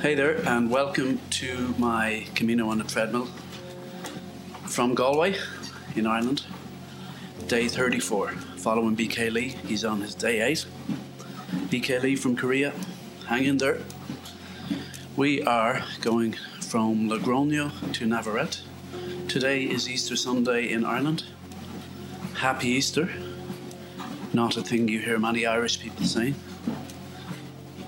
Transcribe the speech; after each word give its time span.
Hey 0.00 0.14
there, 0.14 0.36
and 0.48 0.70
welcome 0.70 1.20
to 1.28 1.74
my 1.76 2.26
Camino 2.34 2.70
on 2.70 2.80
a 2.80 2.84
treadmill 2.84 3.28
from 4.64 4.94
Galway 4.94 5.36
in 5.94 6.06
Ireland. 6.06 6.42
Day 7.48 7.68
34, 7.68 8.30
following 8.56 8.96
BK 8.96 9.30
Lee. 9.30 9.48
He's 9.48 9.84
on 9.84 10.00
his 10.00 10.14
day 10.14 10.40
8. 10.40 10.64
BK 11.68 12.02
Lee 12.02 12.16
from 12.16 12.34
Korea, 12.34 12.72
hang 13.26 13.44
in 13.44 13.58
there. 13.58 13.82
We 15.16 15.42
are 15.42 15.82
going 16.00 16.34
from 16.62 17.10
Logroño 17.10 17.92
to 17.92 18.06
Navarrete. 18.06 18.62
Today 19.28 19.64
is 19.64 19.86
Easter 19.86 20.16
Sunday 20.16 20.72
in 20.72 20.82
Ireland. 20.82 21.24
Happy 22.36 22.68
Easter. 22.68 23.10
Not 24.32 24.56
a 24.56 24.62
thing 24.62 24.88
you 24.88 25.00
hear 25.00 25.18
many 25.18 25.44
Irish 25.44 25.78
people 25.78 26.06
saying. 26.06 26.36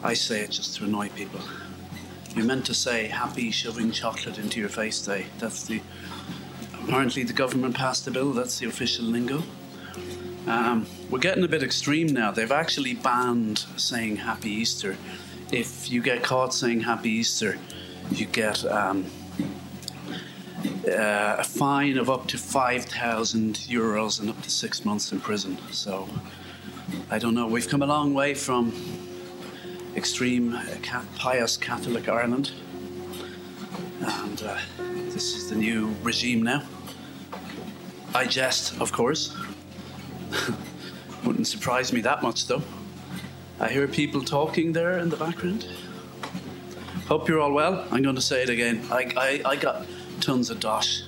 I 0.02 0.12
say 0.12 0.40
it 0.42 0.50
just 0.50 0.76
to 0.76 0.84
annoy 0.84 1.08
people. 1.08 1.40
You're 2.34 2.46
meant 2.46 2.64
to 2.66 2.74
say 2.74 3.08
happy 3.08 3.50
shoving 3.50 3.92
chocolate 3.92 4.38
into 4.38 4.58
your 4.58 4.70
face 4.70 5.00
day. 5.02 5.26
That's 5.38 5.64
the 5.64 5.82
apparently 6.84 7.24
the 7.24 7.32
government 7.32 7.76
passed 7.76 8.06
a 8.06 8.10
bill. 8.10 8.32
That's 8.32 8.58
the 8.58 8.66
official 8.66 9.04
lingo. 9.04 9.42
Um, 10.46 10.86
we're 11.10 11.18
getting 11.18 11.44
a 11.44 11.48
bit 11.48 11.62
extreme 11.62 12.08
now. 12.08 12.30
They've 12.30 12.50
actually 12.50 12.94
banned 12.94 13.58
saying 13.76 14.16
Happy 14.16 14.50
Easter. 14.50 14.96
If 15.52 15.90
you 15.90 16.02
get 16.02 16.22
caught 16.22 16.54
saying 16.54 16.80
Happy 16.80 17.10
Easter, 17.10 17.58
you 18.10 18.26
get 18.26 18.64
um, 18.64 19.04
uh, 20.88 21.36
a 21.38 21.44
fine 21.44 21.98
of 21.98 22.10
up 22.10 22.26
to 22.28 22.38
5,000 22.38 23.54
euros 23.68 24.20
and 24.20 24.30
up 24.30 24.40
to 24.42 24.50
six 24.50 24.84
months 24.84 25.12
in 25.12 25.20
prison. 25.20 25.58
So 25.70 26.08
I 27.10 27.18
don't 27.18 27.34
know. 27.34 27.46
We've 27.46 27.68
come 27.68 27.82
a 27.82 27.86
long 27.86 28.14
way 28.14 28.34
from 28.34 28.72
extreme 29.96 30.54
uh, 30.54 30.64
pious 31.16 31.56
Catholic 31.56 32.08
Ireland. 32.08 32.52
And 34.00 34.42
uh, 34.42 34.58
this 35.10 35.36
is 35.36 35.48
the 35.48 35.56
new 35.56 35.94
regime 36.02 36.42
now. 36.42 36.62
I 38.14 38.26
jest, 38.26 38.80
of 38.80 38.92
course. 38.92 39.36
Wouldn't 41.24 41.46
surprise 41.46 41.92
me 41.92 42.00
that 42.02 42.22
much, 42.22 42.46
though. 42.46 42.62
I 43.60 43.68
hear 43.68 43.86
people 43.86 44.22
talking 44.22 44.72
there 44.72 44.98
in 44.98 45.08
the 45.08 45.16
background. 45.16 45.66
Hope 47.06 47.28
you're 47.28 47.40
all 47.40 47.52
well. 47.52 47.86
I'm 47.90 48.02
going 48.02 48.16
to 48.16 48.20
say 48.20 48.42
it 48.42 48.48
again. 48.48 48.84
I, 48.90 49.12
I, 49.16 49.50
I 49.52 49.56
got 49.56 49.86
tons 50.20 50.50
of 50.50 50.58
dosh, 50.60 51.02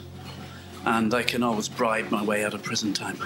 and 0.84 1.12
I 1.12 1.22
can 1.22 1.42
always 1.42 1.68
bribe 1.68 2.10
my 2.10 2.22
way 2.22 2.44
out 2.44 2.54
of 2.54 2.62
prison 2.62 2.92
time. 2.92 3.18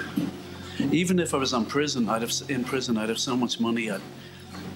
Even 0.92 1.18
if 1.18 1.34
I 1.34 1.36
was 1.36 1.52
on 1.52 1.66
prison, 1.66 2.08
I'd 2.08 2.22
have 2.22 2.32
in 2.48 2.64
prison, 2.64 2.96
I'd 2.96 3.08
have 3.08 3.18
so 3.18 3.36
much 3.36 3.60
money. 3.60 3.90
I'd, 3.90 4.00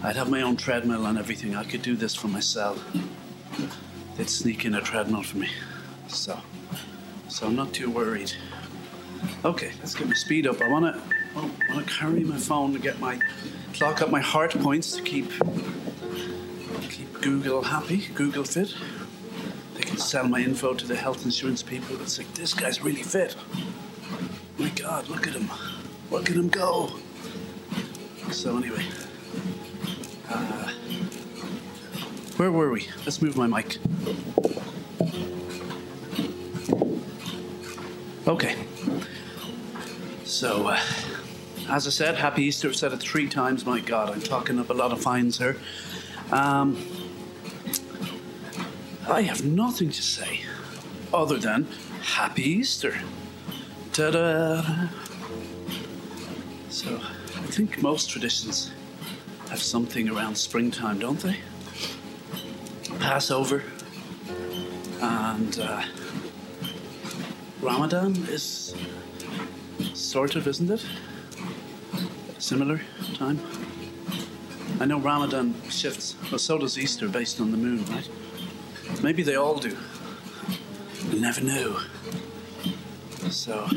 I'd 0.05 0.17
have 0.17 0.29
my 0.29 0.43
own 0.43 0.57
treadmill 0.57 1.07
and 1.07 1.17
everything. 1.17 1.55
I 1.55 1.63
could 1.63 1.83
do 1.83 1.95
this 1.95 2.15
for 2.15 2.27
myself. 2.27 2.83
They'd 4.17 4.29
sneak 4.29 4.65
in 4.65 4.75
a 4.75 4.81
treadmill 4.81 5.23
for 5.23 5.39
me, 5.39 5.49
so 6.09 6.41
so 7.29 7.47
I'm 7.47 7.55
not 7.55 7.73
too 7.73 7.91
worried. 7.91 8.33
Okay, 9.45 9.71
let's 9.79 9.95
get 9.95 10.09
my 10.09 10.15
speed 10.15 10.47
up. 10.47 10.61
I 10.61 10.69
want 10.69 10.95
to 10.95 11.03
I 11.37 11.75
want 11.75 11.87
to 11.87 11.93
carry 11.95 12.25
my 12.25 12.37
phone 12.37 12.73
to 12.73 12.79
get 12.79 12.99
my 12.99 13.21
clock 13.75 14.03
up 14.03 14.11
my 14.11 14.21
heart 14.21 14.51
points 14.61 14.97
to 14.97 15.03
keep 15.03 15.31
keep 16.91 17.21
Google 17.21 17.63
happy, 17.63 18.09
Google 18.15 18.45
fit. 18.45 18.75
They 19.75 19.83
can 19.83 19.99
sell 19.99 20.29
my 20.29 20.41
info 20.41 20.75
to 20.75 20.87
the 20.87 20.97
health 20.97 21.25
insurance 21.25 21.63
people. 21.63 22.01
It's 22.01 22.19
like 22.19 22.33
this 22.35 22.55
guy's 22.55 22.83
really 22.83 23.03
fit. 23.03 23.37
My 24.59 24.69
God, 24.71 25.09
look 25.09 25.27
at 25.27 25.35
him! 25.35 25.49
Look 26.11 26.29
at 26.29 26.37
him 26.37 26.49
go! 26.49 26.91
So 28.31 28.57
anyway, 28.59 28.85
where 32.43 32.51
were 32.51 32.73
we? 32.73 32.89
Let's 33.05 33.23
move 33.23 33.37
my 33.37 33.47
mic. 33.47 33.79
Okay. 38.27 38.57
So, 40.25 40.67
uh, 40.67 40.81
as 41.69 41.87
I 41.87 41.91
said, 41.91 42.17
Happy 42.17 42.43
Easter. 42.43 42.67
I've 42.69 42.75
said 42.75 42.93
it 42.93 42.99
three 42.99 43.29
times. 43.29 43.65
My 43.65 43.79
God, 43.79 44.11
I'm 44.11 44.21
talking 44.21 44.59
up 44.59 44.71
a 44.71 44.73
lot 44.73 44.91
of 44.91 45.01
fines 45.01 45.39
here. 45.39 45.57
Um, 46.33 46.85
I 49.09 49.23
have 49.23 49.45
nothing 49.45 49.91
to 49.91 50.03
say 50.03 50.41
other 51.15 51.39
than 51.39 51.69
Happy 52.01 52.43
Easter. 52.43 52.99
Ta 53.93 54.11
da! 54.11 54.89
So, 56.71 56.97
I 56.97 57.47
think 57.53 57.81
most 57.81 58.11
traditions 58.11 58.73
have 59.49 59.63
something 59.63 60.09
around 60.09 60.37
springtime, 60.37 60.99
don't 60.99 61.21
they? 61.21 61.37
Passover 63.03 63.65
and 65.01 65.59
uh, 65.59 65.83
Ramadan 67.61 68.15
is 68.29 68.77
sort 69.93 70.37
of, 70.37 70.47
isn't 70.47 70.71
it? 70.71 70.87
Similar 72.39 72.81
time. 73.15 73.41
I 74.79 74.85
know 74.85 75.01
Ramadan 75.01 75.53
shifts, 75.69 76.15
but 76.31 76.41
so 76.41 76.59
does 76.59 76.79
Easter 76.79 77.09
based 77.09 77.41
on 77.41 77.51
the 77.51 77.57
moon, 77.57 77.85
right? 77.87 78.09
Maybe 79.03 79.25
they 79.25 79.35
all 79.35 79.59
do. 79.59 79.77
You 81.11 81.21
never 81.21 81.41
know. 81.41 81.81
So, 83.31 83.69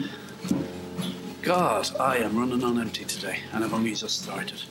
God, 1.42 1.90
I 2.00 2.18
am 2.18 2.38
running 2.38 2.64
on 2.64 2.80
empty 2.80 3.06
today, 3.06 3.40
and 3.54 3.64
I've 3.64 3.74
only 3.74 3.96
just 3.96 4.22
started. 4.22 4.62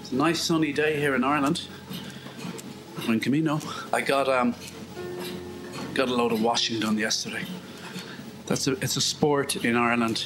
It's 0.00 0.12
a 0.12 0.14
nice 0.14 0.40
sunny 0.40 0.72
day 0.72 1.00
here 1.00 1.16
in 1.16 1.24
Ireland. 1.24 1.66
Buen 3.04 3.20
Camino, 3.20 3.60
I 3.92 4.00
got 4.00 4.28
um, 4.30 4.54
got 5.92 6.08
a 6.08 6.14
load 6.14 6.32
of 6.32 6.42
washing 6.42 6.80
done 6.80 6.96
yesterday. 6.96 7.44
That's 8.46 8.66
a, 8.66 8.72
it's 8.82 8.96
a 8.96 9.00
sport 9.00 9.56
in 9.62 9.76
Ireland. 9.76 10.24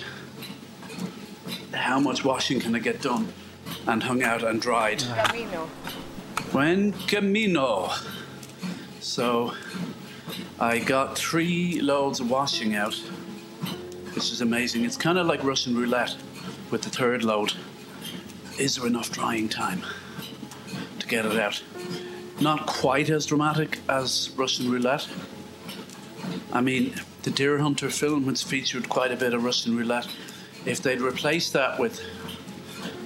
How 1.73 1.99
much 1.99 2.25
washing 2.25 2.61
can 2.61 2.77
I 2.77 2.79
get 2.79 3.03
done 3.03 3.33
and 3.89 4.03
hung 4.03 4.23
out 4.23 4.45
and 4.45 4.63
dried? 4.63 5.03
Camino. 5.25 5.69
Buen 6.53 6.93
Camino. 7.09 7.91
So 9.01 9.55
I 10.61 10.79
got 10.79 11.19
three 11.19 11.81
loads 11.81 12.21
of 12.21 12.31
washing 12.31 12.77
out, 12.77 12.95
which 14.15 14.31
is 14.31 14.41
amazing. 14.41 14.85
It's 14.85 14.97
kind 14.97 15.19
of 15.19 15.27
like 15.27 15.43
Russian 15.43 15.77
roulette 15.77 16.17
with 16.71 16.83
the 16.83 16.91
third 16.91 17.25
load. 17.25 17.55
Is 18.57 18.77
there 18.77 18.87
enough 18.87 19.11
drying 19.11 19.49
time 19.49 19.83
to 21.01 21.07
get 21.09 21.27
it 21.27 21.39
out? 21.39 21.61
Not 22.41 22.67
quite 22.67 23.11
as 23.11 23.27
dramatic 23.27 23.81
as 23.89 24.31
Russian 24.37 24.71
roulette. 24.71 25.09
I 26.53 26.61
mean, 26.61 26.95
the 27.23 27.31
Deer 27.31 27.59
Hunter 27.59 27.91
film, 27.91 28.27
which 28.27 28.45
featured 28.45 28.89
quite 28.89 29.11
a 29.11 29.17
bit 29.17 29.35
of 29.35 29.43
Russian 29.43 29.77
roulette, 29.77 30.09
if 30.65 30.81
they'd 30.81 31.01
replaced 31.01 31.53
that 31.55 31.79
with 31.79 32.01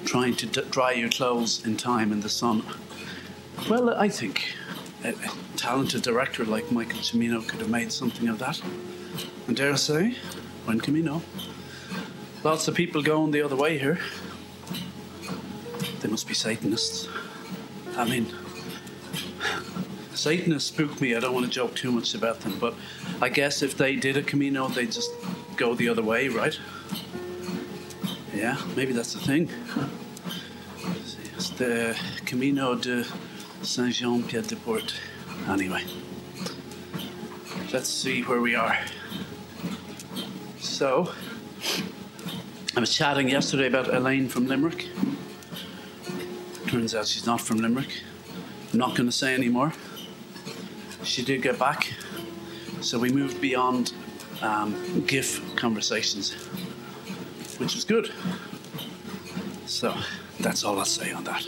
trying 0.05 0.37
to 0.37 0.47
d- 0.47 0.63
dry 0.71 0.93
your 0.93 1.09
clothes 1.09 1.65
in 1.65 1.77
time 1.77 2.13
in 2.13 2.21
the 2.21 2.29
sun, 2.29 2.63
well, 3.71 3.91
I 3.91 4.09
think 4.09 4.55
a, 5.05 5.15
talented 5.57 6.03
director 6.03 6.45
like 6.45 6.71
Michael 6.71 6.99
Cimino 6.99 7.47
could 7.47 7.61
have 7.61 7.71
made 7.71 7.93
something 7.93 8.29
of 8.29 8.39
that. 8.39 8.61
And 9.47 9.57
dare 9.57 9.73
I 9.73 9.77
say, 9.77 10.17
buen 10.67 10.81
Camino, 10.81 11.23
lots 12.45 12.69
of 12.69 12.75
people 12.75 13.03
going 13.03 13.31
the 13.31 13.43
other 13.43 13.57
way 13.57 13.79
here. 13.79 13.99
They 16.01 16.09
must 16.09 16.27
be 16.27 16.35
Satanists. 16.35 17.09
I 17.97 18.05
mean, 18.09 18.27
Satanists 20.15 20.69
spook 20.69 21.01
me. 21.01 21.15
I 21.15 21.21
don't 21.21 21.35
want 21.35 21.47
to 21.47 21.51
joke 21.51 21.75
too 21.75 21.91
much 21.91 22.15
about 22.15 22.41
them, 22.41 22.59
but 22.59 22.75
I 23.21 23.29
guess 23.29 23.63
if 23.63 23.77
they 23.77 23.97
did 23.97 24.17
a 24.17 24.23
Camino, 24.23 24.69
they'd 24.69 24.93
just 24.93 25.11
go 25.57 25.75
the 25.75 25.89
other 25.89 26.03
way, 26.03 26.29
right? 26.29 26.59
Yeah, 28.35 28.57
maybe 28.77 28.93
that's 28.93 29.13
the 29.15 29.21
thing. 29.21 29.51
It's 31.37 31.51
the 31.51 31.99
Camino 32.25 32.75
de 32.75 33.05
Saint 33.63 33.95
Jean 33.95 34.23
Pied 34.23 34.47
de 34.47 34.57
Port. 34.57 34.95
Anyway, 35.49 35.85
let's 37.73 37.89
see 37.89 38.23
where 38.23 38.41
we 38.41 38.55
are. 38.55 38.79
So, 40.59 41.13
I 42.77 42.81
was 42.81 42.95
chatting 42.95 43.29
yesterday 43.29 43.67
about 43.67 43.93
Elaine 43.93 44.29
from 44.29 44.47
Limerick. 44.47 44.89
Turns 46.69 46.95
out 46.95 47.07
she's 47.07 47.27
not 47.27 47.41
from 47.41 47.59
Limerick. 47.59 48.03
I'm 48.73 48.79
not 48.79 48.97
going 48.97 49.09
to 49.09 49.13
say 49.13 49.35
anymore. 49.35 49.73
She 51.05 51.23
did 51.23 51.43
get 51.43 51.59
back, 51.59 51.93
so 52.81 52.99
we 52.99 53.11
moved 53.11 53.41
beyond 53.41 53.93
um, 54.41 55.05
GIF 55.07 55.57
conversations, 55.57 56.33
which 57.59 57.75
was 57.75 57.85
good. 57.85 58.13
So 59.67 59.95
that's 60.39 60.65
all 60.65 60.79
I'll 60.79 60.85
say 60.85 61.13
on 61.13 61.25
that. 61.25 61.47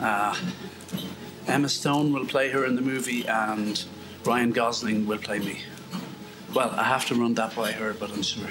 Uh, 0.00 0.36
Emma 1.46 1.68
Stone 1.68 2.12
will 2.12 2.26
play 2.26 2.50
her 2.50 2.64
in 2.64 2.76
the 2.76 2.82
movie, 2.82 3.26
and 3.26 3.84
Ryan 4.24 4.52
Gosling 4.52 5.06
will 5.06 5.18
play 5.18 5.38
me. 5.38 5.60
Well, 6.54 6.70
I 6.70 6.84
have 6.84 7.06
to 7.06 7.14
run 7.14 7.34
that 7.34 7.54
by 7.54 7.72
her, 7.72 7.94
but 7.94 8.10
I'm 8.10 8.22
sure. 8.22 8.48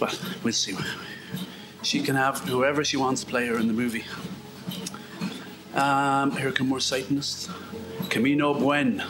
Well, 0.00 0.14
we'll 0.42 0.52
see. 0.52 0.76
She 1.82 2.02
can 2.02 2.16
have 2.16 2.40
whoever 2.40 2.84
she 2.84 2.96
wants 2.96 3.22
to 3.22 3.26
play 3.26 3.46
her 3.46 3.58
in 3.58 3.66
the 3.66 3.72
movie. 3.72 4.04
Um, 5.74 6.32
here 6.32 6.50
come 6.52 6.68
more 6.68 6.80
Satanists. 6.80 7.48
Camino 8.10 8.54
buen. 8.54 9.02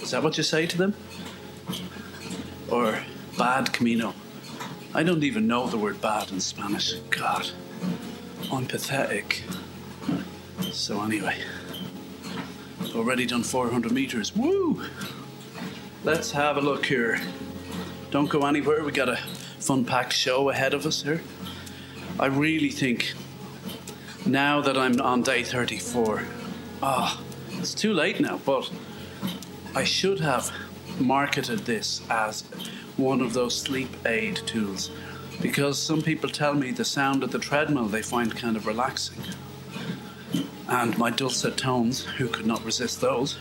Is 0.00 0.12
that 0.12 0.22
what 0.22 0.36
you 0.36 0.42
say 0.42 0.66
to 0.66 0.76
them? 0.78 0.94
Or 2.70 3.00
bad 3.36 3.72
Camino? 3.72 4.14
I 4.94 5.02
don't 5.02 5.24
even 5.24 5.46
know 5.46 5.66
the 5.66 5.76
word 5.76 6.00
bad 6.00 6.30
in 6.30 6.40
Spanish. 6.40 6.94
God, 7.10 7.50
I'm 8.52 8.66
pathetic. 8.66 9.42
So, 10.72 11.02
anyway, 11.02 11.36
already 12.94 13.26
done 13.26 13.42
400 13.42 13.92
meters. 13.92 14.34
Woo! 14.34 14.82
Let's 16.04 16.30
have 16.30 16.56
a 16.56 16.60
look 16.60 16.86
here. 16.86 17.20
Don't 18.10 18.30
go 18.30 18.46
anywhere. 18.46 18.84
We 18.84 18.92
got 18.92 19.08
a 19.08 19.16
fun 19.58 19.84
packed 19.84 20.12
show 20.12 20.50
ahead 20.50 20.72
of 20.72 20.86
us 20.86 21.02
here. 21.02 21.20
I 22.18 22.26
really 22.26 22.70
think 22.70 23.14
now 24.24 24.60
that 24.60 24.76
I'm 24.78 25.00
on 25.00 25.22
day 25.22 25.42
34, 25.42 26.22
ah, 26.82 27.20
oh, 27.20 27.25
it's 27.58 27.74
too 27.74 27.92
late 27.92 28.20
now, 28.20 28.40
but 28.44 28.70
I 29.74 29.84
should 29.84 30.20
have 30.20 30.52
marketed 30.98 31.60
this 31.60 32.00
as 32.08 32.42
one 32.96 33.20
of 33.20 33.32
those 33.32 33.58
sleep 33.58 33.90
aid 34.06 34.36
tools 34.46 34.90
because 35.40 35.78
some 35.78 36.00
people 36.00 36.30
tell 36.30 36.54
me 36.54 36.70
the 36.70 36.84
sound 36.84 37.22
of 37.22 37.30
the 37.30 37.38
treadmill 37.38 37.86
they 37.86 38.02
find 38.02 38.34
kind 38.34 38.56
of 38.56 38.66
relaxing. 38.66 39.22
And 40.68 40.96
my 40.98 41.10
dulcet 41.10 41.56
tones, 41.56 42.04
who 42.04 42.28
could 42.28 42.46
not 42.46 42.64
resist 42.64 43.00
those, 43.00 43.38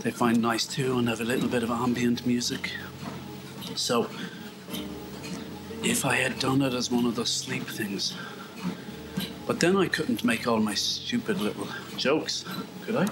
they 0.00 0.10
find 0.10 0.40
nice 0.40 0.66
too 0.66 0.98
and 0.98 1.08
have 1.08 1.20
a 1.20 1.24
little 1.24 1.48
bit 1.48 1.62
of 1.62 1.70
ambient 1.70 2.26
music. 2.26 2.72
So, 3.74 4.08
if 5.82 6.04
I 6.04 6.16
had 6.16 6.38
done 6.38 6.60
it 6.62 6.74
as 6.74 6.90
one 6.90 7.06
of 7.06 7.16
those 7.16 7.30
sleep 7.30 7.64
things, 7.64 8.14
but 9.50 9.58
then 9.58 9.76
I 9.76 9.88
couldn't 9.88 10.22
make 10.22 10.46
all 10.46 10.60
my 10.60 10.74
stupid 10.74 11.40
little 11.40 11.66
jokes, 11.96 12.44
could 12.82 12.94
I? 12.94 13.08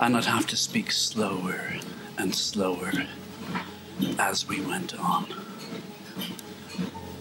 And 0.00 0.16
I'd 0.16 0.24
have 0.24 0.48
to 0.48 0.56
speak 0.56 0.90
slower 0.90 1.74
and 2.18 2.34
slower 2.34 2.90
as 4.18 4.48
we 4.48 4.60
went 4.60 4.98
on. 4.98 5.26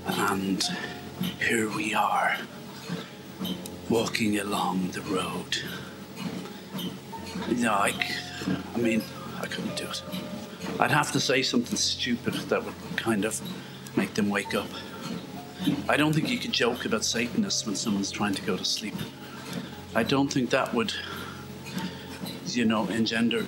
And 0.07 0.63
here 1.39 1.69
we 1.69 1.93
are, 1.93 2.35
walking 3.91 4.39
along 4.39 4.87
the 4.93 5.01
road. 5.01 5.59
No, 7.55 7.73
I, 7.73 7.93
I 8.73 8.77
mean, 8.79 9.03
I 9.39 9.45
couldn't 9.45 9.77
do 9.77 9.83
it. 9.83 10.01
I'd 10.79 10.89
have 10.89 11.11
to 11.11 11.19
say 11.19 11.43
something 11.43 11.77
stupid 11.77 12.33
that 12.49 12.65
would 12.65 12.73
kind 12.95 13.23
of 13.23 13.39
make 13.95 14.15
them 14.15 14.31
wake 14.31 14.55
up. 14.55 14.69
I 15.87 15.97
don't 15.97 16.13
think 16.13 16.29
you 16.29 16.37
could 16.37 16.51
joke 16.51 16.85
about 16.85 17.05
Satanists 17.05 17.65
when 17.65 17.75
someone's 17.75 18.11
trying 18.11 18.33
to 18.35 18.41
go 18.41 18.57
to 18.57 18.65
sleep. 18.65 18.95
I 19.95 20.03
don't 20.03 20.31
think 20.31 20.49
that 20.49 20.73
would, 20.73 20.93
you 22.47 22.65
know, 22.65 22.87
engender 22.87 23.45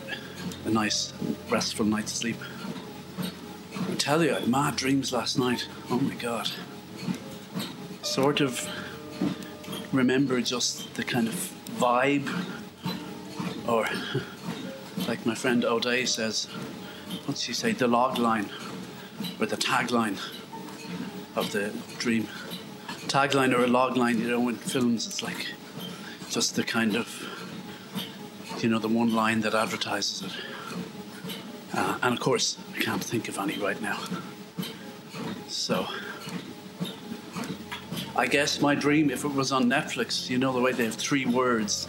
a 0.65 0.69
nice, 0.69 1.13
restful 1.49 1.85
night's 1.85 2.13
sleep. 2.13 2.37
I 3.89 3.95
tell 3.95 4.23
you, 4.23 4.31
I 4.31 4.39
had 4.39 4.47
mad 4.47 4.75
dreams 4.75 5.11
last 5.11 5.37
night. 5.37 5.67
Oh 5.89 5.99
my 5.99 6.13
god. 6.15 6.49
Sort 8.01 8.41
of 8.41 8.67
remember 9.91 10.41
just 10.41 10.93
the 10.95 11.03
kind 11.03 11.27
of 11.27 11.33
vibe, 11.77 12.29
or 13.67 13.87
like 15.07 15.25
my 15.25 15.35
friend 15.35 15.65
O'Day 15.65 16.05
says, 16.05 16.45
what's 17.25 17.41
she 17.41 17.53
say, 17.53 17.71
the 17.71 17.87
log 17.87 18.17
line, 18.17 18.49
or 19.39 19.45
the 19.45 19.57
tagline 19.57 20.19
of 21.35 21.51
the 21.51 21.73
dream. 21.97 22.27
Tagline 23.07 23.53
or 23.53 23.63
a 23.63 23.67
log 23.67 23.97
line, 23.97 24.19
you 24.19 24.29
know, 24.29 24.49
in 24.49 24.55
films, 24.55 25.05
it's 25.07 25.21
like 25.21 25.47
just 26.29 26.55
the 26.55 26.63
kind 26.63 26.95
of, 26.95 27.07
you 28.61 28.69
know, 28.69 28.79
the 28.79 28.87
one 28.87 29.13
line 29.13 29.41
that 29.41 29.53
advertises 29.53 30.23
it. 30.23 30.31
Uh, 31.73 31.97
and 32.03 32.13
of 32.13 32.19
course, 32.19 32.57
I 32.73 32.79
can't 32.79 33.03
think 33.03 33.27
of 33.27 33.37
any 33.37 33.57
right 33.57 33.79
now. 33.81 33.99
So, 35.47 35.87
I 38.15 38.27
guess 38.27 38.61
my 38.61 38.75
dream, 38.75 39.09
if 39.09 39.25
it 39.25 39.33
was 39.33 39.51
on 39.51 39.65
Netflix, 39.65 40.29
you 40.29 40.37
know, 40.37 40.53
the 40.53 40.61
way 40.61 40.71
they 40.71 40.85
have 40.85 40.95
three 40.95 41.25
words. 41.25 41.87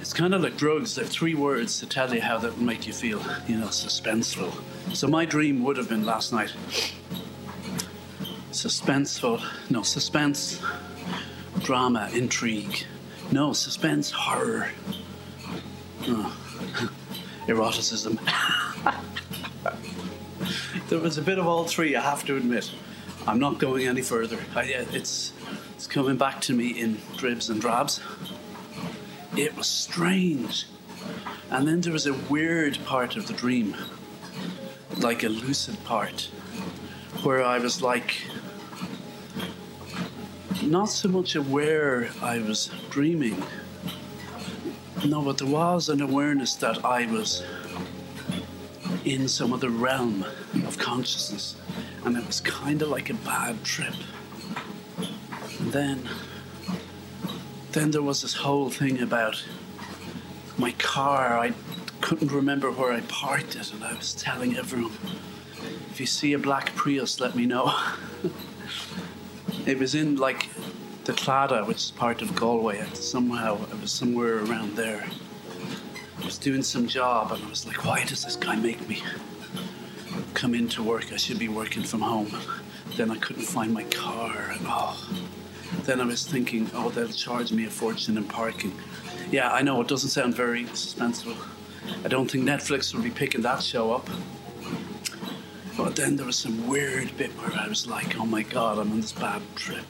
It's 0.00 0.12
kind 0.12 0.34
of 0.34 0.42
like 0.42 0.56
drugs. 0.56 0.94
They 0.94 1.02
have 1.02 1.10
three 1.10 1.34
words 1.34 1.80
to 1.80 1.86
tell 1.86 2.14
you 2.14 2.20
how 2.20 2.38
that 2.38 2.56
will 2.56 2.64
make 2.64 2.86
you 2.86 2.92
feel, 2.92 3.22
you 3.46 3.56
know, 3.56 3.68
suspenseful. 3.68 4.52
So 4.94 5.08
my 5.08 5.24
dream 5.24 5.62
would 5.64 5.76
have 5.76 5.88
been 5.88 6.04
last 6.04 6.32
night 6.32 6.54
suspenseful, 8.50 9.42
no, 9.70 9.82
suspense, 9.82 10.60
drama, 11.60 12.10
intrigue, 12.12 12.84
no, 13.30 13.52
suspense, 13.52 14.10
horror, 14.10 14.70
oh. 16.06 16.90
eroticism. 17.48 18.18
there 20.88 20.98
was 20.98 21.18
a 21.18 21.22
bit 21.22 21.38
of 21.38 21.46
all 21.46 21.64
three, 21.64 21.96
I 21.96 22.02
have 22.02 22.24
to 22.26 22.36
admit. 22.36 22.70
I'm 23.26 23.38
not 23.38 23.58
going 23.58 23.86
any 23.86 24.02
further. 24.02 24.38
I, 24.54 24.72
uh, 24.72 24.84
it's, 24.92 25.32
it's 25.74 25.86
coming 25.86 26.16
back 26.16 26.40
to 26.42 26.54
me 26.54 26.70
in 26.70 26.98
dribs 27.16 27.50
and 27.50 27.60
drabs. 27.60 28.00
It 29.36 29.56
was 29.56 29.66
strange. 29.66 30.66
And 31.50 31.68
then 31.68 31.80
there 31.80 31.92
was 31.92 32.06
a 32.06 32.14
weird 32.14 32.78
part 32.84 33.16
of 33.16 33.26
the 33.26 33.34
dream, 33.34 33.76
like 34.98 35.24
a 35.24 35.28
lucid 35.28 35.82
part, 35.84 36.30
where 37.22 37.44
I 37.44 37.58
was 37.58 37.82
like 37.82 38.16
not 40.70 40.90
so 40.90 41.08
much 41.08 41.34
aware 41.34 42.10
I 42.20 42.38
was 42.40 42.70
dreaming. 42.90 43.42
No, 45.06 45.22
but 45.22 45.38
there 45.38 45.48
was 45.48 45.88
an 45.88 46.02
awareness 46.02 46.54
that 46.56 46.84
I 46.84 47.06
was 47.06 47.42
in 49.04 49.28
some 49.28 49.52
other 49.52 49.70
realm 49.70 50.24
of 50.66 50.76
consciousness, 50.78 51.56
and 52.04 52.16
it 52.16 52.26
was 52.26 52.40
kind 52.40 52.82
of 52.82 52.88
like 52.88 53.08
a 53.08 53.14
bad 53.14 53.64
trip. 53.64 53.94
And 55.60 55.72
then, 55.72 56.08
then 57.72 57.90
there 57.90 58.02
was 58.02 58.22
this 58.22 58.34
whole 58.34 58.70
thing 58.70 59.00
about 59.00 59.42
my 60.58 60.72
car. 60.72 61.38
I 61.38 61.52
couldn't 62.00 62.32
remember 62.32 62.70
where 62.70 62.92
I 62.92 63.00
parked 63.02 63.56
it, 63.56 63.72
and 63.72 63.84
I 63.84 63.94
was 63.94 64.14
telling 64.14 64.56
everyone, 64.56 64.92
if 65.90 66.00
you 66.00 66.06
see 66.06 66.32
a 66.32 66.38
black 66.38 66.74
Prius, 66.74 67.20
let 67.20 67.34
me 67.34 67.46
know. 67.46 67.74
It 69.68 69.78
was 69.78 69.94
in 69.94 70.16
like 70.16 70.48
the 71.08 71.14
Claddagh, 71.14 71.66
which 71.66 71.78
is 71.78 71.90
part 71.90 72.20
of 72.20 72.36
Galway. 72.36 72.84
Somehow 72.92 73.54
it 73.72 73.80
was 73.80 73.90
somewhere 73.90 74.44
around 74.44 74.76
there. 74.76 75.06
I 76.20 76.24
was 76.26 76.36
doing 76.36 76.62
some 76.62 76.86
job 76.86 77.32
and 77.32 77.42
I 77.42 77.48
was 77.48 77.66
like, 77.66 77.82
why 77.86 78.04
does 78.04 78.24
this 78.24 78.36
guy 78.36 78.56
make 78.56 78.86
me 78.86 79.02
come 80.34 80.54
into 80.54 80.82
work? 80.82 81.10
I 81.10 81.16
should 81.16 81.38
be 81.38 81.48
working 81.48 81.82
from 81.82 82.02
home. 82.02 82.36
Then 82.98 83.10
I 83.10 83.16
couldn't 83.16 83.44
find 83.44 83.72
my 83.72 83.84
car 83.84 84.50
and 84.52 84.60
oh. 84.66 85.02
Then 85.84 86.02
I 86.02 86.04
was 86.04 86.26
thinking, 86.26 86.70
oh, 86.74 86.90
they'll 86.90 87.08
charge 87.08 87.52
me 87.52 87.64
a 87.64 87.70
fortune 87.70 88.18
in 88.18 88.24
parking. 88.24 88.74
Yeah, 89.30 89.50
I 89.50 89.62
know 89.62 89.80
it 89.80 89.88
doesn't 89.88 90.10
sound 90.10 90.34
very 90.34 90.64
suspenseful. 90.64 91.38
I 92.04 92.08
don't 92.08 92.30
think 92.30 92.44
Netflix 92.44 92.94
will 92.94 93.02
be 93.02 93.10
picking 93.10 93.40
that 93.42 93.62
show 93.62 93.92
up. 93.92 94.10
But 95.74 95.96
then 95.96 96.16
there 96.16 96.26
was 96.26 96.36
some 96.36 96.68
weird 96.68 97.16
bit 97.16 97.30
where 97.38 97.58
I 97.58 97.66
was 97.66 97.86
like, 97.86 98.18
oh 98.18 98.26
my 98.26 98.42
god, 98.42 98.76
I'm 98.76 98.92
on 98.92 99.00
this 99.00 99.12
bad 99.12 99.40
trip. 99.56 99.86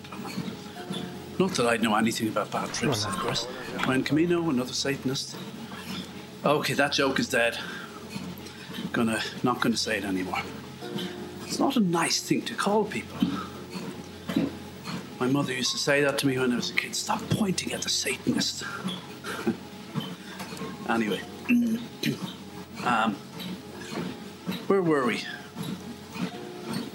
Not 1.38 1.52
that 1.52 1.66
I 1.66 1.76
know 1.76 1.94
anything 1.94 2.28
about 2.28 2.50
bad 2.50 2.72
trips, 2.72 3.04
of 3.04 3.12
course. 3.16 3.46
Buen 3.84 4.02
Camino, 4.02 4.48
another 4.50 4.72
Satanist. 4.72 5.36
Okay, 6.44 6.74
that 6.74 6.92
joke 6.92 7.18
is 7.20 7.28
dead. 7.28 7.58
Gonna 8.92 9.20
not 9.42 9.60
gonna 9.60 9.76
say 9.76 9.98
it 9.98 10.04
anymore. 10.04 10.42
It's 11.46 11.58
not 11.58 11.76
a 11.76 11.80
nice 11.80 12.20
thing 12.20 12.42
to 12.42 12.54
call 12.54 12.84
people. 12.84 13.18
My 15.20 15.26
mother 15.26 15.52
used 15.52 15.72
to 15.72 15.78
say 15.78 16.02
that 16.02 16.18
to 16.18 16.26
me 16.26 16.38
when 16.38 16.52
I 16.52 16.56
was 16.56 16.70
a 16.70 16.74
kid. 16.74 16.94
Stop 16.94 17.22
pointing 17.30 17.72
at 17.72 17.82
the 17.82 17.88
Satanist. 17.88 18.64
anyway, 20.88 21.20
um, 22.84 23.14
where 24.66 24.82
were 24.82 25.06
we? 25.06 25.24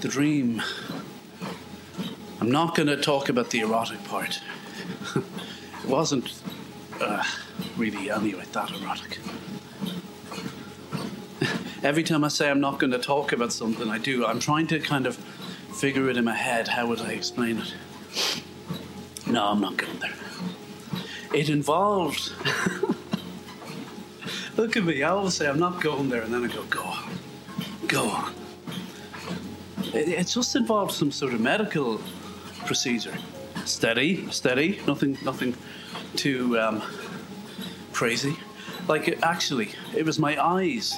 the 0.04 0.10
dream. 0.10 0.62
I'm 2.44 2.52
not 2.52 2.76
going 2.76 2.88
to 2.88 2.98
talk 2.98 3.30
about 3.30 3.52
the 3.52 3.62
erotic 3.62 4.04
part. 4.04 4.42
it 5.16 5.24
wasn't 5.88 6.34
uh, 7.00 7.24
really, 7.78 8.12
anyway, 8.12 8.44
that 8.52 8.70
erotic. 8.70 9.20
Every 11.84 12.04
time 12.04 12.26
I 12.26 12.28
say 12.28 12.50
I'm 12.50 12.60
not 12.60 12.80
going 12.80 12.92
to 12.92 13.00
talk 13.00 13.32
about 13.32 13.54
something, 13.54 13.90
I 13.90 13.98
do. 13.98 14.26
I'm 14.26 14.42
trying 14.42 14.68
to 14.68 14.80
kind 14.82 15.08
of 15.08 15.16
figure 15.74 16.10
it 16.10 16.18
in 16.18 16.26
my 16.26 16.36
head. 16.36 16.68
How 16.68 16.86
would 16.86 17.00
I 17.00 17.14
explain 17.14 17.60
it? 17.60 17.74
No, 19.26 19.46
I'm 19.46 19.62
not 19.62 19.78
going 19.78 20.00
there. 20.00 20.16
It 21.34 21.50
involved. 21.50 22.34
Look 24.58 24.76
at 24.76 24.84
me. 24.84 25.02
I 25.02 25.12
always 25.12 25.36
say 25.36 25.48
I'm 25.48 25.60
not 25.60 25.80
going 25.80 26.10
there, 26.10 26.24
and 26.24 26.34
then 26.34 26.44
I 26.44 26.54
go, 26.54 26.64
go 26.64 26.84
on. 26.84 27.10
Go 27.88 28.10
on. 28.10 28.34
It, 29.94 30.10
it 30.10 30.28
just 30.28 30.58
involved 30.58 30.92
some 30.92 31.10
sort 31.10 31.34
of 31.34 31.40
medical 31.40 32.02
procedure. 32.65 33.13
Steady, 33.65 34.29
steady. 34.32 34.79
Nothing, 34.88 35.17
nothing 35.24 35.55
too 36.15 36.60
um, 36.60 36.82
crazy. 37.91 38.36
Like 38.88 39.08
it, 39.08 39.20
actually, 39.24 39.70
it 39.96 40.05
was 40.05 40.20
my 40.20 40.41
eyes. 40.43 40.98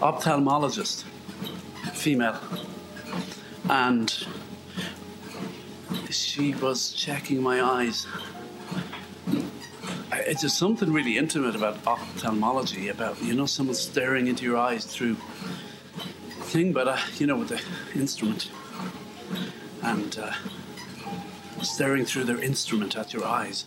Ophthalmologist, 0.00 1.04
female, 1.92 2.38
and 3.68 4.26
she 6.10 6.54
was 6.54 6.92
checking 6.92 7.42
my 7.42 7.62
eyes. 7.62 8.06
It's 10.12 10.42
just 10.42 10.58
something 10.58 10.92
really 10.92 11.18
intimate 11.18 11.54
about 11.54 11.86
ophthalmology, 11.86 12.88
about 12.88 13.22
you 13.22 13.34
know 13.34 13.46
someone 13.46 13.74
staring 13.74 14.26
into 14.26 14.44
your 14.44 14.56
eyes 14.56 14.84
through 14.84 15.16
thing, 16.44 16.72
but 16.72 16.88
uh, 16.88 16.98
you 17.16 17.26
know 17.26 17.36
with 17.36 17.48
the 17.48 17.60
instrument 17.98 18.50
and 19.84 20.18
uh, 20.18 20.32
staring 21.64 22.04
through 22.04 22.24
their 22.24 22.40
instrument 22.42 22.96
at 22.96 23.12
your 23.12 23.24
eyes. 23.24 23.64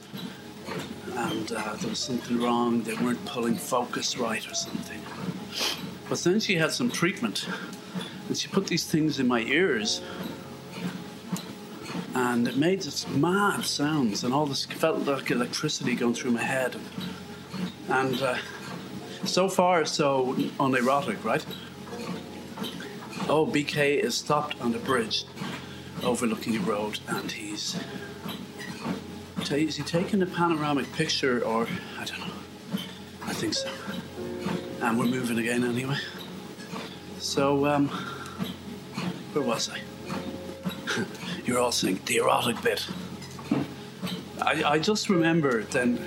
And 1.16 1.52
uh, 1.52 1.76
there 1.76 1.90
was 1.90 2.00
something 2.00 2.42
wrong. 2.42 2.84
They 2.84 2.94
weren't 2.94 3.24
pulling 3.26 3.56
focus 3.56 4.18
right 4.18 4.46
or 4.50 4.54
something. 4.54 5.02
But 6.10 6.20
then 6.20 6.40
she 6.40 6.56
had 6.56 6.72
some 6.72 6.90
treatment, 6.90 7.48
and 8.28 8.38
she 8.38 8.48
put 8.48 8.68
these 8.68 8.86
things 8.86 9.20
in 9.20 9.28
my 9.28 9.42
ears, 9.42 10.02
and 12.16 12.48
it 12.48 12.56
made 12.56 12.82
this 12.82 13.08
mad 13.10 13.66
sounds, 13.66 14.24
and 14.24 14.34
all 14.34 14.46
this 14.46 14.66
felt 14.66 15.06
like 15.06 15.30
electricity 15.32 15.96
going 15.96 16.14
through 16.14 16.32
my 16.32 16.44
head. 16.44 16.78
And 17.90 18.22
uh, 18.22 18.38
so 19.26 19.50
far, 19.50 19.86
so 19.86 20.38
unerotic, 20.60 21.24
right? 21.26 21.46
Oh, 23.30 23.46
BK 23.46 24.00
is 24.00 24.16
stopped 24.16 24.60
on 24.62 24.72
the 24.72 24.80
bridge 24.80 25.26
overlooking 26.04 26.56
a 26.58 26.60
road, 26.60 27.00
and 27.08 27.32
he's. 27.32 27.78
ta- 29.44 29.56
Is 29.56 29.76
he 29.78 29.84
taking 29.84 30.22
a 30.22 30.26
panoramic 30.26 30.92
picture, 30.94 31.44
or 31.44 31.68
I 32.00 32.06
don't 32.06 32.20
know? 32.20 32.34
I 33.24 33.34
think 33.34 33.54
so. 33.54 33.70
And 34.82 34.98
we're 34.98 35.06
moving 35.06 35.38
again 35.40 35.64
anyway. 35.64 35.98
So, 37.20 37.66
um, 37.66 37.88
where 39.34 39.44
was 39.44 39.70
I? 39.70 39.82
You're 41.46 41.60
all 41.60 41.72
saying 41.72 42.00
the 42.06 42.18
erotic 42.18 42.62
bit. 42.62 42.86
I, 44.42 44.64
I 44.64 44.80
just 44.80 45.10
remember 45.10 45.64
then 45.64 46.00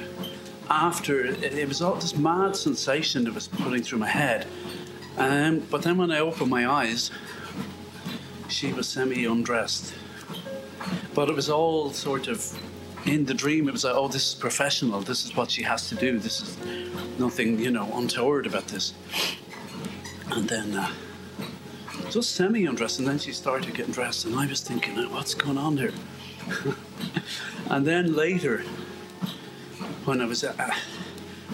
after 0.71 1.25
it, 1.27 1.43
it 1.43 1.69
was 1.69 1.83
all 1.83 1.97
this 1.97 2.17
mad 2.17 2.55
sensation 2.57 3.25
that 3.25 3.35
was 3.35 3.49
putting 3.49 3.83
through 3.83 3.99
my 3.99 4.09
head. 4.09 4.47
Um, 5.19 5.59
but 5.71 5.83
then 5.83 5.99
when 5.99 6.11
I 6.11 6.21
opened 6.21 6.49
my 6.49 6.67
eyes, 6.67 7.11
she 8.51 8.73
was 8.73 8.89
semi 8.89 9.25
undressed. 9.25 9.95
But 11.15 11.29
it 11.29 11.35
was 11.35 11.49
all 11.51 11.93
sort 11.93 12.29
of 12.29 12.59
in 13.07 13.25
the 13.25 13.35
dream. 13.35 13.69
It 13.69 13.73
was 13.73 13.85
like, 13.85 13.95
oh, 13.95 14.09
this 14.09 14.29
is 14.29 14.35
professional. 14.35 15.01
This 15.01 15.25
is 15.25 15.37
what 15.37 15.51
she 15.51 15.63
has 15.63 15.89
to 15.89 15.95
do. 15.95 16.19
This 16.19 16.41
is 16.41 17.19
nothing, 17.19 17.59
you 17.59 17.71
know, 17.71 17.91
untoward 17.95 18.47
about 18.47 18.69
this. 18.69 18.95
And 20.31 20.49
then 20.49 20.77
uh, 20.77 20.91
just 22.11 22.33
semi 22.33 22.67
undressed, 22.67 22.99
and 22.99 23.09
then 23.09 23.19
she 23.19 23.33
started 23.33 23.75
getting 23.75 23.93
dressed, 23.93 24.25
and 24.27 24.35
I 24.37 24.47
was 24.47 24.61
thinking, 24.61 24.99
"Oh, 24.99 25.09
what's 25.11 25.35
going 25.35 25.59
on 25.59 25.77
here? 25.77 25.93
and 27.71 27.87
then 27.87 28.15
later, 28.15 28.63
when 30.05 30.21
I 30.21 30.25
was 30.27 30.45
at, 30.45 30.77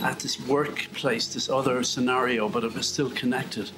at 0.02 0.20
this 0.20 0.40
workplace, 0.46 1.32
this 1.32 1.48
other 1.48 1.82
scenario, 1.82 2.48
but 2.48 2.64
it 2.64 2.74
was 2.74 2.86
still 2.86 3.10
connected. 3.10 3.70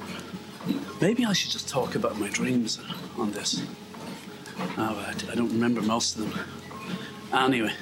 Maybe 1.00 1.24
I 1.24 1.32
should 1.32 1.52
just 1.52 1.68
talk 1.68 1.94
about 1.94 2.18
my 2.18 2.28
dreams 2.28 2.78
on 3.18 3.32
this. 3.32 3.62
Oh, 4.76 5.04
I, 5.06 5.14
I 5.30 5.34
don't 5.34 5.52
remember 5.52 5.82
most 5.82 6.16
of 6.16 6.30
them. 6.30 6.40
Anyway, 7.32 7.72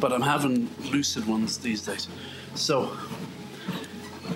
but 0.00 0.12
I'm 0.12 0.22
having 0.22 0.68
lucid 0.90 1.26
ones 1.26 1.58
these 1.58 1.84
days. 1.84 2.08
So, 2.54 2.96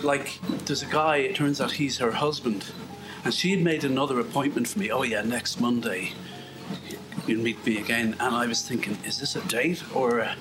like, 0.02 0.38
there's 0.66 0.82
a 0.82 0.86
guy, 0.86 1.16
it 1.16 1.34
turns 1.34 1.60
out 1.60 1.72
he's 1.72 1.98
her 1.98 2.12
husband, 2.12 2.66
and 3.24 3.34
she 3.34 3.50
had 3.50 3.62
made 3.62 3.84
another 3.84 4.20
appointment 4.20 4.68
for 4.68 4.78
me. 4.78 4.90
Oh, 4.90 5.02
yeah, 5.02 5.22
next 5.22 5.60
Monday 5.60 6.12
you'll 7.26 7.42
meet 7.42 7.64
me 7.64 7.78
again. 7.78 8.16
And 8.20 8.34
I 8.34 8.46
was 8.46 8.62
thinking, 8.66 8.98
is 9.04 9.18
this 9.18 9.36
a 9.36 9.40
date 9.48 9.82
or 9.94 10.20
a, 10.20 10.36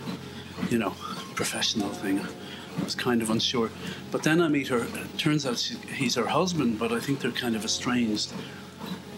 you 0.69 0.77
know, 0.77 0.91
professional 1.35 1.89
thing? 1.89 2.19
I 2.19 2.83
was 2.83 2.95
kind 2.95 3.21
of 3.21 3.29
unsure. 3.29 3.69
But 4.11 4.23
then 4.23 4.41
I 4.41 4.47
meet 4.47 4.67
her. 4.69 4.83
It 4.83 5.17
turns 5.17 5.45
out 5.45 5.57
she, 5.57 5.75
he's 5.93 6.15
her 6.15 6.27
husband, 6.27 6.79
but 6.79 6.91
I 6.91 6.99
think 6.99 7.19
they're 7.19 7.31
kind 7.31 7.55
of 7.55 7.65
estranged. 7.65 8.33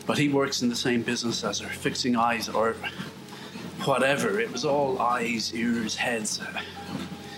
But 0.05 0.17
he 0.17 0.29
works 0.29 0.61
in 0.61 0.69
the 0.69 0.75
same 0.75 1.03
business 1.03 1.43
as 1.43 1.59
her, 1.59 1.69
fixing 1.69 2.15
eyes 2.15 2.49
or 2.49 2.75
whatever. 3.85 4.39
It 4.39 4.51
was 4.51 4.65
all 4.65 4.99
eyes, 4.99 5.53
ears, 5.53 5.95
heads. 5.95 6.41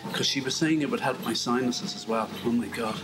Because 0.07 0.27
she 0.27 0.41
was 0.41 0.55
saying 0.55 0.81
it 0.81 0.89
would 0.89 0.99
help 0.99 1.23
my 1.23 1.33
sinuses 1.33 1.95
as 1.95 2.07
well. 2.07 2.29
Oh 2.45 2.51
my 2.51 2.67
God. 2.67 2.99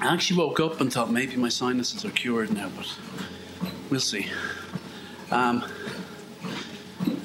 I 0.00 0.12
actually 0.12 0.38
woke 0.38 0.60
up 0.60 0.80
and 0.80 0.92
thought 0.92 1.10
maybe 1.10 1.36
my 1.36 1.48
sinuses 1.48 2.04
are 2.04 2.10
cured 2.10 2.52
now, 2.52 2.70
but 2.76 2.96
we'll 3.90 4.00
see. 4.00 4.30
Um, 5.30 5.64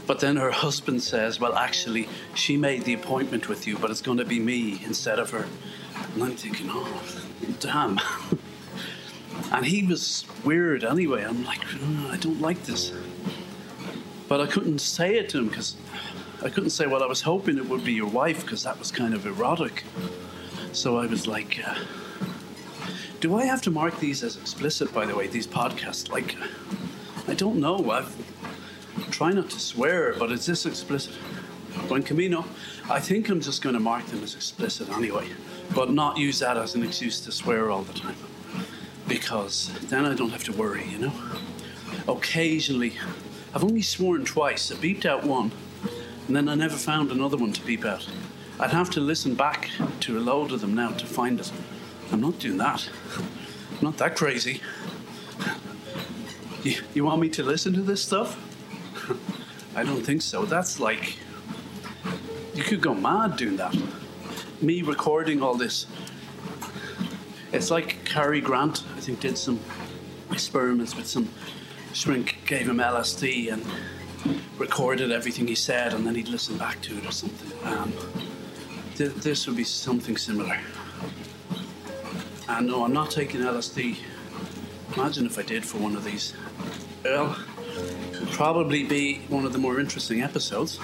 but 0.08 0.20
then 0.20 0.38
her 0.38 0.52
husband 0.52 1.04
says, 1.04 1.40
Well, 1.40 1.56
actually, 1.56 2.10
she 2.34 2.58
made 2.58 2.84
the 2.84 2.94
appointment 2.94 3.48
with 3.48 3.68
you, 3.68 3.78
but 3.78 3.92
it's 3.92 4.02
going 4.02 4.18
to 4.18 4.26
be 4.26 4.40
me 4.40 4.82
instead 4.84 5.20
of 5.20 5.30
her. 5.30 5.46
And 6.16 6.24
I'm 6.24 6.36
thinking, 6.36 6.68
Oh, 6.70 7.02
damn. 7.60 8.00
and 9.52 9.66
he 9.66 9.84
was 9.84 10.26
weird 10.44 10.84
anyway. 10.84 11.24
I'm 11.24 11.44
like, 11.46 11.62
"Oh, 11.82 12.10
I 12.12 12.18
don't 12.18 12.42
like 12.42 12.64
this. 12.64 12.92
But 14.28 14.42
I 14.42 14.46
couldn't 14.46 14.80
say 14.80 15.18
it 15.18 15.30
to 15.30 15.40
him 15.40 15.48
because 15.48 15.76
I 16.44 16.50
couldn't 16.50 16.70
say, 16.70 16.86
Well, 16.88 17.04
I 17.04 17.08
was 17.08 17.22
hoping 17.22 17.58
it 17.58 17.68
would 17.68 17.84
be 17.84 17.94
your 17.94 18.10
wife 18.10 18.42
because 18.42 18.64
that 18.64 18.78
was 18.80 18.92
kind 18.92 19.14
of 19.14 19.26
erotic. 19.26 19.84
So 20.72 20.98
I 20.98 21.06
was 21.06 21.28
like, 21.28 21.60
uh, 21.66 21.76
Do 23.20 23.36
I 23.36 23.46
have 23.46 23.62
to 23.64 23.72
mark 23.72 24.00
these 24.00 24.24
as 24.24 24.38
explicit, 24.38 24.94
by 24.94 25.06
the 25.06 25.16
way, 25.16 25.28
these 25.28 25.48
podcasts? 25.48 26.10
Like, 26.10 26.36
I 27.28 27.34
don't 27.34 27.60
know. 27.60 27.92
I've 27.92 28.16
try 29.12 29.32
not 29.32 29.50
to 29.50 29.60
swear, 29.60 30.14
but 30.18 30.32
is 30.32 30.46
this 30.46 30.66
explicit? 30.66 31.14
Buen 31.88 32.04
Camino, 32.04 32.46
I 32.90 33.00
think 33.00 33.30
I'm 33.30 33.42
just 33.42 33.62
going 33.62 33.74
to 33.74 33.80
mark 33.80 34.06
them 34.06 34.24
as 34.24 34.36
explicit 34.36 34.90
anyway, 34.90 35.28
but 35.74 35.92
not 35.92 36.18
use 36.18 36.40
that 36.40 36.58
as 36.58 36.76
an 36.76 36.84
excuse 36.84 37.20
to 37.22 37.32
swear 37.32 37.72
all 37.72 37.82
the 37.82 37.94
time, 37.94 38.16
because 39.10 39.72
then 39.90 40.06
I 40.06 40.14
don't 40.14 40.30
have 40.30 40.44
to 40.46 40.54
worry, 40.54 40.86
you 40.86 41.00
know. 41.00 41.14
Occasionally, 42.08 42.94
I've 43.54 43.64
only 43.64 43.82
sworn 43.82 44.24
twice. 44.24 44.72
I 44.72 44.76
beeped 44.76 45.06
out 45.06 45.24
one, 45.24 45.52
and 46.28 46.36
then 46.36 46.48
I 46.48 46.56
never 46.56 46.78
found 46.78 47.12
another 47.12 47.36
one 47.36 47.52
to 47.54 47.62
beep 47.66 47.84
out. 47.84 48.08
I'd 48.60 48.72
have 48.72 48.90
to 48.92 49.02
listen 49.02 49.36
back 49.36 49.70
to 50.02 50.18
a 50.18 50.22
load 50.22 50.52
of 50.52 50.62
them 50.62 50.76
now 50.76 50.92
to 50.92 51.06
find 51.06 51.40
it. 51.40 51.52
I'm 52.12 52.22
not 52.22 52.40
doing 52.40 52.58
that. 52.58 52.88
I'm 53.18 53.82
not 53.82 53.98
that 53.98 54.16
crazy. 54.16 54.62
You, 56.64 56.82
you 56.94 57.06
want 57.06 57.22
me 57.22 57.30
to 57.30 57.44
listen 57.44 57.74
to 57.74 57.82
this 57.82 58.04
stuff? 58.04 58.38
I 59.76 59.84
don't 59.84 60.04
think 60.04 60.22
so. 60.22 60.46
That's 60.46 60.80
like. 60.80 61.18
You 62.54 62.64
could 62.64 62.82
go 62.82 62.94
mad 62.94 63.38
doing 63.38 63.56
that. 63.58 63.76
Me 64.62 64.82
recording 64.82 65.42
all 65.42 65.56
this. 65.56 65.88
It's 67.52 67.72
like 67.72 68.04
Cary 68.06 68.42
Grant, 68.42 68.84
I 69.00 69.02
think, 69.02 69.22
did 69.22 69.38
some 69.38 69.62
experiments 70.30 70.94
with 70.94 71.08
some 71.08 71.30
shrink, 71.94 72.36
gave 72.46 72.68
him 72.68 72.80
LSD 72.80 73.50
and 73.50 73.66
recorded 74.58 75.10
everything 75.10 75.48
he 75.48 75.56
said, 75.56 75.94
and 75.94 76.06
then 76.06 76.16
he'd 76.16 76.28
listen 76.28 76.58
back 76.58 76.82
to 76.82 76.98
it 76.98 77.06
or 77.06 77.12
something. 77.14 77.50
Um, 77.64 77.94
th- 78.96 79.14
this 79.14 79.48
would 79.48 79.56
be 79.56 79.64
something 79.64 80.18
similar. 80.18 80.60
And 82.50 82.68
no, 82.68 82.84
I'm 82.84 82.92
not 82.92 83.10
taking 83.10 83.40
LSD. 83.40 84.00
Imagine 84.98 85.26
if 85.26 85.40
I 85.40 85.44
did 85.44 85.64
for 85.64 85.78
one 85.78 85.96
of 85.96 86.04
these. 86.04 86.34
Well, 87.06 87.38
it'd 88.12 88.28
probably 88.32 88.84
be 88.84 89.20
one 89.30 89.46
of 89.46 89.54
the 89.54 89.60
more 89.60 89.80
interesting 89.80 90.22
episodes. 90.22 90.78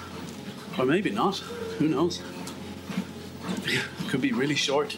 Or 0.80 0.86
maybe 0.86 1.10
not. 1.10 1.40
Who 1.80 1.90
knows? 1.90 2.22
Could 4.08 4.22
be 4.22 4.32
really 4.32 4.56
short. 4.56 4.98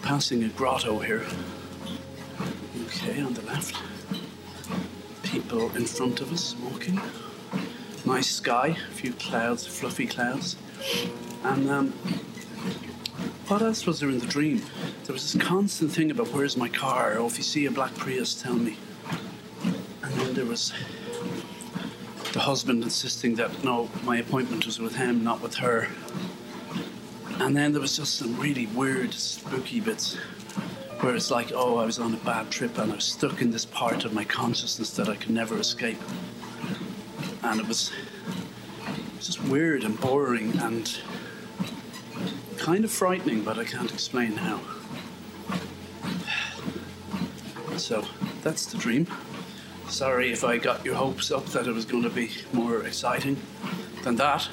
Passing 0.00 0.42
a 0.44 0.48
grotto 0.48 1.00
here. 1.00 1.26
Okay, 3.06 3.20
on 3.20 3.34
the 3.34 3.42
left. 3.42 3.76
People 5.24 5.70
in 5.76 5.84
front 5.84 6.22
of 6.22 6.32
us 6.32 6.56
walking. 6.56 6.98
Nice 8.06 8.30
sky, 8.30 8.78
a 8.88 8.92
few 8.92 9.12
clouds, 9.12 9.66
fluffy 9.66 10.06
clouds. 10.06 10.56
And 11.42 11.68
um, 11.68 11.90
what 13.46 13.60
else 13.60 13.84
was 13.84 14.00
there 14.00 14.08
in 14.08 14.20
the 14.20 14.26
dream? 14.26 14.62
There 15.04 15.12
was 15.12 15.30
this 15.34 15.42
constant 15.42 15.92
thing 15.92 16.10
about 16.10 16.28
where's 16.28 16.56
my 16.56 16.70
car? 16.70 17.16
Oh, 17.18 17.26
if 17.26 17.36
you 17.36 17.42
see 17.42 17.66
a 17.66 17.70
black 17.70 17.94
Prius, 17.94 18.40
tell 18.40 18.54
me. 18.54 18.78
And 20.02 20.14
then 20.14 20.32
there 20.32 20.46
was 20.46 20.72
the 22.32 22.40
husband 22.40 22.84
insisting 22.84 23.34
that 23.34 23.62
no, 23.62 23.90
my 24.04 24.16
appointment 24.16 24.64
was 24.64 24.78
with 24.78 24.96
him, 24.96 25.22
not 25.22 25.42
with 25.42 25.56
her. 25.56 25.88
And 27.38 27.54
then 27.54 27.72
there 27.72 27.82
was 27.82 27.98
just 27.98 28.14
some 28.14 28.40
really 28.40 28.64
weird, 28.64 29.12
spooky 29.12 29.80
bits 29.80 30.16
where 31.00 31.14
it's 31.14 31.30
like, 31.30 31.52
oh, 31.54 31.76
I 31.76 31.84
was 31.84 31.98
on 31.98 32.14
a 32.14 32.18
bad 32.18 32.50
trip 32.50 32.78
and 32.78 32.92
I 32.92 32.96
was 32.96 33.04
stuck 33.04 33.42
in 33.42 33.50
this 33.50 33.64
part 33.64 34.04
of 34.04 34.12
my 34.12 34.24
consciousness 34.24 34.90
that 34.90 35.08
I 35.08 35.16
could 35.16 35.30
never 35.30 35.58
escape. 35.58 35.98
And 37.42 37.60
it 37.60 37.68
was 37.68 37.92
just 39.18 39.42
weird 39.44 39.84
and 39.84 40.00
boring 40.00 40.58
and 40.58 40.98
kind 42.58 42.84
of 42.84 42.90
frightening, 42.90 43.42
but 43.42 43.58
I 43.58 43.64
can't 43.64 43.92
explain 43.92 44.32
how. 44.32 44.60
So 47.76 48.04
that's 48.42 48.66
the 48.66 48.78
dream. 48.78 49.06
Sorry 49.88 50.32
if 50.32 50.44
I 50.44 50.56
got 50.58 50.84
your 50.84 50.94
hopes 50.94 51.30
up 51.30 51.44
that 51.46 51.66
it 51.66 51.72
was 51.72 51.84
going 51.84 52.04
to 52.04 52.10
be 52.10 52.30
more 52.52 52.82
exciting 52.84 53.36
than 54.02 54.16
that. 54.16 54.48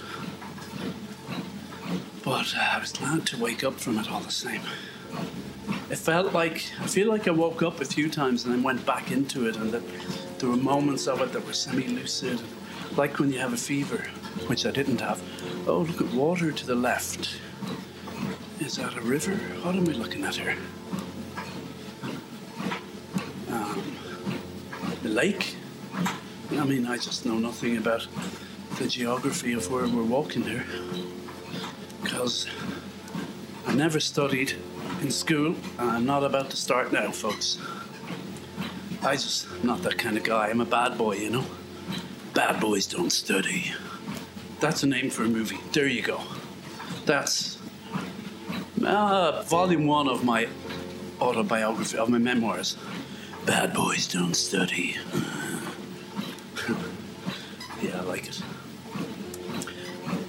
But 2.23 2.53
uh, 2.55 2.69
I 2.73 2.79
was 2.79 2.91
glad 2.91 3.25
to 3.27 3.37
wake 3.37 3.63
up 3.63 3.79
from 3.79 3.97
it 3.97 4.11
all 4.11 4.19
the 4.19 4.31
same. 4.31 4.61
It 5.91 5.97
felt 5.97 6.31
like, 6.31 6.71
I 6.79 6.87
feel 6.87 7.09
like 7.09 7.27
I 7.27 7.31
woke 7.31 7.61
up 7.61 7.81
a 7.81 7.85
few 7.85 8.09
times 8.09 8.45
and 8.45 8.53
then 8.53 8.63
went 8.63 8.85
back 8.85 9.11
into 9.11 9.49
it, 9.49 9.57
and 9.57 9.73
that 9.73 9.83
there 10.39 10.49
were 10.49 10.55
moments 10.55 11.05
of 11.05 11.19
it 11.19 11.33
that 11.33 11.45
were 11.45 11.51
semi 11.51 11.85
lucid, 11.85 12.39
like 12.95 13.19
when 13.19 13.29
you 13.29 13.39
have 13.39 13.51
a 13.51 13.57
fever, 13.57 13.97
which 14.47 14.65
I 14.65 14.71
didn't 14.71 15.01
have. 15.01 15.21
Oh, 15.67 15.79
look 15.79 15.99
at 15.99 16.13
water 16.13 16.53
to 16.53 16.65
the 16.65 16.75
left. 16.75 17.37
Is 18.61 18.77
that 18.77 18.95
a 18.95 19.01
river? 19.01 19.35
What 19.63 19.75
am 19.75 19.89
I 19.89 19.91
looking 19.91 20.23
at 20.23 20.35
here? 20.37 20.55
Um, 23.49 23.83
the 25.03 25.09
lake? 25.09 25.57
I 26.51 26.63
mean, 26.63 26.87
I 26.87 26.95
just 26.95 27.25
know 27.25 27.37
nothing 27.37 27.75
about 27.75 28.07
the 28.79 28.87
geography 28.87 29.51
of 29.51 29.69
where 29.69 29.89
we're 29.89 30.03
walking 30.03 30.43
here. 30.43 30.65
Because 32.01 32.47
I 33.67 33.75
never 33.75 33.99
studied 33.99 34.55
in 35.01 35.11
school, 35.11 35.55
I'm 35.79 36.05
not 36.05 36.23
about 36.23 36.49
to 36.51 36.57
start 36.57 36.91
now, 36.91 37.11
folks. 37.11 37.57
I 39.03 39.13
just, 39.13 39.47
not 39.63 39.81
that 39.81 39.97
kind 39.97 40.15
of 40.15 40.23
guy. 40.23 40.49
I'm 40.49 40.61
a 40.61 40.65
bad 40.65 40.97
boy, 40.97 41.15
you 41.15 41.31
know? 41.31 41.45
Bad 42.33 42.61
boys 42.61 42.85
don't 42.85 43.09
study. 43.09 43.73
That's 44.59 44.83
a 44.83 44.87
name 44.87 45.09
for 45.09 45.23
a 45.23 45.27
movie. 45.27 45.57
There 45.71 45.87
you 45.87 46.03
go. 46.03 46.21
That's 47.05 47.57
uh, 48.85 49.41
volume 49.43 49.87
one 49.87 50.07
of 50.07 50.23
my 50.23 50.47
autobiography, 51.19 51.97
of 51.97 52.09
my 52.09 52.19
memoirs. 52.19 52.77
Bad 53.45 53.73
boys 53.73 54.07
don't 54.07 54.35
study. 54.35 54.97
yeah, 57.81 57.97
I 57.97 58.01
like 58.01 58.27
it. 58.27 58.41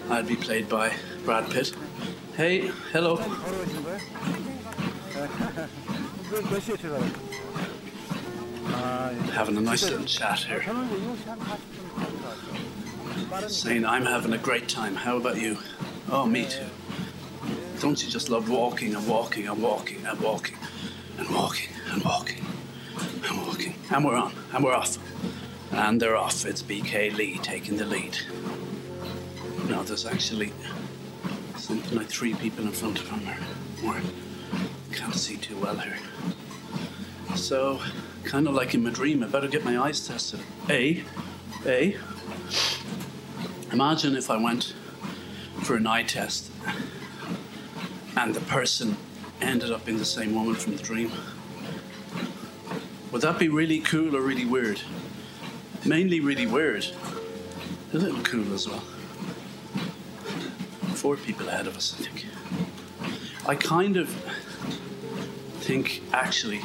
I'd 0.08 0.26
be 0.26 0.36
played 0.36 0.68
by 0.68 0.94
Brad 1.24 1.50
Pitt. 1.50 1.74
Hey, 2.36 2.72
hello. 2.92 3.16
Uh, 8.66 9.10
having 9.30 9.56
a 9.56 9.60
nice 9.60 9.84
little 9.84 10.04
chat 10.04 10.40
here. 10.40 10.64
Saying 13.46 13.86
I'm 13.86 14.04
having 14.04 14.32
a 14.32 14.38
great 14.38 14.68
time. 14.68 14.96
How 14.96 15.18
about 15.18 15.40
you? 15.40 15.58
Oh, 16.10 16.26
me 16.26 16.46
too. 16.46 16.66
Don't 17.78 18.02
you 18.02 18.10
just 18.10 18.30
love 18.30 18.50
walking 18.50 18.96
and 18.96 19.06
walking 19.06 19.46
and 19.46 19.62
walking 19.62 20.04
and 20.06 20.20
walking 20.20 20.56
and 21.18 21.28
walking 21.30 21.68
and 21.92 22.02
walking 22.02 22.44
and 23.28 23.46
walking? 23.46 23.74
And 23.92 24.04
we're 24.04 24.16
on 24.16 24.34
and 24.52 24.64
we're 24.64 24.74
off. 24.74 24.98
And 25.70 26.02
they're 26.02 26.16
off. 26.16 26.44
It's 26.44 26.62
BK 26.64 27.14
Lee 27.16 27.38
taking 27.38 27.76
the 27.76 27.86
lead. 27.86 28.18
Now 29.68 29.84
there's 29.84 30.04
actually 30.04 30.52
something 31.56 31.96
like 31.96 32.08
three 32.08 32.34
people 32.34 32.64
in 32.64 32.72
front 32.72 32.98
of 32.98 33.08
him 33.08 33.28
or 33.28 33.36
more. 33.84 34.00
Can't 34.92 35.14
see 35.14 35.36
too 35.36 35.56
well 35.56 35.76
here. 35.76 35.98
So, 37.34 37.80
kind 38.24 38.46
of 38.46 38.54
like 38.54 38.74
in 38.74 38.84
my 38.84 38.90
dream, 38.90 39.22
I 39.22 39.26
better 39.26 39.48
get 39.48 39.64
my 39.64 39.78
eyes 39.78 40.06
tested. 40.06 40.40
A, 40.68 41.02
A. 41.66 41.96
Imagine 43.72 44.16
if 44.16 44.30
I 44.30 44.36
went 44.36 44.74
for 45.62 45.76
an 45.76 45.86
eye 45.86 46.02
test 46.02 46.50
and 48.16 48.34
the 48.34 48.40
person 48.42 48.96
ended 49.40 49.70
up 49.70 49.84
being 49.84 49.98
the 49.98 50.04
same 50.04 50.34
woman 50.34 50.54
from 50.54 50.76
the 50.76 50.82
dream. 50.82 51.10
Would 53.10 53.22
that 53.22 53.38
be 53.38 53.48
really 53.48 53.80
cool 53.80 54.16
or 54.16 54.20
really 54.20 54.44
weird? 54.44 54.80
Mainly 55.84 56.20
really 56.20 56.46
weird. 56.46 56.86
A 57.92 57.98
little 57.98 58.22
cool 58.22 58.52
as 58.54 58.68
well. 58.68 58.80
Four 60.94 61.16
people 61.16 61.48
ahead 61.48 61.66
of 61.66 61.76
us, 61.76 61.94
I 61.98 62.04
think. 62.04 62.26
I 63.46 63.54
kind 63.54 63.96
of 63.96 64.14
think, 65.72 66.02
actually, 66.12 66.60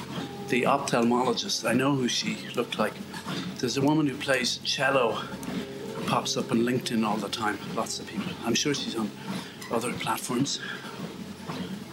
the 0.50 0.64
ophthalmologist, 0.64 1.66
I 1.66 1.72
know 1.72 1.96
who 1.96 2.10
she 2.10 2.38
looked 2.56 2.78
like. 2.78 2.92
There's 3.58 3.78
a 3.78 3.82
woman 3.82 4.06
who 4.06 4.18
plays 4.18 4.58
cello, 4.66 5.14
who 5.14 6.04
pops 6.10 6.36
up 6.36 6.52
on 6.52 6.60
LinkedIn 6.64 7.08
all 7.08 7.16
the 7.16 7.30
time, 7.30 7.58
lots 7.74 8.02
of 8.02 8.08
people. 8.08 8.34
I'm 8.46 8.54
sure 8.54 8.74
she's 8.74 8.98
on 8.98 9.10
other 9.72 9.94
platforms. 9.94 10.60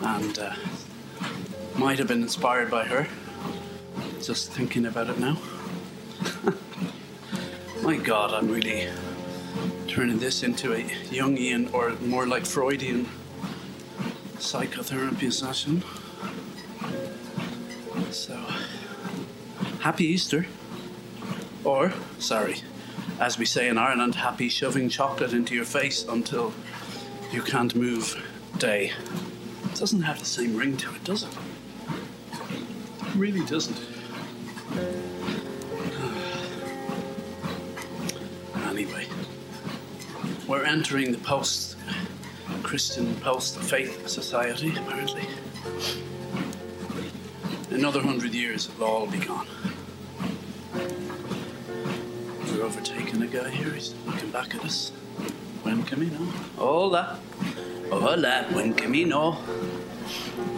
And 0.01 0.37
uh, 0.41 0.55
might 1.77 2.01
have 2.01 2.09
been 2.09 2.23
inspired 2.23 2.69
by 2.69 2.85
her, 2.85 3.07
just 4.21 4.51
thinking 4.51 4.85
about 4.85 5.09
it 5.09 5.21
now. 5.21 5.39
My 7.85 7.97
God, 7.97 8.35
I'm 8.35 8.51
really 8.51 8.89
turning 9.87 10.19
this 10.19 10.43
into 10.43 10.73
a 10.73 10.83
Jungian 11.13 11.73
or 11.73 11.93
more 12.05 12.27
like 12.27 12.45
Freudian 12.45 13.09
psychotherapy 14.41 15.31
session. 15.31 15.85
Happy 19.85 20.07
Easter. 20.07 20.47
Or, 21.63 21.93
sorry, 22.19 22.63
as 23.21 23.37
we 23.37 23.45
say 23.45 23.69
in 23.69 23.77
Ireland, 23.77 24.15
happy 24.15 24.49
shoving 24.49 24.89
chocolate 24.89 25.35
into 25.35 25.55
your 25.55 25.67
face 25.67 26.07
until 26.09 26.55
you 27.31 27.43
can't 27.43 27.75
move 27.77 28.17
day. 28.57 28.93
It 29.65 29.79
doesn't 29.79 30.01
have 30.01 30.19
the 30.19 30.25
same 30.25 30.57
ring 30.57 30.79
to 30.79 30.95
it, 30.95 31.05
does 31.05 31.25
it? 31.25 31.37
It 33.03 33.15
really 33.15 33.45
doesn't. 33.45 33.79
Anyway, 38.75 39.07
we're 40.49 40.65
entering 40.65 41.13
the 41.13 41.19
post 41.19 41.77
Christian 42.65 43.15
post 43.17 43.61
faith 43.61 44.09
society, 44.09 44.71
apparently. 44.71 45.23
Another 47.71 48.03
hundred 48.03 48.35
years, 48.35 48.69
it'll 48.69 48.85
all 48.85 49.07
be 49.07 49.19
gone. 49.19 49.47
And 53.15 53.23
the 53.23 53.29
guy 53.29 53.49
here 53.49 53.73
is 53.77 53.95
looking 54.07 54.33
back 54.33 54.57
at 54.57 54.65
us. 54.65 54.91
Buen 55.63 55.85
camino. 55.85 56.19
Hola. 56.59 57.17
Hola, 57.89 58.45
buen 58.51 58.75
camino. 58.75 59.39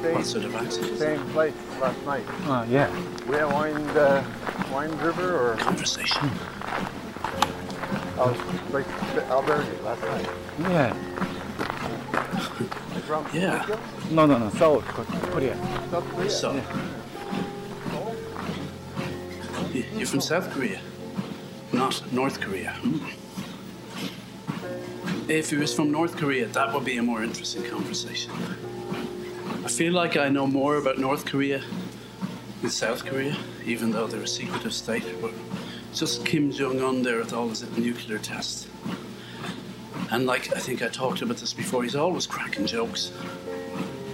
Same, 0.01 0.15
what 0.15 0.25
sort 0.25 0.45
of 0.47 0.57
accent? 0.57 0.97
Same 0.97 1.21
place 1.33 1.53
last 1.79 2.03
night. 2.07 2.25
Oh, 2.47 2.65
yeah. 2.71 2.89
We 3.29 3.37
are 3.37 3.47
Wind, 3.47 3.91
uh, 3.91 4.25
Wine 4.73 4.97
River 5.05 5.37
or? 5.37 5.57
Conversation. 5.57 6.31
Oh, 8.17 8.33
like 8.73 8.87
albergue 9.29 9.85
last 9.85 10.01
night. 10.01 10.27
Yeah. 10.61 10.95
From 13.05 13.27
yeah. 13.35 13.51
Mexico? 13.51 13.79
No, 14.13 14.25
no, 14.25 14.39
no. 14.39 14.49
South 14.49 14.83
Korea. 14.87 15.57
South 15.91 16.09
Korea. 16.09 16.31
So. 16.31 16.55
Yeah. 16.55 16.63
You're 19.95 20.07
from 20.07 20.23
South 20.23 20.51
Korea 20.53 20.81
not 21.87 22.13
North 22.13 22.41
Korea. 22.41 22.75
If 25.29 25.51
he 25.51 25.57
was 25.57 25.73
from 25.73 25.93
North 25.93 26.17
Korea, 26.17 26.47
that 26.47 26.75
would 26.75 26.85
be 26.85 26.97
a 26.97 27.03
more 27.03 27.23
interesting 27.23 27.63
conversation. 27.63 28.33
I 29.65 29.69
feel 29.69 29.93
like 29.93 30.17
I 30.17 30.29
know 30.29 30.49
more 30.49 30.79
about 30.79 30.99
North 30.99 31.25
Korea 31.25 31.63
than 32.61 32.71
South 32.71 33.05
Korea, 33.05 33.37
even 33.65 33.93
though 33.93 34.09
they're 34.09 34.23
a 34.23 34.27
secretive 34.27 34.73
state. 34.73 35.05
But 35.23 35.33
just 35.95 36.27
Kim 36.27 36.51
Jong 36.51 36.81
Un 36.81 37.03
there 37.03 37.19
with 37.19 37.33
all 37.33 37.49
his 37.51 37.63
nuclear 37.79 38.19
tests. 38.19 38.67
And 40.11 40.27
like 40.27 40.57
I 40.57 40.59
think 40.59 40.83
I 40.83 40.89
talked 40.89 41.23
about 41.23 41.37
this 41.37 41.53
before, 41.53 41.85
he's 41.85 41.95
always 41.95 42.27
cracking 42.27 42.67
jokes. 42.67 43.13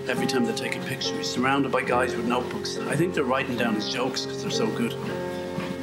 Every 0.08 0.26
time 0.26 0.44
they 0.44 0.52
take 0.52 0.76
a 0.76 0.80
picture, 0.80 1.16
he's 1.16 1.30
surrounded 1.30 1.72
by 1.72 1.84
guys 1.84 2.14
with 2.14 2.26
notebooks. 2.26 2.76
I 2.76 2.96
think 2.96 3.14
they're 3.14 3.32
writing 3.32 3.56
down 3.56 3.76
his 3.76 3.88
jokes 3.90 4.26
because 4.26 4.42
they're 4.42 4.50
so 4.50 4.66
good. 4.66 4.92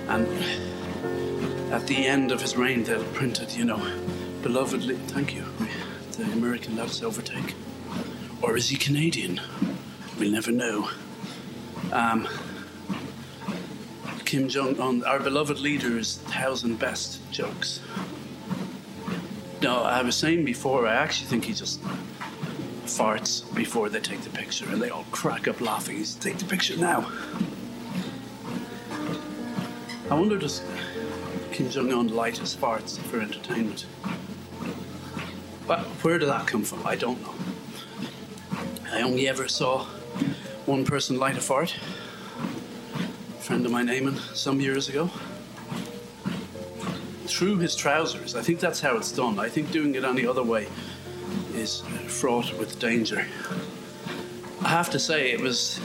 And 0.08 0.28
at 1.71 1.86
the 1.88 2.08
end 2.08 2.32
of 2.32 2.41
his 2.41 2.55
reign, 2.55 2.84
they'll 2.84 3.03
print 3.13 3.41
it, 3.41 3.58
you 3.58 3.65
know, 3.65 3.77
belovedly. 4.41 4.97
Thank 5.08 5.36
you. 5.36 5.45
The 6.12 6.23
American 6.34 6.79
us 6.79 7.03
overtake. 7.03 7.55
Or 8.41 8.58
is 8.58 8.69
he 8.69 8.77
Canadian? 8.77 9.39
We'll 10.17 10.32
never 10.32 10.51
know. 10.51 10.89
Um, 11.91 12.27
Kim 14.25 14.47
Jong 14.47 14.79
Un, 14.79 15.03
our 15.03 15.19
beloved 15.19 15.60
leader's 15.60 16.17
thousand 16.17 16.79
best 16.79 17.19
jokes. 17.32 17.79
No, 19.62 19.84
I 19.84 20.01
was 20.01 20.15
saying 20.15 20.45
before, 20.45 20.88
I 20.88 20.93
actually 20.93 21.27
think 21.27 21.45
he 21.45 21.53
just 21.53 21.82
farts 22.86 23.43
before 23.53 23.89
they 23.89 23.99
take 23.99 24.21
the 24.21 24.29
picture 24.29 24.67
and 24.69 24.82
they 24.82 24.89
all 24.89 25.05
crack 25.12 25.47
up 25.47 25.62
laughing. 25.62 25.97
He's 25.97 26.15
take 26.15 26.38
the 26.38 26.45
picture 26.45 26.77
now. 26.77 27.12
I 30.10 30.15
wonder 30.15 30.38
does 30.38 30.63
Kim 31.60 31.69
Jong 31.69 31.91
Un 31.91 32.08
light 32.08 32.36
farts 32.36 32.98
for 32.98 33.19
entertainment? 33.19 33.86
But 35.67 35.82
where 36.02 36.17
did 36.17 36.30
that 36.30 36.48
come 36.48 36.63
from? 36.63 36.88
I 36.88 36.95
don't 36.95 37.22
know. 37.22 37.34
I 38.93 39.02
only 39.02 39.28
ever 39.28 39.50
saw 39.50 39.84
one 40.65 40.86
person 40.86 41.19
light 41.19 41.38
a 41.38 41.41
fart. 41.41 41.76
A 42.95 43.41
friend 43.41 43.65
of 43.65 43.74
mine, 43.74 43.88
Eamon, 43.88 44.17
some 44.34 44.62
years 44.62 44.88
ago. 44.88 45.12
Through 47.26 47.58
his 47.58 47.76
trousers. 47.76 48.38
I 48.38 48.41
think 48.41 48.62
that's 48.62 48.80
how 48.80 48.95
it's 48.95 49.12
done. 49.12 49.38
I 49.38 49.50
think 49.50 49.69
doing 49.69 49.95
it 49.95 50.06
any 50.06 50.26
other 50.26 50.43
way 50.43 50.69
is 51.56 51.82
fraught 52.08 52.58
with 52.58 52.80
danger. 52.80 53.28
I 54.62 54.69
have 54.69 54.89
to 54.91 55.00
say, 55.00 55.34
it 55.34 55.41
was. 55.41 55.82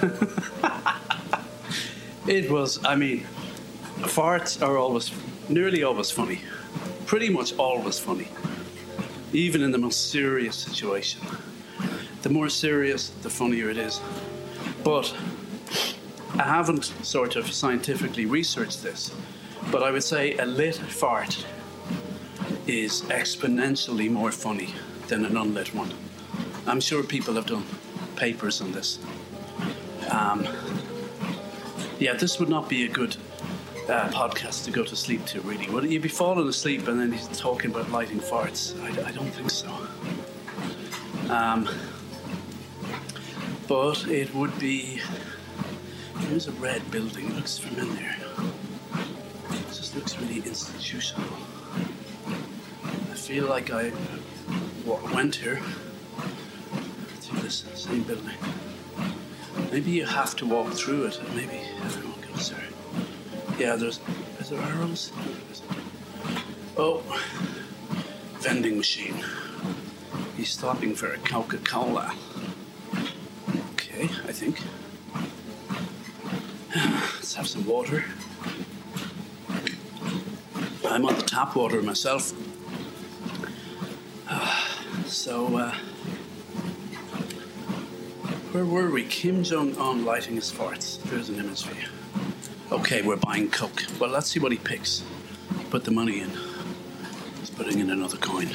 it 2.26 2.50
was, 2.50 2.82
I 2.82 2.96
mean, 2.96 3.26
farts 4.06 4.60
are 4.62 4.78
always, 4.78 5.10
nearly 5.48 5.82
always 5.82 6.10
funny. 6.10 6.40
Pretty 7.06 7.28
much 7.28 7.56
always 7.56 7.98
funny. 7.98 8.28
Even 9.32 9.62
in 9.62 9.70
the 9.70 9.78
most 9.78 10.10
serious 10.10 10.56
situation. 10.56 11.20
The 12.22 12.30
more 12.30 12.48
serious, 12.48 13.10
the 13.22 13.30
funnier 13.30 13.70
it 13.70 13.78
is. 13.78 14.00
But 14.84 15.14
I 16.34 16.44
haven't 16.44 16.84
sort 17.02 17.36
of 17.36 17.50
scientifically 17.52 18.26
researched 18.26 18.82
this, 18.82 19.14
but 19.70 19.82
I 19.82 19.90
would 19.90 20.04
say 20.04 20.36
a 20.36 20.46
lit 20.46 20.76
fart 20.76 21.46
is 22.66 23.02
exponentially 23.02 24.10
more 24.10 24.30
funny 24.30 24.74
than 25.08 25.24
an 25.24 25.36
unlit 25.36 25.74
one. 25.74 25.92
I'm 26.66 26.80
sure 26.80 27.02
people 27.02 27.34
have 27.34 27.46
done 27.46 27.64
papers 28.16 28.60
on 28.60 28.72
this. 28.72 28.98
Um, 30.10 30.46
yeah, 31.98 32.14
this 32.14 32.38
would 32.38 32.48
not 32.48 32.68
be 32.68 32.84
a 32.84 32.88
good 32.88 33.16
uh, 33.88 34.08
podcast 34.10 34.64
to 34.64 34.70
go 34.70 34.84
to 34.84 34.94
sleep 34.94 35.24
to, 35.26 35.40
really. 35.40 35.68
Would 35.70 35.84
it? 35.84 35.90
You'd 35.90 36.02
be 36.02 36.08
falling 36.08 36.46
asleep 36.48 36.88
and 36.88 37.00
then 37.00 37.12
he's 37.12 37.28
talking 37.38 37.70
about 37.70 37.90
lighting 37.90 38.20
farts. 38.20 38.78
I, 38.82 39.08
I 39.08 39.12
don't 39.12 39.30
think 39.30 39.50
so. 39.50 39.68
Um, 41.32 41.68
but 43.66 44.06
it 44.08 44.34
would 44.34 44.58
be. 44.58 45.00
There's 46.22 46.48
a 46.48 46.52
red 46.52 46.90
building. 46.90 47.26
It 47.26 47.36
looks 47.36 47.58
familiar. 47.58 48.14
It 49.50 49.66
just 49.68 49.94
looks 49.94 50.18
really 50.18 50.38
institutional. 50.38 51.28
I 52.84 53.14
feel 53.14 53.46
like 53.46 53.70
I 53.70 53.92
went 55.14 55.36
here 55.36 55.60
to 57.22 57.36
this 57.36 57.64
same 57.74 58.02
building. 58.02 58.36
Maybe 59.70 59.90
you 59.90 60.06
have 60.06 60.34
to 60.36 60.46
walk 60.46 60.72
through 60.72 61.06
it. 61.06 61.20
Maybe 61.34 61.60
everyone. 61.84 62.07
Yeah, 63.58 63.74
there's. 63.74 63.98
Is 64.38 64.50
there 64.50 64.60
arrows? 64.60 65.10
Oh, 66.76 67.02
vending 68.38 68.76
machine. 68.76 69.24
He's 70.36 70.50
stopping 70.50 70.94
for 70.94 71.12
a 71.12 71.18
Coca 71.18 71.58
Cola. 71.58 72.14
Okay, 73.72 74.04
I 74.04 74.32
think. 74.32 74.60
Let's 77.16 77.34
have 77.34 77.48
some 77.48 77.66
water. 77.66 78.04
I'm 80.86 81.04
on 81.04 81.16
the 81.16 81.22
tap 81.22 81.56
water 81.56 81.82
myself. 81.82 82.32
So, 85.06 85.56
uh, 85.56 85.74
where 88.52 88.66
were 88.66 88.90
we? 88.90 89.04
Kim 89.04 89.42
Jong 89.42 89.74
Un 89.78 90.04
lighting 90.04 90.34
his 90.34 90.52
farts. 90.52 91.02
There's 91.04 91.30
an 91.30 91.36
image 91.36 91.64
for 91.64 91.74
you. 91.74 91.97
Okay, 92.70 93.00
we're 93.00 93.16
buying 93.16 93.50
Coke. 93.50 93.82
Well, 93.98 94.10
let's 94.10 94.28
see 94.28 94.40
what 94.40 94.52
he 94.52 94.58
picks. 94.58 95.02
Put 95.70 95.84
the 95.84 95.90
money 95.90 96.20
in. 96.20 96.30
He's 97.40 97.48
putting 97.48 97.78
in 97.78 97.88
another 97.88 98.18
coin. 98.18 98.50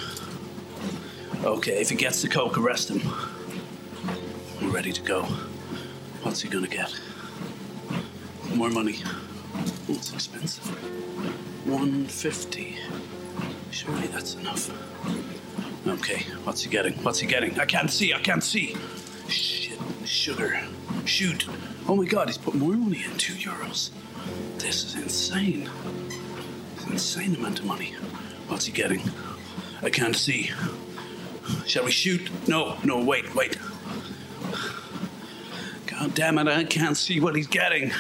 Okay, 1.44 1.82
if 1.82 1.90
he 1.90 1.96
gets 1.96 2.22
the 2.22 2.28
Coke, 2.28 2.56
arrest 2.60 2.90
him. 2.90 3.02
We're 4.62 4.70
ready 4.70 4.94
to 4.94 5.02
go. 5.02 5.24
What's 6.22 6.42
he 6.42 6.50
gonna 6.50 6.68
get? 6.68 6.94
More 8.54 8.70
money. 8.70 9.00
Oh, 9.56 9.66
it's 9.90 10.14
expensive. 10.14 10.68
150. 11.68 12.78
Surely 13.72 14.08
that's 14.08 14.36
enough. 14.36 14.70
Okay, 15.88 16.20
what's 16.44 16.62
he 16.62 16.70
getting? 16.70 16.94
What's 17.02 17.20
he 17.20 17.26
getting? 17.26 17.60
I 17.60 17.66
can't 17.66 17.90
see, 17.90 18.14
I 18.14 18.20
can't 18.20 18.44
see. 18.44 18.76
Shit, 19.28 19.80
sugar. 20.06 20.60
Shoot. 21.06 21.48
Oh 21.88 21.96
my 21.96 22.06
god, 22.06 22.28
he's 22.28 22.38
put 22.38 22.54
more 22.54 22.74
money 22.74 23.04
in. 23.04 23.18
Two 23.18 23.34
euros. 23.34 23.90
This 24.58 24.84
is 24.84 24.96
insane. 24.96 25.70
It's 26.76 26.86
an 26.86 26.92
insane 26.94 27.36
amount 27.36 27.60
of 27.60 27.66
money. 27.66 27.96
What's 28.48 28.66
he 28.66 28.72
getting? 28.72 29.02
I 29.82 29.90
can't 29.90 30.16
see. 30.16 30.52
Shall 31.66 31.86
we 31.86 31.92
shoot? 31.92 32.30
No, 32.48 32.78
no, 32.84 33.04
wait, 33.04 33.34
wait. 33.36 33.58
God 35.88 36.14
damn 36.14 36.38
it, 36.38 36.48
I 36.48 36.64
can't 36.64 36.98
see 36.98 37.20
what 37.20 37.36
he's 37.36 37.48
getting. 37.48 37.92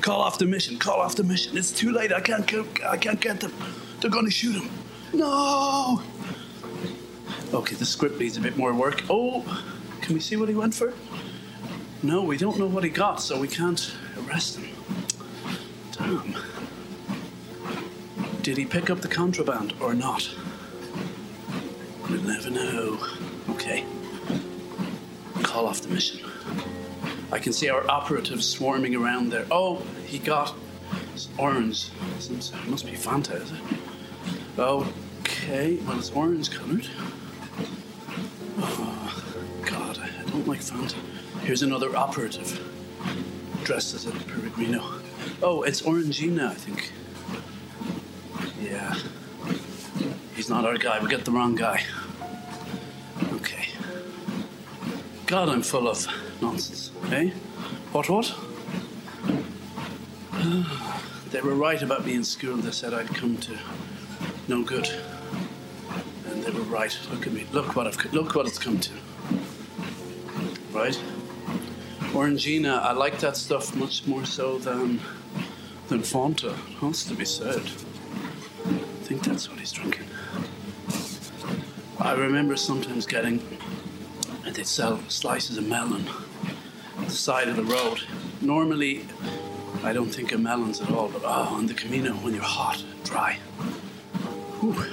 Call 0.00 0.20
off 0.20 0.38
the 0.38 0.46
mission, 0.46 0.78
call 0.78 1.00
off 1.00 1.16
the 1.16 1.24
mission. 1.24 1.56
It's 1.56 1.72
too 1.72 1.90
late, 1.92 2.12
I 2.12 2.20
can't, 2.20 2.50
I 2.84 2.96
can't 2.96 3.20
get 3.20 3.40
them. 3.40 3.52
They're 4.00 4.10
gonna 4.10 4.30
shoot 4.30 4.54
him. 4.54 4.70
No! 5.12 6.02
Okay, 7.52 7.74
the 7.74 7.86
script 7.86 8.18
needs 8.18 8.36
a 8.36 8.40
bit 8.40 8.56
more 8.56 8.72
work. 8.74 9.02
Oh, 9.10 9.44
can 10.00 10.14
we 10.14 10.20
see 10.20 10.36
what 10.36 10.48
he 10.48 10.54
went 10.54 10.74
for? 10.74 10.92
No, 12.06 12.22
we 12.22 12.36
don't 12.36 12.56
know 12.56 12.68
what 12.68 12.84
he 12.84 12.90
got, 12.90 13.20
so 13.20 13.36
we 13.36 13.48
can't 13.48 13.92
arrest 14.16 14.58
him. 14.58 14.68
Damn. 15.90 16.36
Did 18.42 18.56
he 18.56 18.64
pick 18.64 18.90
up 18.90 19.00
the 19.00 19.08
contraband 19.08 19.74
or 19.80 19.92
not? 19.92 20.32
We'll 22.08 22.22
never 22.22 22.48
know. 22.48 23.04
Okay. 23.50 23.84
Call 25.42 25.66
off 25.66 25.80
the 25.80 25.88
mission. 25.88 26.20
I 27.32 27.40
can 27.40 27.52
see 27.52 27.68
our 27.70 27.84
operatives 27.90 28.48
swarming 28.48 28.94
around 28.94 29.32
there. 29.32 29.44
Oh, 29.50 29.82
he 30.06 30.20
got 30.20 30.54
orange. 31.38 31.90
It 32.20 32.68
must 32.68 32.86
be 32.86 32.92
Fanta, 32.92 33.42
is 33.42 33.50
it? 33.50 33.58
Okay, 34.56 35.78
well, 35.84 35.98
it's 35.98 36.10
orange 36.10 36.52
coloured. 36.52 36.86
Oh, 38.58 38.76
ah, 38.80 39.24
God, 39.64 39.98
I 39.98 40.30
don't 40.30 40.46
like 40.46 40.60
Fanta. 40.60 40.94
Here's 41.46 41.62
another 41.62 41.96
operative 41.96 42.60
dressed 43.62 43.94
as 43.94 44.04
a 44.04 44.10
peregrino. 44.10 44.82
Oh, 45.40 45.62
it's 45.62 45.80
Orangina, 45.82 46.48
I 46.50 46.54
think. 46.54 46.90
Yeah. 48.60 48.92
He's 50.34 50.50
not 50.50 50.64
our 50.64 50.76
guy. 50.76 50.98
We 51.00 51.08
got 51.08 51.24
the 51.24 51.30
wrong 51.30 51.54
guy. 51.54 51.84
Okay. 53.34 53.68
God, 55.26 55.48
I'm 55.48 55.62
full 55.62 55.86
of 55.86 56.04
nonsense. 56.42 56.90
Eh? 57.12 57.30
What, 57.92 58.10
what? 58.10 58.34
They 61.30 61.40
were 61.42 61.54
right 61.54 61.80
about 61.80 62.04
me 62.04 62.14
in 62.14 62.24
school. 62.24 62.56
They 62.56 62.72
said 62.72 62.92
I'd 62.92 63.14
come 63.14 63.36
to 63.36 63.56
no 64.48 64.64
good. 64.64 64.90
And 66.28 66.42
they 66.42 66.50
were 66.50 66.62
right. 66.62 66.98
Look 67.12 67.24
at 67.28 67.32
me. 67.32 67.46
Look 67.52 67.76
what 67.76 67.86
I've 67.86 68.12
look 68.12 68.34
what 68.34 68.48
it's 68.48 68.58
come 68.58 68.80
to. 68.80 68.92
Right? 70.72 71.00
Orangina, 72.16 72.80
I 72.80 72.92
like 72.92 73.18
that 73.18 73.36
stuff 73.36 73.76
much 73.76 74.06
more 74.06 74.24
so 74.24 74.56
than 74.56 75.00
than 75.88 76.00
Fanta. 76.00 76.54
Has 76.80 77.04
to 77.04 77.14
be 77.14 77.26
said. 77.26 77.60
I 78.64 79.04
think 79.04 79.22
that's 79.22 79.50
what 79.50 79.60
he's 79.60 79.70
drinking. 79.70 80.06
I 82.00 82.12
remember 82.14 82.56
sometimes 82.56 83.04
getting 83.04 83.42
they'd 84.44 84.66
sell 84.66 84.98
slices 85.08 85.58
of 85.58 85.68
melon 85.68 86.08
at 86.98 87.04
the 87.04 87.10
side 87.10 87.48
of 87.48 87.56
the 87.56 87.64
road. 87.64 88.00
Normally 88.40 89.04
I 89.84 89.92
don't 89.92 90.08
think 90.08 90.32
of 90.32 90.40
melons 90.40 90.80
at 90.80 90.90
all, 90.90 91.10
but 91.10 91.20
oh, 91.22 91.54
on 91.58 91.66
the 91.66 91.74
Camino 91.74 92.12
when 92.14 92.32
you're 92.32 92.42
hot, 92.42 92.82
dry. 93.04 93.34
Whew. 94.60 94.86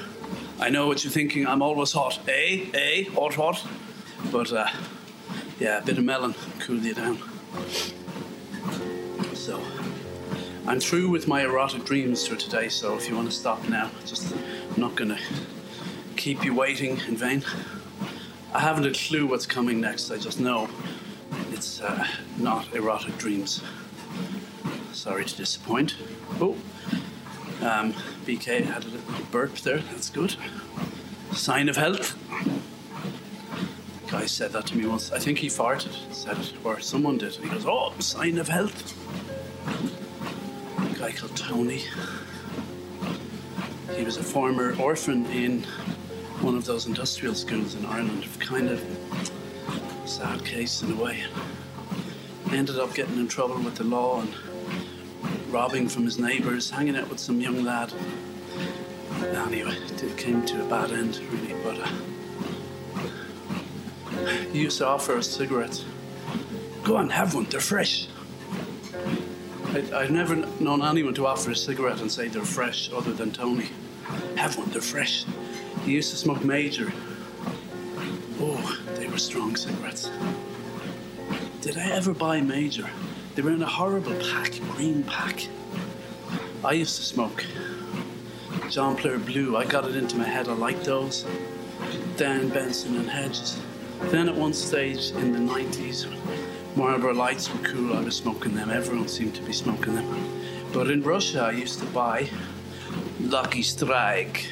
I 0.60 0.70
know 0.70 0.88
what 0.88 1.06
you're 1.06 1.12
thinking. 1.12 1.48
I'm 1.48 1.62
always 1.62 1.94
hot. 1.94 2.20
Eh? 2.28 2.66
Eh? 2.74 3.06
Hot, 3.16 3.36
hot. 3.36 3.66
But 4.30 4.52
uh, 4.52 4.68
yeah, 5.60 5.80
a 5.80 5.82
bit 5.86 5.98
of 5.98 6.04
melon 6.04 6.36
cool 6.60 6.78
you 6.78 6.94
down. 6.94 7.18
So 9.34 9.62
I'm 10.68 10.80
through 10.80 11.10
with 11.10 11.28
my 11.28 11.42
erotic 11.44 11.86
dreams 11.86 12.26
for 12.26 12.36
today. 12.36 12.70
So 12.70 12.96
if 12.96 13.10
you 13.10 13.16
want 13.16 13.30
to 13.30 13.36
stop 13.36 13.68
now, 13.68 13.92
just 14.06 14.34
I'm 14.34 14.82
not 14.82 14.96
gonna 14.96 15.20
keep 16.16 16.44
you 16.44 16.54
waiting 16.56 16.98
in 17.08 17.18
vain. 17.18 17.44
I 18.54 18.60
haven't 18.60 18.86
a 18.86 18.92
clue 18.92 19.26
what's 19.26 19.46
coming 19.46 19.82
next. 19.82 20.12
I 20.12 20.18
just 20.18 20.40
know 20.40 20.70
it's 21.52 21.82
uh, 21.82 22.08
not 22.38 22.74
erotic 22.74 23.18
dreams. 23.18 23.62
Sorry 24.92 25.26
to 25.26 25.36
disappoint. 25.36 25.96
Oh, 26.40 26.56
um, 27.62 27.94
BK 28.26 28.64
had 28.66 28.86
a 28.86 28.88
little 28.88 29.26
burp 29.32 29.56
there. 29.60 29.80
That's 29.80 30.10
good. 30.10 30.36
Sign 31.34 31.68
of 31.68 31.78
health. 31.78 32.16
Guy 34.14 34.28
said 34.28 34.52
that 34.52 34.68
to 34.68 34.78
me 34.78 34.86
once. 34.86 35.12
I 35.12 35.18
think 35.18 35.40
he 35.40 35.48
farted, 35.48 35.92
said 36.14 36.38
it, 36.38 36.54
or 36.64 36.80
someone 36.80 37.18
did. 37.18 37.36
And 37.36 37.46
he 37.46 37.50
goes, 37.50 37.66
"Oh, 37.66 37.92
sign 37.98 38.38
of 38.38 38.48
health." 38.48 38.94
A 40.78 41.00
guy 41.00 41.12
called 41.12 41.36
Tony. 41.36 41.82
he 43.98 44.04
was 44.04 44.18
a 44.18 44.24
former 44.24 44.76
orphan 44.80 45.26
in 45.26 45.64
one 46.42 46.56
of 46.56 46.64
those 46.66 46.86
industrial 46.86 47.34
schools 47.34 47.74
in 47.74 47.88
Ireland. 47.88 48.28
Kind 48.40 48.70
of 48.70 48.80
sad 50.06 50.46
case 50.46 50.84
in 50.84 50.92
a 50.92 50.96
way. 50.96 51.24
Ended 52.52 52.78
up 52.78 52.94
getting 52.94 53.18
in 53.18 53.28
trouble 53.28 53.60
with 53.64 53.78
the 53.78 53.84
law 53.84 54.22
and 54.22 54.32
robbing 55.50 55.90
from 55.90 56.06
his 56.06 56.20
neighbours, 56.20 56.70
hanging 56.70 56.96
out 56.96 57.10
with 57.10 57.20
some 57.20 57.42
young 57.42 57.64
lad. 57.64 57.92
Anyway, 59.24 59.76
it 60.04 60.18
came 60.18 60.46
to 60.46 60.64
a 60.64 60.70
bad 60.70 60.92
end, 60.92 61.20
really. 61.32 61.56
But 61.64 61.80
uh, 61.80 61.90
he 64.52 64.62
used 64.62 64.78
to 64.80 64.88
offer 64.88 65.18
us 65.18 65.28
cigarettes. 65.28 65.86
Go 66.84 66.98
on, 66.98 67.10
have 67.10 67.34
one. 67.34 67.46
They're 67.46 67.60
fresh. 67.60 68.08
I, 69.68 69.84
I've 69.94 70.12
never 70.12 70.36
known 70.60 70.84
anyone 70.84 71.14
to 71.16 71.26
offer 71.26 71.52
a 71.52 71.56
cigarette 71.56 72.02
and 72.02 72.12
say 72.12 72.28
they're 72.28 72.44
fresh, 72.44 72.92
other 72.94 73.14
than 73.14 73.32
Tony. 73.32 73.70
Have 74.36 74.58
one. 74.58 74.70
They're 74.70 74.82
fresh. 74.82 75.26
He 75.86 75.94
used 75.94 76.12
to 76.12 76.18
smoke 76.18 76.44
Major. 76.44 76.92
Oh, 78.40 78.80
they 78.96 79.08
were 79.08 79.18
strong 79.18 79.56
cigarettes. 79.56 80.10
Did 81.62 81.78
I 81.78 81.92
ever 81.92 82.14
buy 82.14 82.42
Major? 82.42 82.90
They 83.36 83.42
were 83.42 83.52
in 83.52 83.64
a 83.64 83.68
horrible 83.68 84.16
pack, 84.32 84.60
green 84.72 85.04
pack. 85.04 85.48
I 86.64 86.74
used 86.74 86.98
to 86.98 87.04
smoke 87.04 87.46
John 88.70 88.96
Player 88.96 89.18
Blue. 89.18 89.58
I 89.58 89.66
got 89.66 89.86
it 89.86 89.96
into 89.96 90.18
my 90.18 90.26
head. 90.26 90.48
I 90.48 90.54
liked 90.54 90.84
those. 90.86 91.26
Dan 92.18 92.50
Benson 92.50 92.96
and 92.98 93.10
Hedges. 93.10 93.60
Then 94.12 94.30
at 94.30 94.36
one 94.36 94.54
stage 94.54 95.12
in 95.12 95.32
the 95.32 95.40
90s, 95.40 96.08
Marlboro 96.76 97.14
Lights 97.14 97.54
were 97.54 97.64
cool. 97.64 97.96
I 97.96 98.02
was 98.02 98.16
smoking 98.16 98.56
them. 98.56 98.70
Everyone 98.70 99.08
seemed 99.08 99.36
to 99.36 99.42
be 99.42 99.54
smoking 99.54 99.96
them. 99.96 100.08
But 100.72 100.90
in 100.90 101.02
Russia, 101.04 101.42
I 101.42 101.52
used 101.52 101.80
to 101.80 101.86
buy 101.86 102.30
Lucky 103.20 103.62
Strike. 103.64 104.48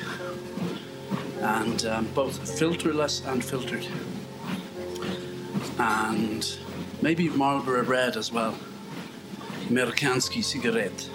And 1.42 1.86
um, 1.86 2.08
both 2.14 2.40
filterless 2.40 3.26
and 3.28 3.44
filtered. 3.44 3.86
And 5.80 6.58
maybe 7.02 7.30
Marlboro 7.30 7.84
Red 7.84 8.18
as 8.18 8.32
well. 8.32 8.58
Merkansky 9.70 10.44
cigarette. 10.44 11.10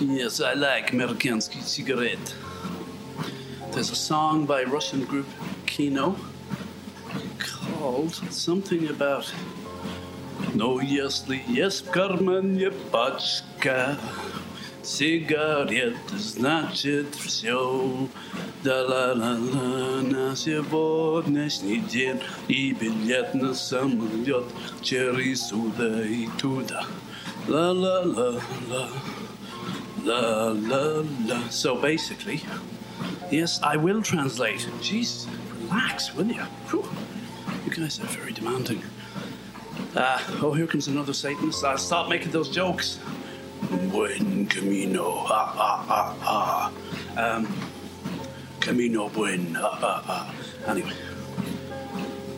Yes, 0.00 0.40
I 0.40 0.54
like 0.54 0.90
Merkansky 0.92 1.62
cigarette. 1.62 2.34
There's 3.72 3.90
a 3.90 3.96
song 3.96 4.46
by 4.46 4.64
Russian 4.64 5.04
group 5.04 5.26
Kino 5.66 6.16
called 7.81 8.13
something 8.31 8.87
about 8.89 9.33
No, 10.53 10.79
если 10.79 11.43
есть 11.47 11.87
в 11.87 11.91
кармане 11.91 12.71
пачка 12.91 13.97
сигарет, 14.81 15.97
значит 16.17 17.13
все. 17.15 18.07
Да 18.63 18.83
ла 18.83 19.13
ла 19.13 19.37
ла 19.37 20.01
на 20.01 20.35
сегодняшний 20.35 21.79
день 21.79 22.19
и 22.47 22.71
билет 22.71 23.33
на 23.35 23.53
самолет 23.53 24.45
через 24.81 25.47
сюда 25.47 26.03
и 26.05 26.27
туда. 26.39 26.85
La 27.47 27.71
la 27.71 28.03
la 28.03 28.41
la 28.69 28.89
la 30.03 30.51
la 30.51 31.03
la. 31.27 31.49
So 31.49 31.75
basically, 31.75 32.41
yes, 33.31 33.59
I 33.61 33.77
will 33.77 34.01
translate. 34.01 34.67
Jeez, 34.81 35.27
relax, 35.61 36.13
will 36.15 36.31
you? 36.31 36.43
Whew. 36.69 36.83
Guys 37.76 38.00
are 38.00 38.06
very 38.06 38.32
demanding. 38.32 38.82
Uh, 39.96 40.20
oh, 40.42 40.52
here 40.52 40.66
comes 40.66 40.88
another 40.88 41.14
Satanist. 41.14 41.64
Uh, 41.64 41.74
stop 41.78 42.10
making 42.10 42.30
those 42.30 42.50
jokes. 42.50 42.98
Buen 43.90 44.46
camino, 44.46 45.10
ha 45.24 45.46
ha 45.46 45.76
ha 45.88 46.14
ha. 46.20 46.72
Um, 47.16 47.48
camino 48.60 49.08
buen, 49.08 49.54
ha 49.54 49.70
ha 49.70 50.02
ha. 50.02 50.34
Anyway, 50.66 50.92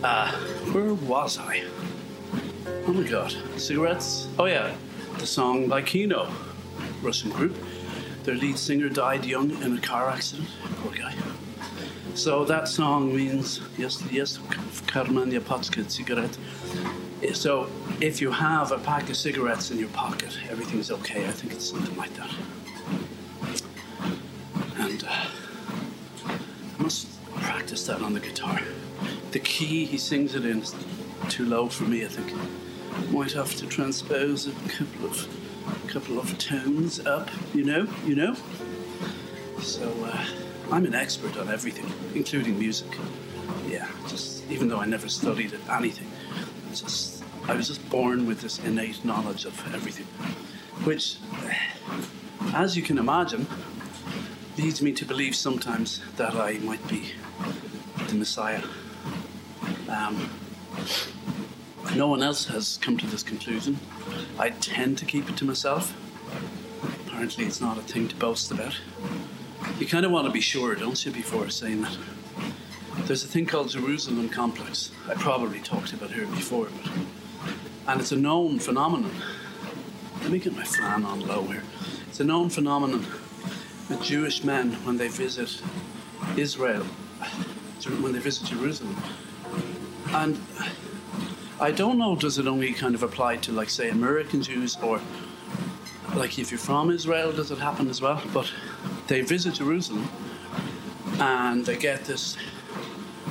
uh, 0.05 0.31
where 0.71 0.95
was 0.95 1.39
I? 1.39 1.65
Oh 2.87 2.93
my 2.93 3.03
god, 3.03 3.35
cigarettes? 3.57 4.29
Oh 4.39 4.45
yeah, 4.45 4.73
the 5.19 5.27
song 5.27 5.67
by 5.67 5.83
Kino, 5.83 6.31
Russian 7.03 7.31
group. 7.31 7.57
Their 8.23 8.37
lead 8.37 8.57
singer 8.57 8.89
died 8.89 9.25
young 9.25 9.51
in 9.63 9.77
a 9.77 9.81
car 9.81 10.11
accident. 10.11 10.49
Poor 10.83 10.93
guy. 10.93 11.13
So 12.15 12.45
that 12.45 12.69
song 12.69 13.15
means 13.15 13.61
yes, 13.77 14.01
yes, 14.11 14.39
Karmania 14.87 15.41
Potska 15.41 15.91
cigarette. 15.91 16.39
So 17.33 17.69
if 18.01 18.21
you 18.21 18.31
have 18.31 18.71
a 18.71 18.79
pack 18.79 19.11
of 19.11 19.17
cigarettes 19.17 19.73
in 19.73 19.79
your 19.79 19.89
pocket, 19.89 20.39
everything's 20.49 20.93
okay. 20.93 21.27
I 21.27 21.33
think 21.33 21.53
it's 21.55 21.71
something 21.71 21.97
like 21.97 22.15
that. 22.15 22.31
And 24.79 25.03
uh, 25.05 25.27
I 26.79 26.83
must 26.83 27.09
practice 27.35 27.85
that 27.89 28.01
on 28.01 28.13
the 28.13 28.21
guitar. 28.21 28.61
The 29.33 29.41
key 29.41 29.85
he 29.85 29.99
sings 29.99 30.37
it 30.37 30.45
in 30.45 30.63
is 30.63 30.75
too 31.29 31.45
low 31.47 31.69
for 31.69 31.85
me. 31.85 32.05
I 32.05 32.09
think 32.09 32.33
might 33.11 33.33
have 33.33 33.57
to 33.57 33.67
transpose 33.67 34.47
a 34.47 34.53
couple 34.69 35.07
of 35.07 35.29
couple 35.89 36.21
of 36.21 36.39
tones 36.39 37.05
up. 37.07 37.29
You 37.53 37.65
know, 37.65 37.89
you 38.07 38.15
know. 38.15 38.37
So 39.61 39.93
uh, 40.05 40.25
I'm 40.71 40.85
an 40.87 40.95
expert 40.95 41.37
on 41.37 41.49
everything, 41.49 41.91
including 42.15 42.59
music. 42.59 42.89
Yeah, 43.69 43.89
just 44.09 44.49
even 44.51 44.69
though 44.69 44.79
I 44.79 44.87
never 44.87 45.09
studied 45.09 45.53
it, 45.53 45.61
anything. 45.71 46.11
Just 46.71 47.23
I 47.47 47.55
was 47.55 47.69
just 47.69 47.89
born 47.91 48.27
with 48.27 48.41
this 48.41 48.59
innate 48.61 49.05
knowledge 49.05 49.45
of 49.45 49.75
everything, 49.75 50.07
which, 50.85 51.17
as 52.55 52.77
you 52.77 52.83
can 52.83 52.99
imagine, 52.99 53.47
leads 54.57 54.81
me 54.81 54.93
to 54.93 55.05
believe 55.05 55.37
sometimes 55.37 56.01
that 56.17 56.35
I 56.35 56.55
might 56.59 56.87
be 56.89 57.13
the 58.09 58.15
Messiah. 58.15 58.63
Um, 59.89 60.31
no 61.95 62.09
one 62.09 62.23
else 62.23 62.47
has 62.47 62.79
come 62.81 62.97
to 62.97 63.07
this 63.07 63.23
conclusion. 63.23 63.79
I 64.39 64.51
tend 64.51 64.99
to 64.99 65.05
keep 65.05 65.29
it 65.29 65.37
to 65.37 65.45
myself. 65.45 65.95
Apparently, 67.07 67.45
it's 67.45 67.61
not 67.61 67.79
a 67.79 67.83
thing 67.83 68.09
to 68.09 68.17
boast 68.17 68.51
about. 68.51 68.81
You 69.79 69.87
kind 69.87 70.07
of 70.07 70.13
want 70.13 70.27
to 70.27 70.33
be 70.33 70.41
sure, 70.41 70.75
don't 70.75 71.05
you, 71.05 71.13
before 71.13 71.51
saying 71.51 71.83
that? 71.83 71.97
There's 73.07 73.25
a 73.25 73.29
thing 73.29 73.47
called 73.47 73.71
Jerusalem 73.71 74.29
complex. 74.29 74.93
I 75.09 75.15
probably 75.15 75.61
talked 75.61 75.93
about 75.93 76.13
here 76.13 76.27
before, 76.27 76.69
but 76.83 76.93
and 77.87 78.01
it's 78.01 78.13
a 78.13 78.17
known 78.17 78.59
phenomenon. 78.59 79.11
Let 80.23 80.31
me 80.31 80.39
get 80.39 80.57
my 80.57 80.65
fan 80.65 81.05
on 81.05 81.27
low 81.27 81.43
here. 81.43 81.63
It's 82.09 82.21
a 82.21 82.25
known 82.25 82.49
phenomenon 82.49 83.05
that 83.89 84.01
Jewish 84.01 84.43
men, 84.43 84.73
when 84.85 84.97
they 84.97 85.09
visit 85.09 85.61
Israel, 86.37 86.85
when 88.01 88.13
they 88.13 88.21
visit 88.21 88.47
Jerusalem, 88.47 88.97
and 90.09 90.41
I 91.61 91.71
don't 91.71 91.99
know, 91.99 92.17
does 92.17 92.39
it 92.39 92.47
only 92.47 92.73
kind 92.73 92.95
of 92.95 93.03
apply 93.03 93.37
to, 93.39 93.53
like, 93.53 93.69
say, 93.69 93.91
American 93.91 94.43
Jews, 94.43 94.77
or 94.83 95.01
like 96.15 96.39
if 96.39 96.51
you're 96.51 96.59
from 96.59 96.91
Israel, 96.91 97.33
does 97.33 97.51
it 97.51 97.59
happen 97.59 97.89
as 97.89 98.01
well? 98.01 98.23
But 98.33 98.51
they 99.07 99.21
visit 99.21 99.55
Jerusalem 99.55 100.09
and 101.19 101.65
they 101.65 101.77
get 101.77 102.05
this 102.05 102.37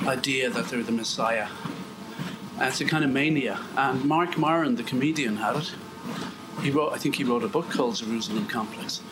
idea 0.06 0.50
that 0.50 0.68
they're 0.68 0.82
the 0.82 0.92
Messiah. 0.92 1.48
And 2.54 2.68
it's 2.68 2.80
a 2.80 2.84
kind 2.84 3.04
of 3.04 3.10
mania. 3.10 3.58
And 3.76 4.04
Marc 4.04 4.38
Maron, 4.38 4.76
the 4.76 4.84
comedian, 4.84 5.36
had 5.36 5.56
it. 5.56 5.74
He 6.62 6.70
wrote, 6.70 6.92
I 6.92 6.98
think 6.98 7.16
he 7.16 7.24
wrote 7.24 7.44
a 7.44 7.48
book 7.48 7.68
called 7.68 7.96
Jerusalem 7.96 8.46
Complex. 8.46 9.02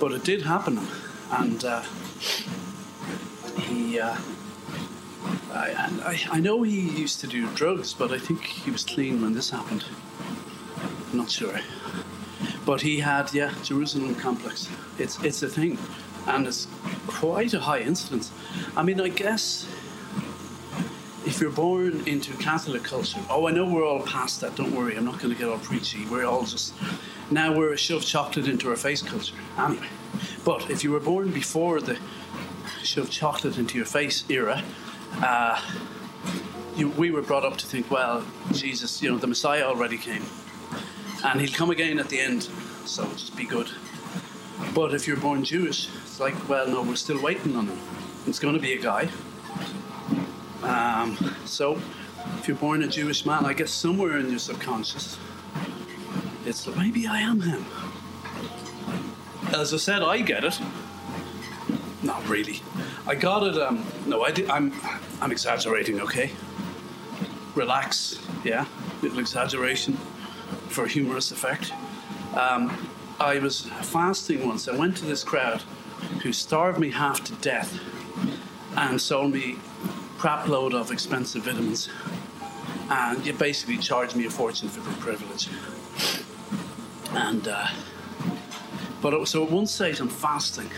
But 0.00 0.12
it 0.12 0.24
did 0.24 0.42
happen, 0.42 0.80
and 1.30 1.64
uh, 1.64 1.82
he. 3.60 4.00
Uh, 4.00 4.16
I, 5.52 5.68
and 5.70 6.00
I, 6.02 6.20
I 6.30 6.40
know 6.40 6.62
he 6.62 6.80
used 6.80 7.20
to 7.20 7.26
do 7.26 7.48
drugs, 7.54 7.92
but 7.94 8.12
I 8.12 8.18
think 8.18 8.42
he 8.44 8.70
was 8.70 8.84
clean 8.84 9.20
when 9.20 9.34
this 9.34 9.50
happened. 9.50 9.84
I'm 11.10 11.18
not 11.18 11.30
sure. 11.30 11.60
But 12.68 12.82
he 12.82 13.00
had, 13.00 13.32
yeah, 13.32 13.54
Jerusalem 13.64 14.14
complex. 14.14 14.68
It's 14.98 15.18
it's 15.24 15.42
a 15.42 15.48
thing, 15.48 15.78
and 16.26 16.46
it's 16.46 16.68
quite 17.06 17.54
a 17.54 17.60
high 17.60 17.80
incidence. 17.80 18.30
I 18.76 18.82
mean, 18.82 19.00
I 19.00 19.08
guess 19.08 19.66
if 21.24 21.40
you're 21.40 21.50
born 21.50 22.06
into 22.06 22.36
Catholic 22.36 22.82
culture, 22.82 23.20
oh, 23.30 23.48
I 23.48 23.52
know 23.52 23.64
we're 23.64 23.86
all 23.86 24.02
past 24.02 24.42
that. 24.42 24.54
Don't 24.54 24.74
worry, 24.76 24.98
I'm 24.98 25.06
not 25.06 25.18
going 25.18 25.32
to 25.32 25.40
get 25.40 25.48
all 25.48 25.58
preachy. 25.58 26.04
We're 26.10 26.26
all 26.26 26.44
just 26.44 26.74
now 27.30 27.56
we're 27.56 27.72
a 27.72 27.78
shove 27.78 28.04
chocolate 28.04 28.46
into 28.46 28.68
our 28.68 28.76
face 28.76 29.00
culture. 29.00 29.36
Anyway, 29.56 29.88
but 30.44 30.68
if 30.68 30.84
you 30.84 30.90
were 30.90 31.00
born 31.00 31.30
before 31.30 31.80
the 31.80 31.96
shove 32.82 33.10
chocolate 33.10 33.56
into 33.56 33.78
your 33.78 33.86
face 33.86 34.24
era, 34.28 34.62
uh, 35.22 35.58
you, 36.76 36.90
we 36.90 37.10
were 37.10 37.22
brought 37.22 37.46
up 37.46 37.56
to 37.56 37.66
think, 37.66 37.90
well, 37.90 38.26
Jesus, 38.52 39.02
you 39.02 39.10
know, 39.10 39.16
the 39.16 39.26
Messiah 39.26 39.62
already 39.62 39.96
came, 39.96 40.24
and 41.24 41.40
he'll 41.40 41.52
come 41.52 41.70
again 41.70 41.98
at 41.98 42.08
the 42.08 42.20
end, 42.20 42.48
so 42.84 43.04
just 43.12 43.36
be 43.36 43.44
good. 43.44 43.68
But 44.74 44.94
if 44.94 45.06
you're 45.06 45.16
born 45.16 45.44
Jewish, 45.44 45.88
it's 46.02 46.20
like, 46.20 46.48
well, 46.48 46.68
no, 46.68 46.82
we're 46.82 46.96
still 46.96 47.20
waiting 47.20 47.56
on 47.56 47.66
him. 47.66 47.78
It's 48.26 48.38
going 48.38 48.54
to 48.54 48.60
be 48.60 48.74
a 48.74 48.80
guy. 48.80 49.08
Um, 50.62 51.16
so, 51.44 51.80
if 52.38 52.48
you're 52.48 52.56
born 52.56 52.82
a 52.82 52.88
Jewish 52.88 53.24
man, 53.24 53.44
I 53.46 53.52
guess 53.52 53.70
somewhere 53.70 54.18
in 54.18 54.28
your 54.30 54.38
subconscious, 54.38 55.18
it's 56.44 56.66
like, 56.66 56.76
maybe 56.76 57.06
I 57.06 57.20
am 57.20 57.40
him. 57.40 57.64
As 59.54 59.72
I 59.72 59.78
said, 59.78 60.02
I 60.02 60.20
get 60.20 60.44
it. 60.44 60.58
not 62.02 62.26
really. 62.28 62.60
I 63.06 63.14
got 63.14 63.42
it. 63.44 63.56
Um, 63.56 63.86
no, 64.06 64.22
I 64.22 64.30
did, 64.30 64.50
I'm, 64.50 64.72
I'm 65.20 65.32
exaggerating. 65.32 66.00
Okay. 66.00 66.30
Relax. 67.54 68.20
Yeah, 68.44 68.66
little 69.02 69.18
exaggeration 69.18 69.96
for 70.68 70.86
humorous 70.86 71.30
effect. 71.32 71.72
Um, 72.34 72.88
I 73.20 73.38
was 73.38 73.62
fasting 73.82 74.46
once. 74.46 74.68
I 74.68 74.76
went 74.76 74.96
to 74.98 75.04
this 75.04 75.24
crowd 75.24 75.62
who 76.22 76.32
starved 76.32 76.78
me 76.78 76.90
half 76.90 77.24
to 77.24 77.32
death 77.34 77.78
and 78.76 79.00
sold 79.00 79.32
me 79.32 79.56
a 79.84 80.18
crap 80.18 80.46
load 80.46 80.74
of 80.74 80.90
expensive 80.90 81.42
vitamins. 81.42 81.88
And 82.90 83.24
you 83.26 83.32
basically 83.32 83.78
charged 83.78 84.16
me 84.16 84.26
a 84.26 84.30
fortune 84.30 84.68
for 84.68 84.80
the 84.80 84.96
privilege. 84.98 85.48
And 87.12 87.48
uh, 87.48 87.66
but 89.00 89.14
it, 89.14 89.28
so 89.28 89.44
at 89.44 89.50
one 89.50 89.66
stage 89.66 90.00
I'm 90.00 90.08
fasting, 90.08 90.70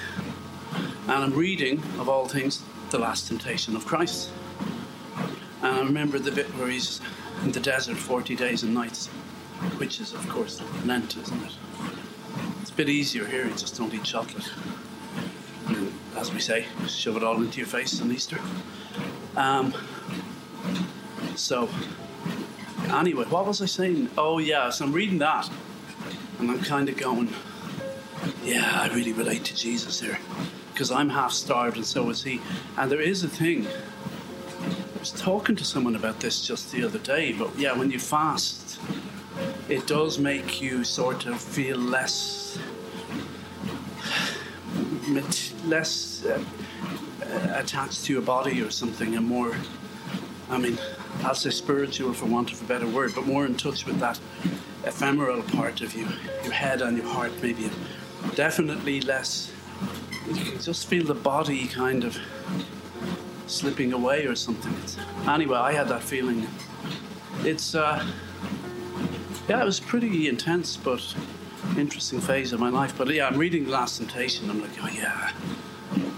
and 0.72 1.11
I'm 1.24 1.33
reading 1.33 1.79
of 1.98 2.09
all 2.09 2.26
things 2.26 2.62
the 2.90 2.98
last 2.98 3.29
temptation 3.29 3.76
of 3.76 3.87
Christ. 3.87 4.31
And 5.62 5.74
I 5.74 5.81
remember 5.81 6.18
the 6.18 6.33
bit 6.33 6.46
where 6.57 6.68
he's 6.68 7.00
in 7.44 7.53
the 7.53 7.61
desert 7.61 7.96
40 7.96 8.35
days 8.37 8.62
and 8.62 8.74
nights, 8.74 9.09
which 9.79 10.01
is 10.01 10.12
of 10.12 10.29
course 10.29 10.61
Lent, 10.85 11.16
isn't 11.16 11.42
it? 11.42 11.53
It's 12.61 12.70
a 12.70 12.75
bit 12.75 12.88
easier 12.88 13.27
here. 13.27 13.44
You 13.46 13.53
just 13.53 13.77
don't 13.77 13.92
eat 13.92 14.05
chocolate. 14.05 14.51
And 15.66 15.92
as 16.16 16.33
we 16.33 16.40
say, 16.40 16.66
shove 16.88 17.16
it 17.16 17.23
all 17.23 17.37
into 17.37 17.59
your 17.59 17.66
face 17.66 18.01
on 18.01 18.11
Easter. 18.12 18.38
Um, 19.37 19.75
so, 21.37 21.68
anyway, 22.90 23.25
what 23.25 23.46
was 23.46 23.62
I 23.62 23.66
saying? 23.66 24.11
Oh, 24.18 24.38
yeah, 24.38 24.70
so 24.70 24.85
I'm 24.85 24.92
reading 24.92 25.18
that, 25.18 25.49
and 26.38 26.51
I'm 26.51 26.61
kind 26.61 26.88
of 26.88 26.96
going, 26.96 27.33
yeah, 28.44 28.81
I 28.83 28.88
really 28.94 29.12
relate 29.12 29.44
to 29.44 29.57
Jesus 29.57 30.01
here, 30.01 30.18
because 30.73 30.90
I'm 30.90 31.09
half 31.09 31.33
starved, 31.33 31.77
and 31.77 31.87
so 31.87 32.11
is 32.11 32.23
he. 32.23 32.40
And 32.77 32.90
there 32.90 33.01
is 33.01 33.25
a 33.25 33.29
thing. 33.29 33.66
I 33.66 34.99
was 34.99 35.12
talking 35.12 35.57
to 35.57 35.64
someone 35.64 35.96
about 35.96 36.20
this 36.20 36.46
just 36.46 36.73
the 36.73 36.85
other 36.85 36.99
day, 36.99 37.33
but 37.33 37.57
yeah, 37.59 37.73
when 37.73 37.90
you 37.90 37.99
fast, 37.99 38.79
it 39.71 39.87
does 39.87 40.19
make 40.19 40.61
you 40.61 40.83
sort 40.83 41.27
of 41.27 41.41
feel 41.41 41.79
less 41.79 42.59
less 45.65 46.25
uh, 46.27 46.43
attached 47.55 48.05
to 48.05 48.13
your 48.13 48.23
body 48.23 48.61
or 48.63 48.71
something 48.71 49.17
and 49.17 49.27
more 49.27 49.57
i 50.51 50.59
mean 50.59 50.77
i'll 51.23 51.35
say 51.35 51.51
spiritual 51.51 52.13
for 52.13 52.27
want 52.27 52.53
of 52.53 52.61
a 52.63 52.65
better 52.65 52.87
word 52.89 53.13
but 53.15 53.27
more 53.27 53.47
in 53.47 53.55
touch 53.55 53.87
with 53.87 53.99
that 54.01 54.19
ephemeral 54.85 55.43
part 55.43 55.81
of 55.83 55.95
you 55.95 56.07
your 56.43 56.53
head 56.53 56.83
and 56.83 56.97
your 56.97 57.07
heart 57.07 57.33
maybe. 57.43 57.71
Definitely 58.35 59.01
less 59.03 59.53
you 60.29 60.35
can 60.35 60.61
just 60.61 60.87
feel 60.87 61.05
the 61.05 61.15
body 61.15 61.67
kind 61.67 62.05
of 62.05 62.17
slipping 63.47 63.93
away 63.93 64.27
or 64.27 64.35
something. 64.37 64.73
It's, 64.83 64.97
anyway 65.27 65.59
i 65.59 65.73
had 65.73 65.89
that 65.89 66.03
feeling. 66.03 66.47
It's 67.45 67.75
uh 67.75 68.05
yeah, 69.51 69.61
it 69.61 69.65
was 69.65 69.81
pretty 69.81 70.29
intense, 70.29 70.77
but 70.77 71.03
interesting 71.77 72.21
phase 72.21 72.53
of 72.53 72.61
my 72.61 72.69
life. 72.69 72.97
But 72.97 73.09
yeah, 73.09 73.27
I'm 73.27 73.37
reading 73.37 73.67
Last 73.67 73.97
Temptation. 73.97 74.49
I'm 74.49 74.63
like, 74.63 74.71
oh 74.81 74.89
yeah, 74.95 75.33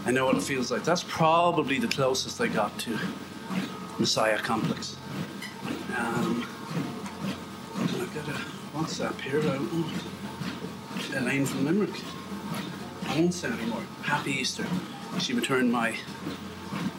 I 0.05 0.11
know 0.11 0.27
what 0.27 0.37
it 0.37 0.43
feels 0.43 0.71
like. 0.71 0.85
That's 0.85 1.03
probably 1.03 1.79
the 1.79 1.89
closest 1.89 2.39
I 2.43 2.49
got 2.49 2.79
to 2.81 2.99
Messiah 3.99 4.37
complex. 4.37 4.99
Um, 5.97 6.47
I've 7.75 8.15
got 8.15 8.29
a 8.29 8.39
WhatsApp 8.77 9.19
here. 9.23 9.41
Oh, 9.43 10.03
Elaine 11.17 11.47
from 11.47 11.65
Limerick. 11.65 12.03
I 13.07 13.19
won't 13.19 13.33
say 13.33 13.49
anymore. 13.49 13.83
Happy 14.03 14.33
Easter. 14.33 14.67
She 15.19 15.33
returned 15.33 15.73
my 15.73 15.97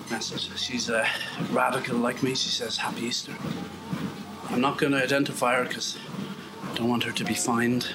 message. 0.10 0.50
She's 0.58 0.90
a 0.90 1.08
radical 1.52 1.98
like 1.98 2.24
me. 2.24 2.34
She 2.34 2.50
says, 2.50 2.78
Happy 2.78 3.04
Easter. 3.04 3.36
I'm 4.50 4.62
not 4.62 4.80
going 4.80 4.94
to 4.94 5.04
identify 5.04 5.56
her 5.56 5.66
because 5.66 5.98
I 6.13 6.13
don't 6.76 6.90
want 6.90 7.04
her 7.04 7.12
to 7.12 7.24
be 7.24 7.34
fined 7.34 7.88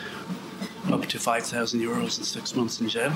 up 0.92 1.04
to 1.06 1.18
5,000 1.18 1.80
euros 1.80 2.16
and 2.16 2.26
six 2.26 2.54
months 2.54 2.80
in 2.80 2.88
jail. 2.88 3.12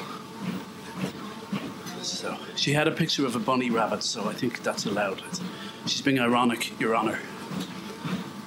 So 2.03 2.37
she 2.57 2.73
had 2.73 2.89
a 2.89 2.91
picture 2.91 3.25
of 3.25 3.37
a 3.37 3.39
bunny 3.39 3.71
rabbit, 3.71 4.03
so 4.03 4.29
I 4.29 4.33
think 4.33 4.63
that's 4.63 4.87
allowed. 4.87 5.23
She's 5.87 6.03
being 6.03 6.19
ironic, 6.19 6.79
Your 6.81 6.97
Honour. 6.97 7.19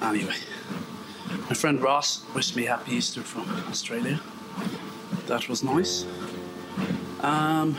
Anyway, 0.02 0.36
my 1.48 1.54
friend 1.54 1.82
Ross 1.82 2.22
wished 2.34 2.54
me 2.54 2.64
happy 2.64 2.96
Easter 2.96 3.22
from 3.22 3.48
Australia. 3.70 4.20
That 5.26 5.48
was 5.48 5.62
nice. 5.64 6.04
Um, 7.20 7.74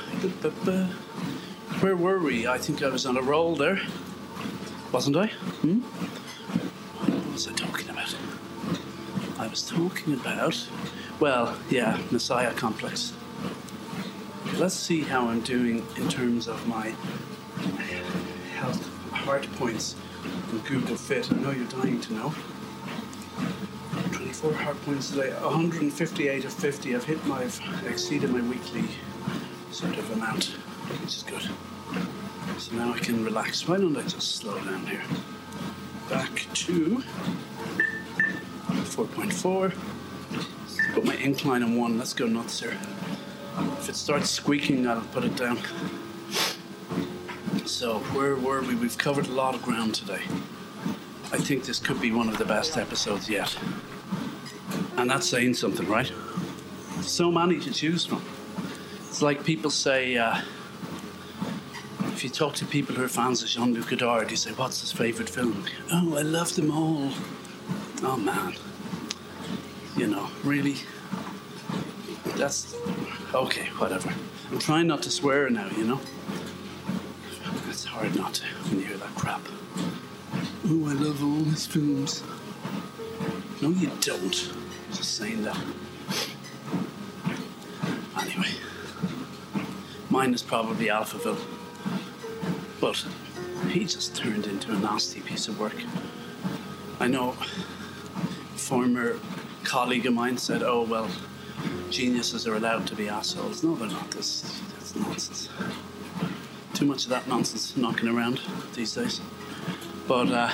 where 1.79 1.95
were 1.95 2.19
we? 2.19 2.47
I 2.47 2.57
think 2.57 2.81
I 2.81 2.89
was 2.89 3.05
on 3.05 3.17
a 3.17 3.21
roll 3.21 3.55
there, 3.55 3.79
wasn't 4.91 5.15
I? 5.15 5.27
Hmm? 5.27 5.79
What 5.79 7.33
was 7.33 7.47
I 7.47 7.53
talking 7.53 7.89
about? 7.89 8.15
I 9.47 9.49
was 9.49 9.65
talking 9.65 10.13
about, 10.13 10.67
well, 11.21 11.57
yeah, 11.69 11.97
Messiah 12.11 12.53
complex. 12.53 13.13
Let's 14.57 14.73
see 14.73 14.99
how 14.99 15.29
I'm 15.29 15.39
doing 15.39 15.87
in 15.95 16.09
terms 16.09 16.49
of 16.49 16.67
my 16.67 16.89
health 18.55 18.85
heart 19.13 19.49
points 19.53 19.95
on 20.51 20.59
Google 20.67 20.97
Fit. 20.97 21.31
I 21.31 21.35
know 21.37 21.51
you're 21.51 21.65
dying 21.67 22.01
to 22.01 22.13
know. 22.13 22.33
24 24.11 24.51
heart 24.51 24.81
points 24.83 25.11
today, 25.11 25.31
158 25.31 26.43
of 26.43 26.51
50. 26.51 26.95
I've 26.95 27.05
hit 27.05 27.25
my, 27.25 27.43
exceeded 27.85 28.31
my 28.31 28.41
weekly 28.41 28.83
sort 29.71 29.97
of 29.97 30.11
amount, 30.11 30.47
which 31.03 31.15
is 31.15 31.23
good. 31.23 31.49
So 32.59 32.75
now 32.75 32.91
I 32.91 32.99
can 32.99 33.23
relax. 33.23 33.65
Why 33.65 33.77
don't 33.77 33.95
I 33.95 34.01
just 34.01 34.35
slow 34.35 34.59
down 34.65 34.85
here? 34.87 35.03
Back 36.09 36.47
to 36.53 37.01
4.4. 38.97 40.93
Put 40.95 41.05
my 41.05 41.13
incline 41.17 41.61
on 41.61 41.77
one. 41.77 41.99
Let's 41.99 42.15
go 42.15 42.25
nuts 42.25 42.59
here. 42.59 42.75
If 43.77 43.89
it 43.89 43.95
starts 43.95 44.31
squeaking, 44.31 44.87
I'll 44.87 45.01
put 45.01 45.23
it 45.23 45.35
down. 45.35 45.59
So, 47.67 47.99
where 48.15 48.35
were 48.35 48.63
we? 48.63 48.73
We've 48.73 48.97
covered 48.97 49.27
a 49.27 49.31
lot 49.31 49.53
of 49.53 49.61
ground 49.61 49.93
today. 49.93 50.23
I 51.31 51.37
think 51.37 51.63
this 51.63 51.77
could 51.77 52.01
be 52.01 52.11
one 52.11 52.27
of 52.27 52.39
the 52.39 52.45
best 52.45 52.75
episodes 52.75 53.29
yet. 53.29 53.55
And 54.97 55.11
that's 55.11 55.27
saying 55.27 55.53
something, 55.53 55.87
right? 55.87 56.11
So 57.01 57.31
many 57.31 57.59
to 57.59 57.71
choose 57.71 58.03
from. 58.03 58.23
It's 58.95 59.21
like 59.21 59.43
people 59.43 59.69
say, 59.69 60.17
uh, 60.17 60.41
if 62.13 62.23
you 62.23 62.31
talk 62.31 62.55
to 62.55 62.65
people 62.65 62.95
who 62.95 63.03
are 63.03 63.07
fans 63.07 63.43
of 63.43 63.49
Jean 63.49 63.75
Luc 63.75 63.89
Godard, 63.89 64.31
you 64.31 64.37
say, 64.37 64.53
What's 64.53 64.81
his 64.81 64.91
favourite 64.91 65.29
film? 65.29 65.65
Oh, 65.91 66.17
I 66.17 66.23
love 66.23 66.55
them 66.55 66.71
all. 66.71 67.11
Oh, 68.01 68.17
man. 68.17 68.55
You 69.97 70.05
know, 70.05 70.29
really? 70.43 70.75
That's 72.35 72.75
okay, 73.33 73.65
whatever. 73.79 74.13
I'm 74.51 74.59
trying 74.59 74.85
not 74.85 75.01
to 75.03 75.09
swear 75.09 75.49
now, 75.49 75.67
you 75.75 75.85
know? 75.85 75.99
It's 77.67 77.83
hard 77.83 78.15
not 78.15 78.35
to 78.35 78.45
when 78.45 78.79
you 78.79 78.85
hear 78.85 78.97
that 78.97 79.15
crap. 79.15 79.41
Oh, 80.67 80.87
I 80.87 80.93
love 80.93 81.23
all 81.23 81.43
his 81.45 81.65
films. 81.65 82.23
No, 83.59 83.69
you 83.69 83.89
don't. 84.01 84.53
Just 84.91 85.15
saying 85.15 85.43
that. 85.43 85.57
Anyway, 88.19 88.49
mine 90.11 90.31
is 90.31 90.43
probably 90.43 90.87
Alphaville. 90.87 91.39
But 92.79 93.03
he 93.69 93.85
just 93.85 94.15
turned 94.15 94.45
into 94.45 94.71
a 94.71 94.77
nasty 94.77 95.21
piece 95.21 95.47
of 95.47 95.59
work. 95.59 95.75
I 96.99 97.07
know 97.07 97.35
former 98.55 99.17
colleague 99.67 100.05
of 100.05 100.13
mine 100.13 100.37
said, 100.37 100.63
oh, 100.63 100.83
well, 100.83 101.09
geniuses 101.89 102.47
are 102.47 102.55
allowed 102.55 102.87
to 102.87 102.95
be 102.95 103.09
assholes. 103.09 103.63
No, 103.63 103.75
they're 103.75 103.89
not. 103.89 104.09
This, 104.11 104.61
that's 104.73 104.95
nonsense. 104.95 105.49
Too 106.73 106.85
much 106.85 107.03
of 107.03 107.09
that 107.09 107.27
nonsense 107.27 107.75
knocking 107.75 108.07
around 108.07 108.39
these 108.73 108.93
days. 108.95 109.19
But 110.07 110.31
uh, 110.31 110.49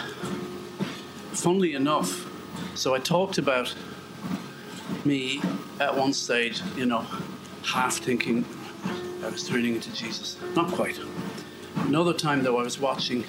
funnily 1.32 1.76
enough, 1.76 2.28
so 2.74 2.96
I 2.96 3.00
talked 3.00 3.38
about 3.38 3.76
me 5.06 5.42
at 5.80 5.96
one 5.96 6.14
stage, 6.14 6.62
you 6.76 6.88
know, 6.88 7.06
half 7.64 7.98
thinking 7.98 8.44
I 9.24 9.30
was 9.30 9.48
turning 9.48 9.76
into 9.76 9.94
Jesus. 9.94 10.38
Not 10.56 10.72
quite. 10.72 11.00
Another 11.76 12.14
time, 12.14 12.42
though, 12.42 12.58
I 12.58 12.64
was 12.64 12.80
watching, 12.80 13.26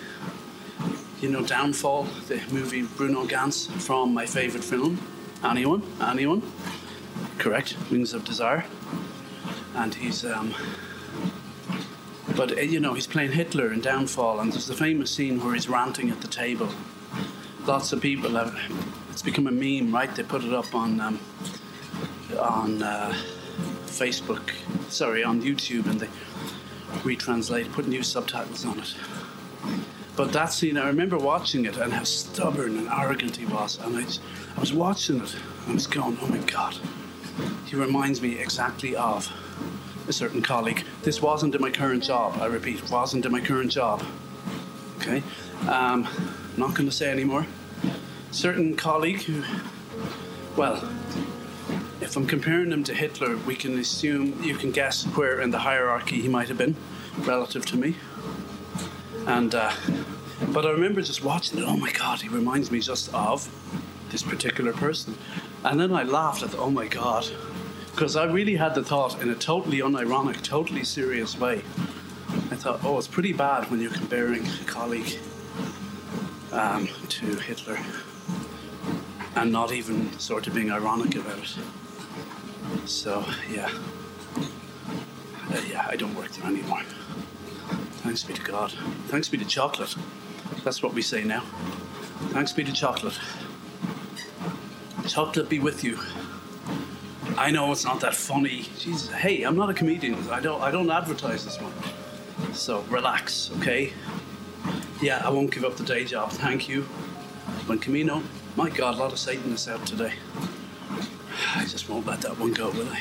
you 1.20 1.28
know, 1.28 1.44
Downfall, 1.44 2.04
the 2.28 2.40
movie 2.50 2.82
Bruno 2.82 3.26
Ganz 3.26 3.66
from 3.66 4.14
my 4.14 4.24
favourite 4.24 4.64
film. 4.64 4.98
Anyone? 5.44 5.82
Anyone? 6.00 6.42
Correct. 7.38 7.76
Wings 7.90 8.14
of 8.14 8.24
Desire. 8.24 8.64
And 9.74 9.94
he's, 9.94 10.24
um, 10.24 10.54
but 12.34 12.52
uh, 12.52 12.60
you 12.60 12.80
know, 12.80 12.94
he's 12.94 13.06
playing 13.06 13.32
Hitler 13.32 13.72
in 13.72 13.80
Downfall, 13.80 14.40
and 14.40 14.52
there's 14.52 14.66
the 14.66 14.74
famous 14.74 15.10
scene 15.10 15.42
where 15.44 15.52
he's 15.52 15.68
ranting 15.68 16.10
at 16.10 16.22
the 16.22 16.28
table. 16.28 16.68
Lots 17.66 17.92
of 17.92 18.00
people 18.00 18.30
have. 18.30 18.58
It's 19.10 19.22
become 19.22 19.46
a 19.46 19.52
meme, 19.52 19.94
right? 19.94 20.14
They 20.14 20.22
put 20.22 20.44
it 20.44 20.52
up 20.52 20.74
on 20.74 21.00
um, 21.00 21.20
on 22.38 22.82
uh, 22.82 23.14
Facebook, 23.86 24.50
sorry, 24.88 25.22
on 25.22 25.42
YouTube, 25.42 25.86
and 25.86 26.00
they 26.00 26.08
retranslate, 27.02 27.70
put 27.72 27.86
new 27.86 28.02
subtitles 28.02 28.64
on 28.64 28.78
it. 28.78 28.94
But 30.16 30.32
that 30.32 30.52
scene, 30.52 30.76
I 30.76 30.86
remember 30.86 31.18
watching 31.18 31.64
it 31.64 31.76
and 31.76 31.92
how 31.92 32.04
stubborn 32.04 32.78
and 32.78 32.88
arrogant 32.88 33.36
he 33.36 33.46
was. 33.46 33.78
And 33.80 33.96
I, 33.96 34.06
I 34.56 34.60
was 34.60 34.72
watching 34.72 35.20
it 35.20 35.34
and 35.34 35.70
I 35.70 35.74
was 35.74 35.86
going, 35.88 36.16
oh 36.22 36.28
my 36.28 36.38
God. 36.38 36.76
He 37.66 37.74
reminds 37.74 38.22
me 38.22 38.38
exactly 38.38 38.94
of 38.94 39.32
a 40.06 40.12
certain 40.12 40.40
colleague. 40.40 40.84
This 41.02 41.20
wasn't 41.20 41.54
in 41.54 41.60
my 41.60 41.70
current 41.70 42.04
job, 42.04 42.38
I 42.40 42.46
repeat, 42.46 42.88
wasn't 42.90 43.26
in 43.26 43.32
my 43.32 43.40
current 43.40 43.72
job. 43.72 44.04
Okay? 44.98 45.22
Um, 45.62 46.06
I'm 46.06 46.58
not 46.58 46.74
going 46.74 46.88
to 46.88 46.94
say 46.94 47.10
anymore. 47.10 47.46
Certain 48.30 48.76
colleague 48.76 49.22
who, 49.22 49.42
well, 50.56 50.76
if 52.00 52.16
I'm 52.16 52.26
comparing 52.26 52.70
him 52.70 52.84
to 52.84 52.94
Hitler, 52.94 53.36
we 53.38 53.56
can 53.56 53.78
assume, 53.78 54.40
you 54.42 54.56
can 54.56 54.70
guess 54.70 55.04
where 55.16 55.40
in 55.40 55.50
the 55.50 55.58
hierarchy 55.58 56.20
he 56.20 56.28
might 56.28 56.48
have 56.48 56.58
been 56.58 56.76
relative 57.18 57.66
to 57.66 57.76
me. 57.76 57.96
And, 59.26 59.54
uh, 59.54 59.72
but 60.52 60.66
I 60.66 60.70
remember 60.70 61.00
just 61.02 61.24
watching 61.24 61.58
it, 61.58 61.64
oh 61.66 61.76
my 61.76 61.92
God, 61.92 62.20
he 62.20 62.28
reminds 62.28 62.70
me 62.70 62.80
just 62.80 63.12
of 63.14 63.48
this 64.10 64.22
particular 64.22 64.72
person. 64.72 65.16
And 65.64 65.80
then 65.80 65.92
I 65.92 66.02
laughed 66.02 66.42
at, 66.42 66.54
oh 66.56 66.70
my 66.70 66.86
God, 66.86 67.26
because 67.92 68.16
I 68.16 68.24
really 68.24 68.56
had 68.56 68.74
the 68.74 68.84
thought 68.84 69.20
in 69.22 69.30
a 69.30 69.34
totally 69.34 69.78
unironic, 69.78 70.42
totally 70.42 70.84
serious 70.84 71.38
way. 71.38 71.62
I 72.50 72.56
thought, 72.56 72.80
oh, 72.84 72.98
it's 72.98 73.08
pretty 73.08 73.32
bad 73.32 73.70
when 73.70 73.80
you're 73.80 73.90
comparing 73.90 74.46
a 74.46 74.64
colleague 74.66 75.18
um, 76.52 76.88
to 77.08 77.26
Hitler 77.36 77.78
and 79.36 79.50
not 79.50 79.72
even 79.72 80.16
sort 80.18 80.46
of 80.46 80.54
being 80.54 80.70
ironic 80.70 81.16
about 81.16 81.38
it. 81.38 82.88
So, 82.88 83.24
yeah. 83.50 83.70
Uh, 84.36 85.60
yeah, 85.68 85.86
I 85.88 85.96
don't 85.96 86.14
work 86.14 86.30
there 86.32 86.46
anymore. 86.46 86.82
Thanks 88.04 88.22
be 88.22 88.34
to 88.34 88.42
God. 88.42 88.70
Thanks 89.08 89.30
be 89.30 89.38
to 89.38 89.46
chocolate. 89.46 89.96
That's 90.62 90.82
what 90.82 90.92
we 90.92 91.00
say 91.00 91.24
now. 91.24 91.40
Thanks 92.32 92.52
be 92.52 92.62
to 92.62 92.70
chocolate. 92.70 93.18
Chocolate 95.08 95.48
be 95.48 95.58
with 95.58 95.82
you. 95.82 95.98
I 97.38 97.50
know 97.50 97.72
it's 97.72 97.86
not 97.86 98.00
that 98.00 98.14
funny. 98.14 98.66
Jesus, 98.78 99.08
hey, 99.10 99.42
I'm 99.42 99.56
not 99.56 99.70
a 99.70 99.74
comedian. 99.74 100.16
I 100.28 100.40
don't. 100.40 100.60
I 100.60 100.70
don't 100.70 100.90
advertise 100.90 101.46
this 101.46 101.58
one. 101.58 101.72
So 102.52 102.82
relax, 102.90 103.50
okay? 103.56 103.94
Yeah, 105.00 105.22
I 105.24 105.30
won't 105.30 105.50
give 105.50 105.64
up 105.64 105.76
the 105.76 105.84
day 105.84 106.04
job. 106.04 106.30
Thank 106.30 106.68
you. 106.68 106.86
Buen 107.66 107.78
Camino, 107.78 108.22
my 108.54 108.68
God, 108.68 108.96
a 108.96 108.98
lot 108.98 109.12
of 109.12 109.18
Satanists 109.18 109.66
out 109.66 109.86
today. 109.86 110.12
I 111.56 111.64
just 111.64 111.88
won't 111.88 112.06
let 112.06 112.20
that 112.20 112.38
one 112.38 112.52
go, 112.52 112.68
will 112.70 112.88
I? 112.90 113.00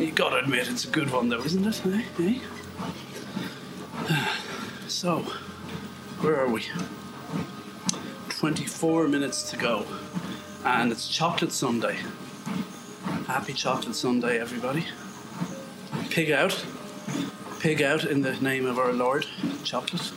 You 0.00 0.10
gotta 0.10 0.38
admit, 0.38 0.68
it's 0.68 0.84
a 0.84 0.88
good 0.88 1.10
one, 1.12 1.28
though, 1.28 1.44
isn't 1.44 1.64
it? 1.64 1.86
Eh? 1.86 2.02
Eh? 2.18 2.38
So, 5.02 5.18
where 6.20 6.38
are 6.38 6.48
we? 6.48 6.62
24 8.28 9.08
minutes 9.08 9.50
to 9.50 9.56
go. 9.56 9.84
And 10.64 10.92
it's 10.92 11.08
Chocolate 11.08 11.50
Sunday. 11.50 11.98
Happy 13.26 13.52
Chocolate 13.52 13.96
Sunday, 13.96 14.38
everybody. 14.38 14.86
Pig 16.10 16.30
out. 16.30 16.64
Pig 17.58 17.82
out 17.82 18.04
in 18.04 18.22
the 18.22 18.36
name 18.36 18.64
of 18.64 18.78
our 18.78 18.92
Lord. 18.92 19.26
Chocolate. 19.64 20.12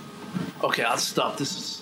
Okay, 0.63 0.83
I'll 0.83 0.99
stop. 0.99 1.38
This 1.38 1.57
is 1.57 1.81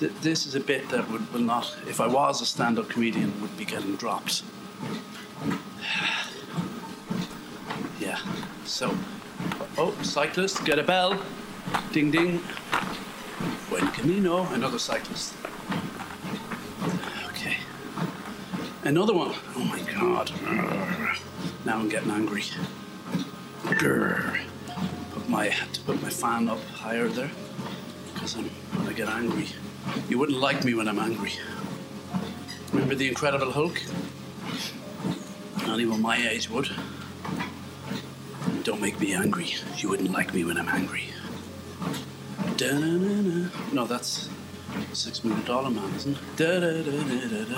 th- 0.00 0.12
this 0.20 0.44
is 0.44 0.56
a 0.56 0.60
bit 0.60 0.88
that 0.88 1.08
would 1.08 1.32
will 1.32 1.42
not, 1.42 1.72
if 1.86 2.00
I 2.00 2.08
was 2.08 2.42
a 2.42 2.46
stand-up 2.46 2.88
comedian, 2.88 3.40
would 3.40 3.56
be 3.56 3.64
getting 3.64 3.94
dropped. 3.94 4.42
Yeah. 8.00 8.18
So, 8.64 8.92
oh, 9.78 9.94
cyclist, 10.02 10.64
get 10.64 10.80
a 10.80 10.82
bell. 10.82 11.20
Ding 11.92 12.10
ding. 12.10 12.42
Buen 13.68 13.88
camino. 13.88 14.46
Another 14.52 14.78
cyclist. 14.78 15.34
Okay. 17.28 17.56
Another 18.84 19.14
one. 19.14 19.34
Oh 19.56 19.64
my 19.64 19.80
god. 19.80 20.30
Now 21.64 21.78
I'm 21.78 21.88
getting 21.88 22.10
angry. 22.10 22.44
Grr. 23.64 24.40
Put 25.12 25.28
my 25.28 25.48
had 25.48 25.72
to 25.74 25.80
put 25.80 26.00
my 26.02 26.10
fan 26.10 26.48
up 26.48 26.62
higher 26.74 27.08
there 27.08 27.30
because 28.12 28.36
I'm 28.36 28.48
when 28.76 28.88
I 28.88 28.92
get 28.92 29.08
angry. 29.08 29.48
You 30.08 30.18
wouldn't 30.18 30.38
like 30.38 30.64
me 30.64 30.74
when 30.74 30.88
I'm 30.88 30.98
angry. 30.98 31.32
Remember 32.72 32.94
the 32.94 33.08
Incredible 33.08 33.50
Hulk? 33.50 33.80
Not 35.66 35.80
even 35.80 36.00
my 36.00 36.16
age 36.28 36.48
would. 36.50 36.70
Don't 38.64 38.80
make 38.80 39.00
me 39.00 39.14
angry. 39.14 39.54
You 39.76 39.88
wouldn't 39.88 40.12
like 40.12 40.34
me 40.34 40.44
when 40.44 40.56
I'm 40.56 40.68
angry. 40.68 41.04
No, 42.60 43.86
that's 43.86 44.28
Six 44.92 45.24
Million 45.24 45.44
Dollar 45.46 45.70
Man, 45.70 45.94
isn't 45.94 46.16
it? 46.38 47.48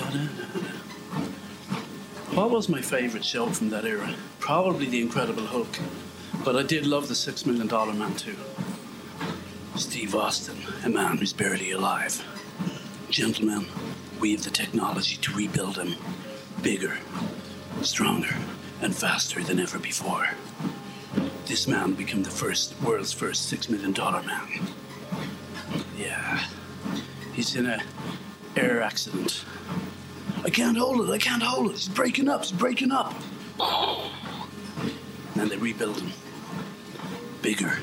What 2.33 2.49
was 2.51 2.69
my 2.69 2.81
favourite 2.81 3.25
show 3.25 3.47
from 3.47 3.69
that 3.71 3.83
era? 3.83 4.15
Probably 4.39 4.85
The 4.85 5.01
Incredible 5.01 5.45
Hulk. 5.45 5.77
But 6.45 6.55
I 6.55 6.63
did 6.63 6.85
love 6.85 7.09
The 7.09 7.15
Six 7.15 7.45
Million 7.45 7.67
Dollar 7.67 7.93
Man 7.93 8.15
too. 8.15 8.37
Steve 9.75 10.15
Austin, 10.15 10.57
a 10.85 10.89
man 10.89 11.17
who's 11.17 11.33
barely 11.33 11.71
alive. 11.71 12.23
Gentlemen, 13.09 13.65
we 14.21 14.31
have 14.31 14.43
the 14.43 14.51
technology 14.51 15.17
to 15.17 15.33
rebuild 15.33 15.77
him 15.77 15.95
bigger, 16.61 16.97
stronger, 17.81 18.35
and 18.81 18.95
faster 18.95 19.43
than 19.43 19.59
ever 19.59 19.79
before. 19.79 20.29
This 21.45 21.67
man 21.67 21.93
became 21.93 22.23
the 22.23 22.29
first 22.29 22.73
world's 22.81 23.11
first 23.11 23.49
six 23.49 23.69
million 23.69 23.91
dollar 23.91 24.23
man. 24.23 24.47
Yeah. 26.03 26.43
He's 27.31 27.55
in 27.55 27.65
a 27.65 27.81
air 28.57 28.81
accident. 28.81 29.45
I 30.43 30.49
can't 30.49 30.77
hold 30.77 31.07
it, 31.07 31.11
I 31.11 31.17
can't 31.17 31.41
hold 31.41 31.71
it. 31.71 31.73
He's 31.73 31.87
breaking 31.87 32.27
up, 32.27 32.41
he's 32.41 32.51
breaking 32.51 32.91
up. 32.91 33.13
And 35.35 35.49
they 35.49 35.55
rebuild 35.57 36.01
him. 36.01 36.11
Bigger, 37.41 37.79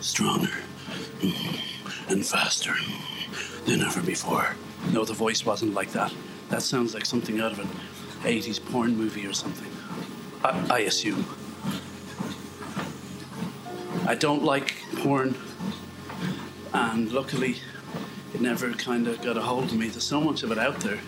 stronger, 0.00 0.52
and 2.08 2.26
faster 2.26 2.74
than 3.66 3.82
ever 3.82 4.02
before. 4.02 4.56
No, 4.92 5.04
the 5.04 5.14
voice 5.14 5.46
wasn't 5.46 5.74
like 5.74 5.92
that. 5.92 6.12
That 6.48 6.62
sounds 6.62 6.94
like 6.94 7.06
something 7.06 7.40
out 7.40 7.52
of 7.52 7.60
an 7.60 7.68
80s 8.22 8.62
porn 8.72 8.96
movie 8.96 9.26
or 9.26 9.32
something. 9.32 9.70
I, 10.44 10.66
I 10.68 10.78
assume. 10.80 11.24
I 14.06 14.16
don't 14.16 14.42
like 14.42 14.74
porn, 14.96 15.36
and 16.90 17.12
luckily, 17.12 17.56
it 18.34 18.40
never 18.40 18.72
kind 18.72 19.06
of 19.06 19.22
got 19.22 19.36
a 19.36 19.42
hold 19.42 19.64
of 19.64 19.74
me. 19.74 19.88
There's 19.88 20.04
so 20.04 20.20
much 20.20 20.42
of 20.42 20.50
it 20.50 20.58
out 20.58 20.80
there. 20.80 20.98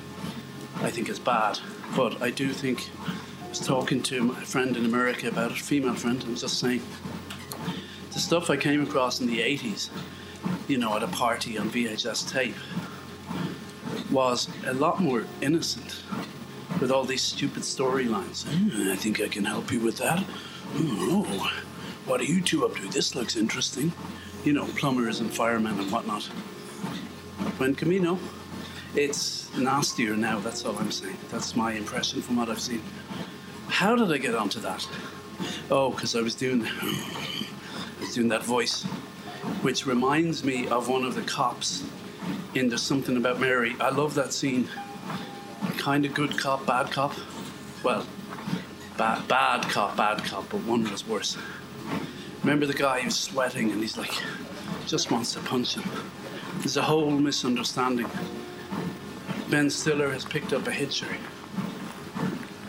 I 0.76 0.90
think 0.90 1.08
it's 1.08 1.18
bad, 1.18 1.58
but 1.96 2.20
I 2.22 2.30
do 2.30 2.52
think. 2.52 2.90
I 3.06 3.48
was 3.48 3.66
talking 3.66 4.02
to 4.04 4.24
my 4.24 4.40
friend 4.42 4.76
in 4.76 4.84
America 4.84 5.28
about 5.28 5.52
it, 5.52 5.58
female 5.58 5.94
friend, 5.94 6.20
and 6.22 6.32
was 6.32 6.40
just 6.40 6.58
saying 6.58 6.82
the 8.12 8.18
stuff 8.18 8.50
I 8.50 8.56
came 8.56 8.82
across 8.82 9.20
in 9.20 9.26
the 9.26 9.40
80s, 9.40 9.90
you 10.66 10.78
know, 10.78 10.96
at 10.96 11.02
a 11.02 11.08
party 11.08 11.56
on 11.58 11.70
VHS 11.70 12.30
tape, 12.30 12.56
was 14.10 14.48
a 14.66 14.74
lot 14.74 15.00
more 15.00 15.24
innocent 15.40 16.02
with 16.80 16.90
all 16.90 17.04
these 17.04 17.22
stupid 17.22 17.62
storylines. 17.62 18.44
"Hmm, 18.44 18.90
I 18.90 18.96
think 18.96 19.20
I 19.20 19.28
can 19.28 19.44
help 19.44 19.72
you 19.72 19.80
with 19.80 19.98
that. 19.98 20.24
Oh, 20.76 21.52
what 22.06 22.20
are 22.20 22.24
you 22.24 22.40
two 22.40 22.64
up 22.64 22.76
to? 22.76 22.88
This 22.88 23.14
looks 23.14 23.36
interesting. 23.36 23.92
You 24.44 24.52
know, 24.52 24.66
plumbers 24.76 25.20
and 25.20 25.32
firemen 25.32 25.78
and 25.80 25.90
whatnot. 25.90 26.28
Buen 27.56 27.74
Camino, 27.74 28.18
it's 28.94 29.48
nastier 29.56 30.16
now, 30.16 30.38
that's 30.38 30.66
all 30.66 30.76
I'm 30.76 30.90
saying. 30.90 31.16
That's 31.30 31.56
my 31.56 31.72
impression 31.72 32.20
from 32.20 32.36
what 32.36 32.50
I've 32.50 32.60
seen. 32.60 32.82
How 33.68 33.96
did 33.96 34.12
I 34.12 34.18
get 34.18 34.34
onto 34.34 34.60
that? 34.60 34.86
Oh, 35.70 35.90
because 35.90 36.14
I 36.14 36.20
was 36.20 36.34
doing 36.34 36.66
I 36.66 38.00
was 38.00 38.14
doing 38.14 38.28
that 38.28 38.44
voice, 38.44 38.84
which 39.62 39.86
reminds 39.86 40.44
me 40.44 40.68
of 40.68 40.88
one 40.88 41.04
of 41.04 41.14
the 41.14 41.22
cops 41.22 41.82
in 42.54 42.68
There's 42.68 42.82
Something 42.82 43.16
About 43.16 43.40
Mary. 43.40 43.74
I 43.80 43.88
love 43.88 44.14
that 44.14 44.32
scene. 44.32 44.68
Kind 45.78 46.04
of 46.04 46.12
good 46.12 46.38
cop, 46.38 46.66
bad 46.66 46.90
cop. 46.90 47.14
Well, 47.82 48.06
bad, 48.98 49.26
bad 49.26 49.62
cop, 49.62 49.96
bad 49.96 50.22
cop, 50.24 50.50
but 50.50 50.60
one 50.64 50.90
was 50.90 51.06
worse. 51.06 51.38
Remember 52.44 52.66
the 52.66 52.74
guy 52.74 53.00
who's 53.00 53.16
sweating 53.16 53.72
and 53.72 53.80
he's 53.80 53.96
like, 53.96 54.12
just 54.86 55.10
wants 55.10 55.32
to 55.32 55.40
punch 55.40 55.76
him. 55.76 55.90
There's 56.58 56.76
a 56.76 56.82
whole 56.82 57.10
misunderstanding. 57.10 58.06
Ben 59.48 59.70
Stiller 59.70 60.10
has 60.10 60.26
picked 60.26 60.52
up 60.52 60.66
a 60.66 60.70
hitcher. 60.70 61.08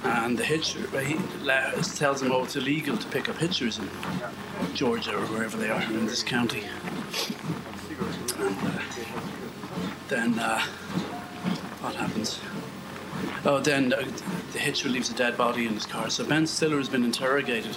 And 0.06 0.38
the 0.38 0.46
hitcher, 0.46 0.80
he 1.02 1.16
tells 1.98 2.22
him, 2.22 2.32
oh, 2.32 2.46
it's 2.46 2.56
illegal 2.56 2.96
to 2.96 3.08
pick 3.10 3.28
up 3.28 3.36
hitchers 3.36 3.78
in 3.78 4.74
Georgia 4.74 5.14
or 5.14 5.26
wherever 5.26 5.58
they 5.58 5.70
are 5.70 5.82
in 5.82 6.06
this 6.06 6.24
county. 6.24 6.64
And 8.40 8.58
uh, 8.58 8.80
then 10.08 10.40
uh, 10.40 10.62
what 11.82 11.96
happens? 11.96 12.40
Oh, 13.44 13.60
then 13.60 13.92
uh, 13.92 14.06
the 14.54 14.60
hitcher 14.60 14.88
leaves 14.88 15.10
a 15.10 15.16
dead 15.16 15.38
body 15.38 15.66
in 15.66 15.74
his 15.74 15.86
car. 15.86 16.10
So 16.10 16.24
Ben 16.24 16.48
Stiller 16.48 16.78
has 16.78 16.88
been 16.88 17.04
interrogated 17.04 17.76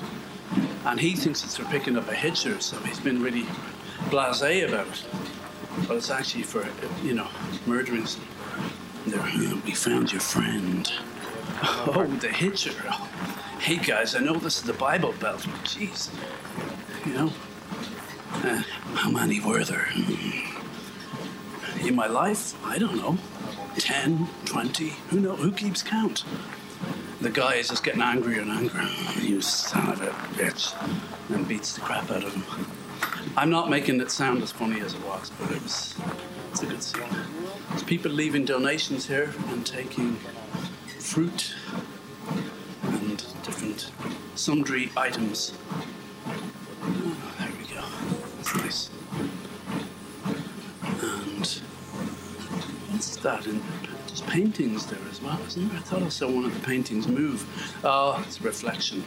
And 0.89 0.99
he 0.99 1.15
thinks 1.15 1.45
it's 1.45 1.59
for 1.59 1.67
picking 1.67 1.99
up 1.99 2.09
a 2.09 2.15
hitcher, 2.15 2.59
so 2.61 2.79
he's 2.79 2.99
been 2.99 3.23
really 3.23 3.45
blasé 4.09 4.67
about 4.67 4.87
it. 4.87 5.05
But 5.87 5.99
it's 5.99 6.11
actually 6.11 6.45
for, 6.45 6.67
you 7.03 7.13
know, 7.13 7.29
"Oh, 7.67 9.63
we 9.67 9.73
found 9.73 10.13
your 10.13 10.23
friend. 10.23 10.91
Oh, 11.61 12.07
the 12.21 12.29
hitcher. 12.29 12.73
Hey 13.59 13.77
guys, 13.79 14.15
I 14.15 14.21
know 14.21 14.35
this 14.35 14.59
is 14.59 14.63
the 14.63 14.73
Bible 14.73 15.13
Belt, 15.21 15.45
but 15.45 15.65
jeez, 15.65 16.09
you 17.05 17.13
know, 17.15 17.33
uh, 18.45 18.63
how 18.95 19.11
many 19.11 19.41
were 19.41 19.65
there? 19.65 19.89
In 21.81 21.97
my 21.97 22.07
life, 22.07 22.55
I 22.65 22.79
don't 22.79 22.97
know, 22.97 23.19
10, 23.77 24.29
20, 24.45 24.93
who 25.11 25.21
know, 25.21 25.35
who 25.35 25.51
keeps 25.51 25.83
count? 25.83 26.23
The 27.21 27.31
guy 27.31 27.55
is 27.55 27.69
just 27.69 27.83
getting 27.83 28.01
angrier 28.01 28.43
and 28.43 28.51
angrier. 28.51 28.89
You 29.21 29.41
son 29.41 29.91
of 29.91 30.01
a 30.01 30.11
bitch. 30.41 30.73
And 31.35 31.49
beats 31.49 31.75
the 31.75 31.81
crap 31.81 32.09
out 32.13 32.23
of 32.23 32.33
him. 32.33 32.45
I'm 33.37 33.51
not 33.51 33.69
making 33.69 34.01
it 34.01 34.11
sound 34.13 34.41
as 34.43 34.53
funny 34.53 34.81
as 34.81 34.95
it 34.95 35.05
was, 35.05 35.31
but 35.39 35.51
it 35.51 35.61
was, 35.63 35.97
it's 36.53 36.63
a 36.63 36.67
good 36.67 36.83
scene. 36.83 37.03
There's 37.71 37.83
people 37.83 38.13
leaving 38.13 38.45
donations 38.45 39.07
here 39.07 39.35
and 39.49 39.67
taking 39.67 40.17
fruit 41.01 41.55
and 42.85 43.19
different 43.43 43.91
sundry 44.37 44.93
items. 44.97 45.53
Oh, 46.27 47.17
there 47.39 47.51
we 47.59 47.75
go. 47.75 47.83
That's 48.37 48.55
nice. 48.57 48.91
And 50.83 51.47
what's 52.91 53.17
that? 53.17 53.47
And 53.47 53.63
there's 54.09 54.23
paintings 54.23 54.87
there 54.87 54.99
as 55.11 55.23
well, 55.23 55.39
isn't 55.47 55.69
there? 55.69 55.79
I 55.79 55.83
thought 55.83 56.03
I 56.03 56.09
saw 56.09 56.31
one 56.31 56.45
of 56.45 56.55
the 56.55 56.67
paintings 56.67 57.07
move. 57.07 57.47
Oh, 57.85 58.23
it's 58.27 58.41
a 58.41 58.43
reflection. 58.43 59.05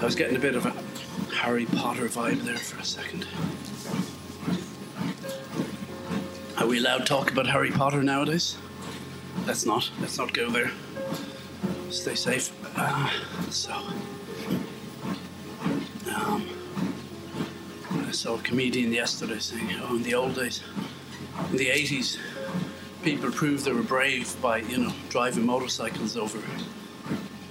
I 0.00 0.04
was 0.04 0.14
getting 0.14 0.36
a 0.36 0.40
bit 0.40 0.54
of 0.54 0.66
a 0.66 1.34
Harry 1.34 1.66
Potter 1.66 2.06
vibe 2.06 2.42
there 2.42 2.56
for 2.56 2.78
a 2.80 2.84
second. 2.84 3.26
Are 6.58 6.66
we 6.66 6.78
allowed 6.78 6.98
to 6.98 7.04
talk 7.04 7.30
about 7.30 7.46
Harry 7.46 7.70
Potter 7.70 8.02
nowadays? 8.02 8.56
Let's 9.46 9.64
not. 9.64 9.90
Let's 10.00 10.18
not 10.18 10.32
go 10.32 10.50
there. 10.50 10.70
Stay 11.90 12.14
safe. 12.14 12.52
Uh, 12.76 13.10
so, 13.50 13.72
um, 16.14 16.46
I 17.90 18.10
saw 18.12 18.34
a 18.34 18.42
comedian 18.42 18.92
yesterday 18.92 19.38
saying, 19.38 19.68
"Oh, 19.82 19.96
in 19.96 20.02
the 20.02 20.14
old 20.14 20.34
days, 20.36 20.62
in 21.50 21.56
the 21.56 21.68
'80s, 21.68 22.18
people 23.02 23.30
proved 23.30 23.64
they 23.64 23.72
were 23.72 23.82
brave 23.82 24.34
by, 24.40 24.58
you 24.58 24.78
know, 24.78 24.92
driving 25.08 25.44
motorcycles 25.44 26.16
over 26.16 26.38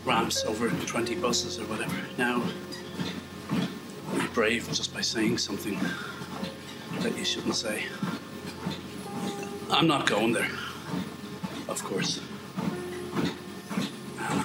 ramps, 0.06 0.44
over 0.46 0.70
20 0.70 1.16
buses 1.16 1.60
or 1.60 1.64
whatever. 1.66 1.96
Now, 2.18 2.44
you're 4.14 4.28
brave 4.30 4.68
just 4.72 4.94
by 4.94 5.02
saying 5.02 5.38
something 5.38 5.80
that 7.00 7.18
you 7.18 7.26
shouldn't 7.26 7.56
say. 7.56 7.86
I'm 9.70 9.88
not 9.88 10.06
going 10.06 10.34
there, 10.34 10.52
of 11.68 11.84
course." 11.84 12.22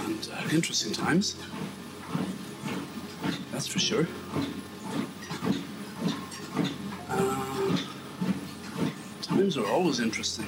and 0.07 0.29
uh, 0.33 0.49
interesting 0.53 0.93
times. 0.93 1.37
That's 3.53 3.67
for 3.67 3.79
sure. 3.79 4.07
Uh, 7.09 7.77
times 9.23 9.57
are 9.57 9.67
always 9.67 10.01
interesting, 10.01 10.47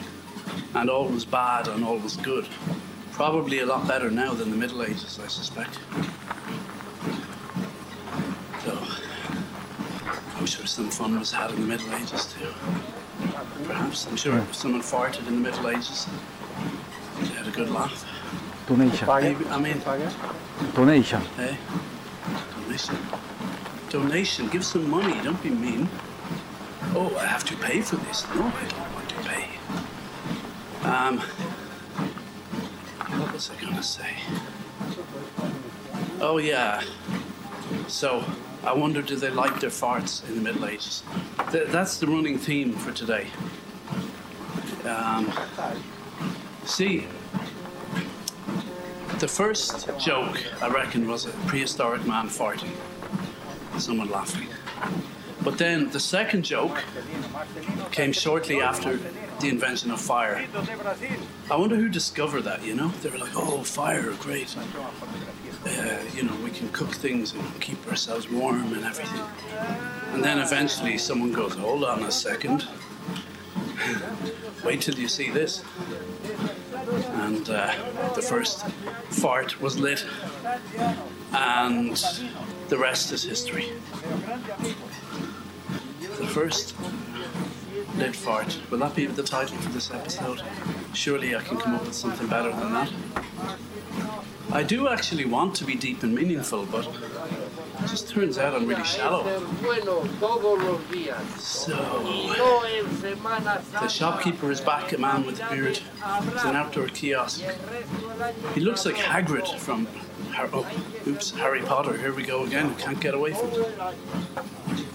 and 0.75 0.91
all 0.91 1.09
was 1.09 1.25
bad, 1.25 1.69
and 1.69 1.85
all 1.85 1.99
was 1.99 2.17
good. 2.17 2.47
Probably 3.13 3.61
a 3.61 3.67
lot 3.67 3.87
better 3.89 4.11
now 4.11 4.33
than 4.35 4.51
the 4.51 4.57
Middle 4.57 4.83
Ages, 4.83 5.19
I 5.23 5.27
suspect. 5.27 5.79
So, 8.65 8.79
I'm 10.37 10.47
sure 10.47 10.67
some 10.67 10.91
fun 10.91 11.19
was 11.19 11.33
had 11.33 11.51
in 11.51 11.61
the 11.61 11.67
Middle 11.67 11.95
Ages 11.95 12.33
too. 12.33 12.53
Perhaps, 13.65 14.07
I'm 14.07 14.17
sure 14.17 14.47
someone 14.53 14.83
farted 14.83 15.27
in 15.27 15.35
the 15.35 15.51
Middle 15.51 15.69
Ages, 15.69 16.07
they 17.21 17.27
had 17.27 17.47
a 17.49 17.51
good 17.51 17.71
laugh. 17.71 18.05
Donation. 18.69 19.09
Maybe, 19.09 19.47
I 19.47 19.59
mean, 19.59 19.81
Donation. 20.75 21.23
Hey, 21.37 21.57
donation. 22.63 22.97
Donation. 23.89 24.49
Give 24.49 24.65
some 24.65 24.89
money. 24.91 25.15
Don't 25.25 25.43
be 25.43 25.49
mean. 25.49 25.89
Oh, 26.95 27.17
I 27.19 27.25
have 27.25 27.45
to 27.45 27.57
pay 27.57 27.81
for 27.81 27.97
this. 27.97 28.27
No, 28.35 28.43
I 28.45 28.65
don't 28.69 28.79
want 28.79 28.91
to 28.91 28.95
pay. 28.95 28.98
Um, 30.89 31.19
what 33.19 33.33
was 33.35 33.51
I 33.51 33.61
gonna 33.63 33.83
say? 33.83 34.17
Oh 36.19 36.39
yeah. 36.39 36.83
So, 37.89 38.25
I 38.65 38.73
wonder, 38.73 39.03
do 39.03 39.17
they 39.17 39.29
like 39.29 39.61
their 39.61 39.69
farts 39.69 40.27
in 40.27 40.35
the 40.37 40.41
Middle 40.41 40.65
Ages? 40.65 41.03
Th- 41.53 41.69
that's 41.69 41.99
the 41.99 42.07
running 42.07 42.39
theme 42.39 42.73
for 42.73 42.91
today. 42.93 43.27
Um, 44.87 45.31
see, 46.65 47.07
the 49.19 49.29
first 49.29 49.91
joke, 49.99 50.43
I 50.63 50.71
reckon, 50.71 51.07
was 51.07 51.27
a 51.27 51.31
prehistoric 51.49 52.07
man 52.07 52.29
farting. 52.29 52.73
Someone 53.79 54.09
laughing. 54.09 54.49
But 55.43 55.59
then 55.59 55.91
the 55.91 56.01
second 56.01 56.45
joke 56.45 56.83
came 57.91 58.13
shortly 58.13 58.63
after 58.63 58.99
the 59.41 59.49
invention 59.49 59.91
of 59.91 60.01
fire. 60.01 60.45
I 61.51 61.57
wonder 61.57 61.77
who 61.77 61.89
discovered 61.89 62.43
that, 62.43 62.65
you 62.65 62.75
know? 62.75 62.89
They 63.03 63.11
were 63.11 63.19
like, 63.19 63.37
oh, 63.37 63.63
fire, 63.63 64.13
great. 64.21 64.57
Uh, 64.57 65.99
you 66.15 66.23
know, 66.23 66.35
we 66.45 66.51
can 66.51 66.69
cook 66.71 66.95
things 66.95 67.35
and 67.35 67.61
keep 67.61 67.87
ourselves 67.89 68.29
warm 68.31 68.73
and 68.73 68.85
everything. 68.85 69.23
And 70.13 70.25
then 70.25 70.39
eventually 70.39 70.99
someone 70.99 71.33
goes, 71.33 71.55
hold 71.55 71.85
on 71.85 72.05
a 72.05 72.11
second. 72.11 72.67
Wait 74.65 74.81
till 74.81 74.95
you 74.95 75.09
see 75.09 75.31
this 75.31 75.65
and 76.91 77.51
uh, 77.51 77.73
the 78.15 78.23
first 78.23 78.67
fart 79.11 79.61
was 79.61 79.79
lit, 79.79 80.05
and 81.33 81.97
the 82.69 82.79
rest 82.79 83.13
is 83.13 83.23
history. 83.23 83.73
The 86.01 86.27
first 86.27 86.75
lit 87.99 88.15
fart. 88.17 88.59
Will 88.71 88.79
that 88.79 88.95
be 88.95 89.07
the 89.07 89.23
title 89.23 89.57
for 89.59 89.71
this 89.71 89.91
episode? 89.91 90.43
Surely 90.95 91.35
I 91.37 91.41
can 91.41 91.59
come 91.59 91.75
up 91.75 91.85
with 91.85 91.95
something 91.95 92.29
better 92.29 92.51
than 92.51 92.73
that. 92.73 92.93
I 94.53 94.63
do 94.63 94.89
actually 94.89 95.25
want 95.27 95.55
to 95.57 95.65
be 95.65 95.75
deep 95.75 96.03
and 96.03 96.15
meaningful, 96.15 96.65
but 96.67 96.87
it 96.87 97.87
just 97.89 98.09
turns 98.09 98.39
out 98.39 98.55
I'm 98.55 98.67
really 98.67 98.85
shallow. 98.85 99.25
So, 101.37 101.77
the 103.81 103.89
shopkeeper 103.89 104.51
is 104.51 104.61
back, 104.61 104.93
a 104.93 104.99
man 104.99 105.27
with 105.27 105.41
a 105.43 105.51
beard. 105.51 105.81
It's 106.33 106.45
an 106.45 106.57
outdoor 106.57 106.87
kiosk. 106.89 107.43
He 108.55 108.61
looks 108.61 108.87
like 108.87 108.97
Hagrid 108.97 109.59
from 109.59 109.87
Har- 110.33 110.49
oh, 110.53 110.67
oops, 111.07 111.33
Harry 111.33 111.63
Potter. 111.63 111.97
Here 111.99 112.15
we 112.15 112.23
go 112.23 112.45
again. 112.45 112.75
Can't 112.77 113.01
get 113.01 113.15
away 113.15 113.35
from 113.35 113.49
it. 113.49 114.87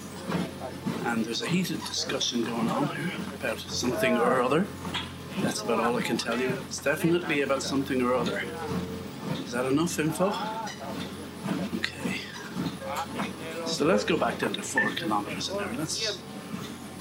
And 1.05 1.25
there's 1.25 1.41
a 1.41 1.47
heated 1.47 1.79
discussion 1.81 2.43
going 2.43 2.69
on 2.69 2.87
here 2.95 3.11
about 3.39 3.59
something 3.59 4.17
or 4.17 4.41
other. 4.41 4.65
That's 5.41 5.61
about 5.61 5.79
all 5.79 5.97
I 5.97 6.01
can 6.01 6.17
tell 6.17 6.39
you. 6.39 6.57
It's 6.67 6.79
definitely 6.79 7.41
about 7.41 7.61
something 7.61 8.01
or 8.01 8.13
other. 8.13 8.43
Is 9.45 9.51
that 9.51 9.65
enough 9.65 9.99
info? 9.99 10.33
Okay. 11.77 12.21
So 13.65 13.85
let's 13.85 14.03
go 14.03 14.17
back 14.17 14.39
down 14.39 14.53
to 14.53 14.61
four 14.61 14.89
kilometers 14.91 15.49
an 15.49 15.59
hour. 15.59 15.69
Let's. 15.77 16.19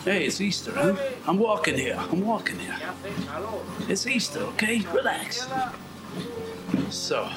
Hey, 0.05 0.25
it's 0.25 0.41
Easter, 0.41 0.73
huh? 0.73 0.97
I'm 1.27 1.39
walking 1.39 1.77
here. 1.77 1.97
I'm 1.97 2.27
walking 2.27 2.59
here. 2.59 2.77
It's 3.89 4.07
Easter, 4.07 4.41
okay? 4.41 4.81
Relax. 4.93 5.47
So, 6.91 7.31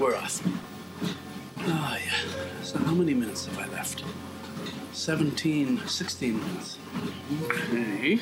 we're 0.00 0.16
off. 0.16 0.42
Ah, 1.58 1.96
yeah. 2.04 2.64
So, 2.64 2.78
how 2.78 2.92
many 2.92 3.14
minutes 3.14 3.46
have 3.46 3.58
I 3.58 3.68
left? 3.68 4.02
17, 4.92 5.80
16 5.86 6.38
minutes. 6.38 6.78
Okay. 7.44 8.20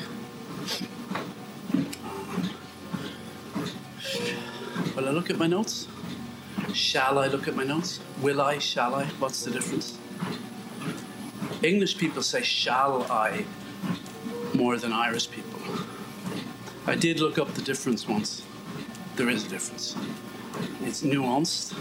Will 4.95 5.07
I 5.07 5.11
look 5.11 5.29
at 5.29 5.37
my 5.37 5.47
notes? 5.47 5.87
Shall 6.73 7.19
I 7.19 7.27
look 7.27 7.47
at 7.47 7.55
my 7.55 7.63
notes? 7.63 7.99
Will 8.21 8.41
I? 8.41 8.57
Shall 8.57 8.95
I? 8.95 9.05
What's 9.19 9.43
the 9.43 9.51
difference? 9.51 9.97
English 11.61 11.97
people 11.97 12.23
say 12.23 12.41
shall 12.41 13.03
I 13.11 13.45
more 14.53 14.77
than 14.77 14.93
Irish 14.93 15.29
people. 15.29 15.59
I 16.87 16.95
did 16.95 17.19
look 17.19 17.37
up 17.37 17.53
the 17.53 17.61
difference 17.61 18.07
once. 18.07 18.43
There 19.15 19.29
is 19.29 19.45
a 19.45 19.49
difference. 19.49 19.95
It's 20.81 21.03
nuanced. 21.03 21.73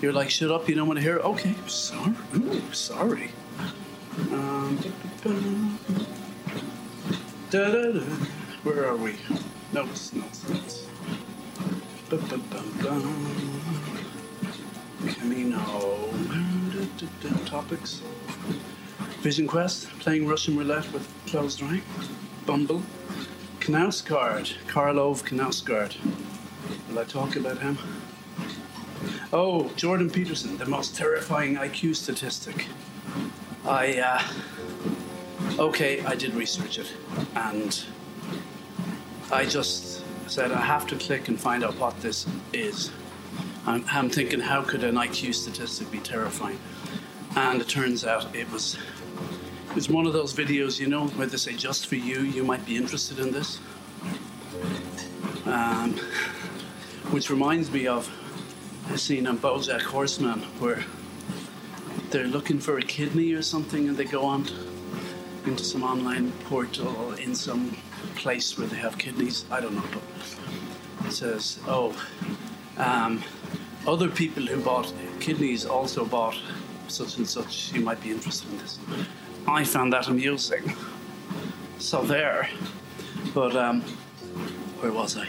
You're 0.00 0.12
like, 0.12 0.30
shut 0.30 0.50
up, 0.50 0.68
you 0.68 0.74
don't 0.74 0.86
want 0.86 0.98
to 0.98 1.02
hear 1.02 1.16
it? 1.16 1.24
Okay, 1.24 1.54
sorry. 1.66 2.14
Ooh, 2.36 2.72
sorry. 2.72 3.32
Um. 4.18 4.76
Where 8.62 8.86
are 8.86 8.96
we? 8.96 9.16
Bum, 9.72 9.88
bum, 12.28 12.42
bum. 12.82 14.00
Camino. 15.14 16.10
Topics. 17.46 18.02
Vision 19.20 19.46
Quest, 19.46 19.88
playing 20.00 20.26
Russian 20.26 20.56
roulette 20.56 20.92
with 20.92 21.08
closed 21.26 21.62
eye. 21.62 21.82
Bumble. 22.46 22.82
Knausgaard, 23.60 24.54
Karl 24.66 24.98
Ove 24.98 25.22
Knausgaard. 25.24 25.96
Will 26.88 26.98
I 26.98 27.04
talk 27.04 27.36
about 27.36 27.58
him? 27.58 27.78
Oh, 29.32 29.70
Jordan 29.76 30.10
Peterson, 30.10 30.56
the 30.58 30.66
most 30.66 30.96
terrifying 30.96 31.56
IQ 31.56 31.94
statistic. 31.94 32.66
I, 33.66 33.98
uh, 33.98 35.62
okay, 35.62 36.04
I 36.04 36.14
did 36.14 36.34
research 36.34 36.78
it, 36.78 36.92
and 37.34 37.82
I 39.30 39.44
just 39.44 40.04
said 40.30 40.52
I 40.52 40.60
have 40.60 40.86
to 40.88 40.96
click 40.96 41.28
and 41.28 41.38
find 41.38 41.62
out 41.62 41.78
what 41.78 42.00
this 42.00 42.26
is. 42.52 42.90
I'm, 43.66 43.84
I'm 43.92 44.08
thinking, 44.08 44.40
how 44.40 44.62
could 44.62 44.84
an 44.84 44.94
IQ 44.94 45.34
statistic 45.34 45.90
be 45.90 45.98
terrifying? 45.98 46.58
And 47.36 47.60
it 47.60 47.68
turns 47.68 48.04
out 48.04 48.34
it 48.34 48.50
was 48.50 48.78
it 49.68 49.76
was 49.76 49.88
one 49.88 50.06
of 50.06 50.12
those 50.12 50.34
videos, 50.34 50.80
you 50.80 50.88
know, 50.88 51.06
where 51.08 51.28
they 51.28 51.36
say 51.36 51.54
just 51.54 51.86
for 51.86 51.94
you, 51.94 52.22
you 52.22 52.42
might 52.42 52.66
be 52.66 52.76
interested 52.76 53.20
in 53.20 53.30
this. 53.30 53.60
Um, 55.46 55.96
which 57.10 57.30
reminds 57.30 57.70
me 57.70 57.86
of 57.86 58.10
a 58.92 58.98
scene 58.98 59.26
on 59.26 59.38
BoJack 59.38 59.82
Horseman 59.82 60.40
where 60.58 60.84
they're 62.10 62.26
looking 62.26 62.58
for 62.58 62.78
a 62.78 62.82
kidney 62.82 63.32
or 63.32 63.42
something, 63.42 63.88
and 63.88 63.96
they 63.96 64.04
go 64.04 64.24
on 64.24 64.44
into 65.46 65.64
some 65.64 65.82
online 65.82 66.32
portal 66.44 67.12
in 67.14 67.34
some 67.34 67.76
place 68.16 68.58
where 68.58 68.66
they 68.66 68.76
have 68.76 68.98
kidneys. 68.98 69.44
I 69.50 69.60
don't 69.60 69.74
know, 69.74 69.84
but 69.92 71.06
it 71.06 71.12
says, 71.12 71.60
"Oh, 71.66 71.94
um, 72.76 73.22
other 73.86 74.08
people 74.08 74.44
who 74.44 74.60
bought 74.60 74.92
kidneys 75.20 75.64
also 75.64 76.04
bought 76.04 76.36
such 76.88 77.16
and 77.16 77.28
such. 77.28 77.72
You 77.72 77.80
might 77.80 78.02
be 78.02 78.10
interested 78.10 78.50
in 78.50 78.58
this." 78.58 78.78
I 79.46 79.64
found 79.64 79.92
that 79.92 80.08
amusing. 80.08 80.74
So 81.78 82.02
there, 82.02 82.48
but 83.34 83.56
um, 83.56 83.80
where 84.80 84.92
was 84.92 85.16
I? 85.16 85.28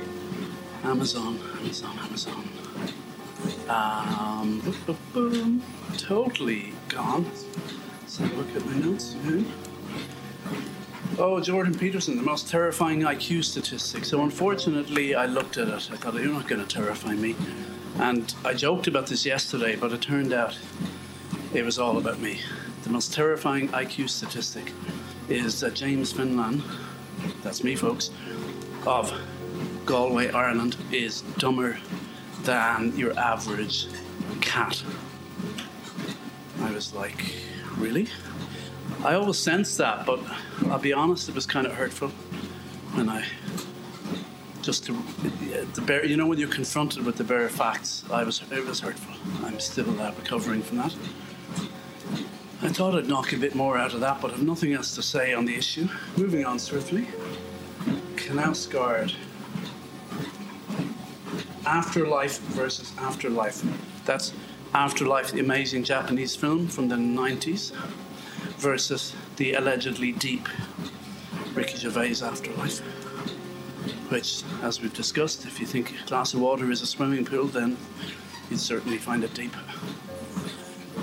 Amazon, 0.83 1.39
Amazon, 1.59 1.97
Amazon. 1.99 2.43
Um, 3.69 4.59
boom, 4.59 4.75
boom, 4.85 4.97
boom. 5.13 5.63
Totally 5.97 6.73
gone. 6.89 7.25
A 8.19 8.23
look 8.35 8.55
at 8.55 8.65
my 8.65 8.73
notes. 8.73 9.15
Yeah. 9.23 9.41
Oh, 11.17 11.39
Jordan 11.39 11.73
Peterson, 11.73 12.17
the 12.17 12.23
most 12.23 12.49
terrifying 12.49 13.01
IQ 13.01 13.43
statistic. 13.43 14.05
So 14.05 14.23
unfortunately, 14.23 15.15
I 15.15 15.25
looked 15.25 15.57
at 15.57 15.69
it. 15.69 15.89
I 15.91 15.95
thought, 15.95 16.15
you're 16.15 16.31
not 16.31 16.47
going 16.47 16.65
to 16.65 16.67
terrify 16.67 17.13
me. 17.13 17.35
And 17.99 18.33
I 18.43 18.53
joked 18.53 18.87
about 18.87 19.07
this 19.07 19.25
yesterday, 19.25 19.75
but 19.75 19.91
it 19.91 20.01
turned 20.01 20.33
out 20.33 20.57
it 21.53 21.63
was 21.63 21.79
all 21.79 21.97
about 21.97 22.19
me. 22.19 22.41
The 22.83 22.89
most 22.89 23.13
terrifying 23.13 23.69
IQ 23.69 24.09
statistic 24.09 24.71
is 25.29 25.59
that 25.61 25.73
James 25.73 26.13
Finlan, 26.13 26.61
that's 27.43 27.63
me, 27.63 27.75
folks, 27.75 28.11
of 28.85 29.13
Galway, 29.85 30.31
Ireland, 30.31 30.75
is 30.91 31.21
dumber 31.37 31.77
than 32.43 32.95
your 32.97 33.17
average 33.17 33.87
cat. 34.41 34.83
I 36.61 36.71
was 36.71 36.93
like, 36.93 37.33
really? 37.77 38.07
I 39.03 39.15
always 39.15 39.37
sensed 39.37 39.77
that, 39.77 40.05
but 40.05 40.19
I'll 40.69 40.79
be 40.79 40.93
honest, 40.93 41.29
it 41.29 41.35
was 41.35 41.45
kind 41.45 41.65
of 41.65 41.73
hurtful 41.73 42.11
And 42.95 43.09
I 43.09 43.25
just 44.61 44.85
to 44.85 44.93
the 45.73 45.81
bare, 45.81 46.05
you 46.05 46.17
know, 46.17 46.27
when 46.27 46.37
you're 46.37 46.47
confronted 46.47 47.03
with 47.05 47.17
the 47.17 47.23
bare 47.23 47.49
facts, 47.49 48.03
I 48.11 48.23
was 48.23 48.41
it 48.51 48.65
was 48.65 48.79
hurtful. 48.79 49.15
I'm 49.45 49.59
still 49.59 49.99
uh, 49.99 50.11
recovering 50.11 50.61
from 50.61 50.77
that. 50.77 50.95
I 52.61 52.69
thought 52.69 52.93
I'd 52.93 53.07
knock 53.07 53.33
a 53.33 53.37
bit 53.37 53.55
more 53.55 53.77
out 53.77 53.95
of 53.95 54.01
that, 54.01 54.21
but 54.21 54.31
I've 54.31 54.43
nothing 54.43 54.73
else 54.73 54.93
to 54.95 55.01
say 55.01 55.33
on 55.33 55.45
the 55.45 55.55
issue. 55.55 55.87
Moving 56.15 56.45
on 56.45 56.59
swiftly. 56.59 57.07
Knausgaard. 58.15 59.15
Afterlife 61.65 62.39
versus 62.39 62.93
Afterlife. 62.99 63.63
That's 64.05 64.33
Afterlife, 64.73 65.33
the 65.33 65.41
amazing 65.41 65.83
Japanese 65.83 66.33
film 66.33 66.67
from 66.67 66.87
the 66.87 66.95
90s, 66.95 67.71
versus 68.57 69.13
the 69.35 69.53
allegedly 69.53 70.13
deep 70.13 70.47
Ricky 71.53 71.77
Gervais 71.77 72.23
Afterlife. 72.23 72.79
Which, 74.09 74.43
as 74.61 74.81
we've 74.81 74.93
discussed, 74.93 75.45
if 75.45 75.59
you 75.59 75.65
think 75.65 75.91
a 76.01 76.07
glass 76.07 76.33
of 76.33 76.39
water 76.39 76.71
is 76.71 76.81
a 76.81 76.87
swimming 76.87 77.25
pool, 77.25 77.47
then 77.47 77.75
you'd 78.49 78.59
certainly 78.59 78.97
find 78.97 79.25
it 79.25 79.33
deep. 79.33 79.53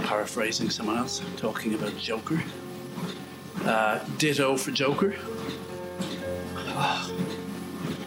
Paraphrasing 0.02 0.70
someone 0.70 0.96
else, 0.96 1.20
talking 1.36 1.74
about 1.74 1.96
Joker. 1.98 2.42
Uh, 3.64 3.98
ditto 4.16 4.56
for 4.56 4.70
Joker. 4.70 5.14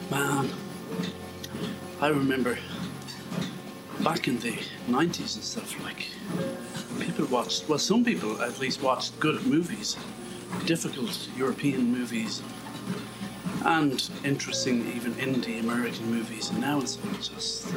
Man, 0.09 0.49
I 1.99 2.07
remember 2.07 2.57
back 4.03 4.27
in 4.27 4.39
the 4.39 4.53
90s 4.87 5.35
and 5.35 5.43
stuff, 5.43 5.83
like, 5.83 6.07
people 6.99 7.25
watched, 7.25 7.67
well, 7.69 7.77
some 7.77 8.03
people 8.03 8.41
at 8.41 8.59
least 8.59 8.81
watched 8.81 9.19
good 9.19 9.45
movies, 9.45 9.95
difficult 10.65 11.29
European 11.37 11.91
movies, 11.91 12.41
and 13.63 14.09
interesting, 14.23 14.91
even 14.95 15.13
indie 15.15 15.59
American 15.59 16.09
movies. 16.09 16.49
And 16.49 16.61
now 16.61 16.79
it's 16.79 16.97
just, 17.21 17.71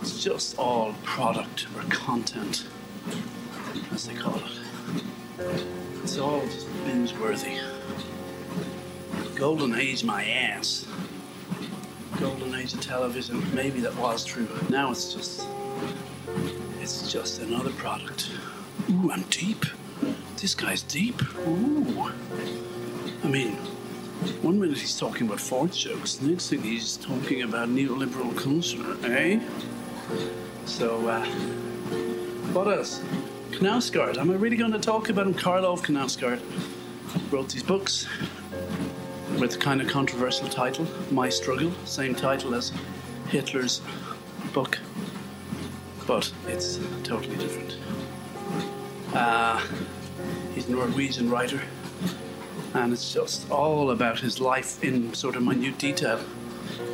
it's 0.00 0.22
just 0.22 0.58
all 0.58 0.94
product 1.02 1.66
or 1.76 1.82
content, 1.90 2.66
as 3.92 4.06
they 4.06 4.14
call 4.14 4.36
it. 4.36 5.64
It's 6.02 6.18
all 6.18 6.42
just 6.42 6.66
binge 6.84 7.12
worthy. 7.14 7.58
Golden 9.34 9.74
age, 9.74 10.04
my 10.04 10.24
ass 10.24 10.86
golden 12.18 12.54
age 12.54 12.74
of 12.74 12.80
television. 12.80 13.42
Maybe 13.54 13.80
that 13.80 13.94
was 13.96 14.24
true. 14.24 14.46
but 14.52 14.70
Now 14.70 14.90
it's 14.90 15.14
just, 15.14 15.46
it's 16.80 17.10
just 17.12 17.40
another 17.40 17.70
product. 17.72 18.30
Ooh, 18.90 19.10
I'm 19.12 19.22
deep. 19.30 19.64
This 20.36 20.54
guy's 20.54 20.82
deep. 20.82 21.20
Ooh. 21.46 22.10
I 23.22 23.28
mean, 23.28 23.52
one 24.42 24.58
minute 24.58 24.78
he's 24.78 24.98
talking 24.98 25.26
about 25.28 25.40
Ford 25.40 25.72
jokes, 25.72 26.20
next 26.20 26.50
thing 26.50 26.62
he's 26.62 26.96
talking 26.96 27.42
about 27.42 27.68
neoliberal 27.68 28.36
culture, 28.36 28.96
eh? 29.12 29.40
So, 30.64 31.08
uh, 31.08 31.24
what 32.52 32.66
else? 32.66 33.00
Knausgaard. 33.50 34.18
Am 34.18 34.30
I 34.30 34.34
really 34.34 34.56
going 34.56 34.72
to 34.72 34.78
talk 34.78 35.08
about 35.08 35.26
him? 35.26 35.34
Karl 35.34 35.64
Ove 35.64 35.82
Knausgaard 35.82 36.40
wrote 37.32 37.48
these 37.50 37.62
books 37.62 38.06
with 39.38 39.60
kind 39.60 39.80
of 39.80 39.86
controversial 39.88 40.48
title, 40.48 40.86
My 41.12 41.28
Struggle, 41.28 41.72
same 41.84 42.14
title 42.14 42.54
as 42.54 42.72
Hitler's 43.28 43.80
book, 44.52 44.78
but 46.06 46.32
it's 46.48 46.80
totally 47.04 47.36
different. 47.36 47.76
Uh, 49.14 49.64
he's 50.54 50.68
a 50.68 50.72
Norwegian 50.72 51.30
writer, 51.30 51.60
and 52.74 52.92
it's 52.92 53.12
just 53.12 53.48
all 53.50 53.92
about 53.92 54.18
his 54.18 54.40
life 54.40 54.82
in 54.82 55.14
sort 55.14 55.36
of 55.36 55.42
minute 55.42 55.78
detail. 55.78 56.20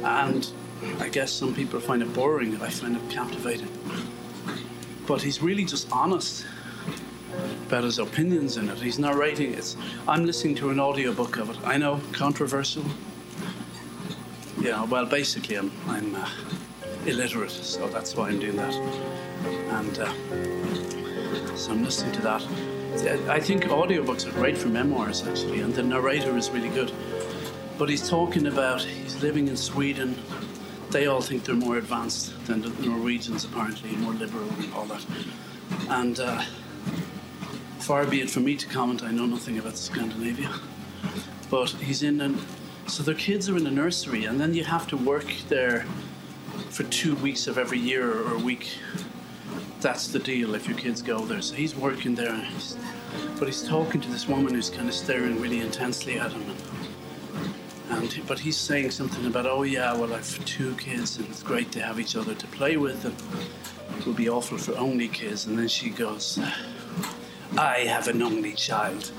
And 0.03 0.47
I 1.01 1.09
guess 1.09 1.32
some 1.32 1.55
people 1.55 1.80
find 1.80 2.03
it 2.03 2.12
boring, 2.12 2.61
I 2.61 2.68
find 2.68 2.97
it 2.97 3.11
captivating. 3.11 3.68
But 5.07 5.22
he's 5.22 5.40
really 5.40 5.64
just 5.64 5.90
honest 5.90 6.45
about 7.67 7.85
his 7.85 7.99
opinions 7.99 8.57
in 8.57 8.69
it. 8.69 8.79
He's 8.79 8.99
narrating 8.99 9.55
it. 9.55 9.75
I'm 10.07 10.25
listening 10.25 10.55
to 10.57 10.71
an 10.71 10.79
audiobook 10.79 11.39
of 11.39 11.51
it. 11.51 11.57
I 11.65 11.79
know, 11.79 12.01
controversial. 12.12 12.85
Yeah, 14.61 14.85
well, 14.85 15.07
basically, 15.07 15.57
I'm, 15.57 15.73
I'm 15.89 16.15
uh, 16.15 16.29
illiterate, 17.07 17.51
so 17.51 17.89
that's 17.89 18.15
why 18.17 18.29
I'm 18.29 18.39
doing 18.39 18.57
that. 18.57 18.75
And 19.79 19.99
uh, 19.99 21.57
so 21.57 21.73
I'm 21.73 21.85
listening 21.85 22.12
to 22.12 22.23
that. 22.23 22.43
I 23.29 23.41
think 23.41 23.65
audiobooks 23.65 24.27
are 24.27 24.33
great 24.33 24.57
for 24.57 24.69
memoirs, 24.69 25.27
actually, 25.27 25.61
and 25.61 25.75
the 25.75 25.83
narrator 25.83 26.37
is 26.37 26.51
really 26.51 26.69
good. 26.69 26.93
But 27.77 27.89
he's 27.89 28.09
talking 28.09 28.47
about 28.47 28.83
he's 28.83 29.21
living 29.21 29.49
in 29.49 29.57
Sweden. 29.57 30.17
They 30.91 31.07
all 31.09 31.21
think 31.21 31.45
they're 31.45 31.57
more 31.57 31.79
advanced 31.79 32.47
than 32.47 32.61
the 32.62 32.71
Norwegians, 32.87 33.45
apparently, 33.45 33.97
more 33.97 34.12
liberal 34.12 34.49
and 34.49 34.73
all 34.75 34.85
that. 34.85 35.05
And 35.89 36.21
uh, 36.21 36.45
far 37.85 38.07
be 38.07 38.22
it 38.22 38.30
for 38.30 38.41
me 38.41 38.57
to 38.57 38.66
comment, 38.66 39.03
I 39.03 39.11
know 39.11 39.26
nothing 39.26 39.59
about 39.59 39.76
Scandinavia. 39.76 40.51
But 41.51 41.68
he's 41.68 42.03
in 42.03 42.18
an. 42.22 42.39
So 42.87 43.03
their 43.03 43.14
kids 43.14 43.51
are 43.51 43.59
in 43.59 43.66
a 43.66 43.70
nursery, 43.70 44.24
and 44.24 44.41
then 44.41 44.55
you 44.55 44.64
have 44.64 44.87
to 44.89 44.97
work 44.97 45.30
there 45.51 45.85
for 46.70 46.85
two 46.85 47.14
weeks 47.16 47.47
of 47.47 47.59
every 47.59 47.78
year 47.78 48.11
or 48.11 48.37
a 48.37 48.39
week. 48.39 48.78
That's 49.82 50.09
the 50.09 50.18
deal 50.18 50.55
if 50.55 50.66
your 50.66 50.78
kids 50.78 51.03
go 51.03 51.26
there. 51.26 51.43
So 51.43 51.57
he's 51.57 51.76
working 51.76 52.14
there, 52.14 52.35
he's, 52.35 52.78
but 53.39 53.49
he's 53.49 53.62
talking 53.62 54.01
to 54.01 54.09
this 54.09 54.26
woman 54.26 54.55
who's 54.55 54.70
kind 54.70 54.89
of 54.89 54.95
staring 54.95 55.39
really 55.39 55.61
intensely 55.61 56.18
at 56.18 56.32
him. 56.32 56.43
And 56.43 56.62
And 57.91 58.26
but 58.26 58.39
he's 58.39 58.57
saying 58.57 58.91
something 58.91 59.26
about, 59.26 59.47
oh 59.47 59.62
yeah, 59.62 59.95
well 59.95 60.12
I've 60.14 60.45
two 60.45 60.74
kids 60.76 61.18
and 61.18 61.28
it's 61.28 61.43
great 61.43 61.70
to 61.72 61.80
have 61.80 62.01
each 62.01 62.16
other 62.16 62.35
to 62.35 62.47
play 62.49 62.76
with, 62.76 63.05
and 63.05 63.14
it 63.99 64.07
would 64.07 64.16
be 64.16 64.28
awful 64.28 64.59
for 64.59 64.76
only 64.76 65.09
kids. 65.09 65.47
And 65.47 65.59
then 65.59 65.68
she 65.68 65.91
goes, 65.91 66.39
I 67.57 67.81
have 67.81 68.09
an 68.09 68.21
only 68.21 68.53
child, 68.53 69.13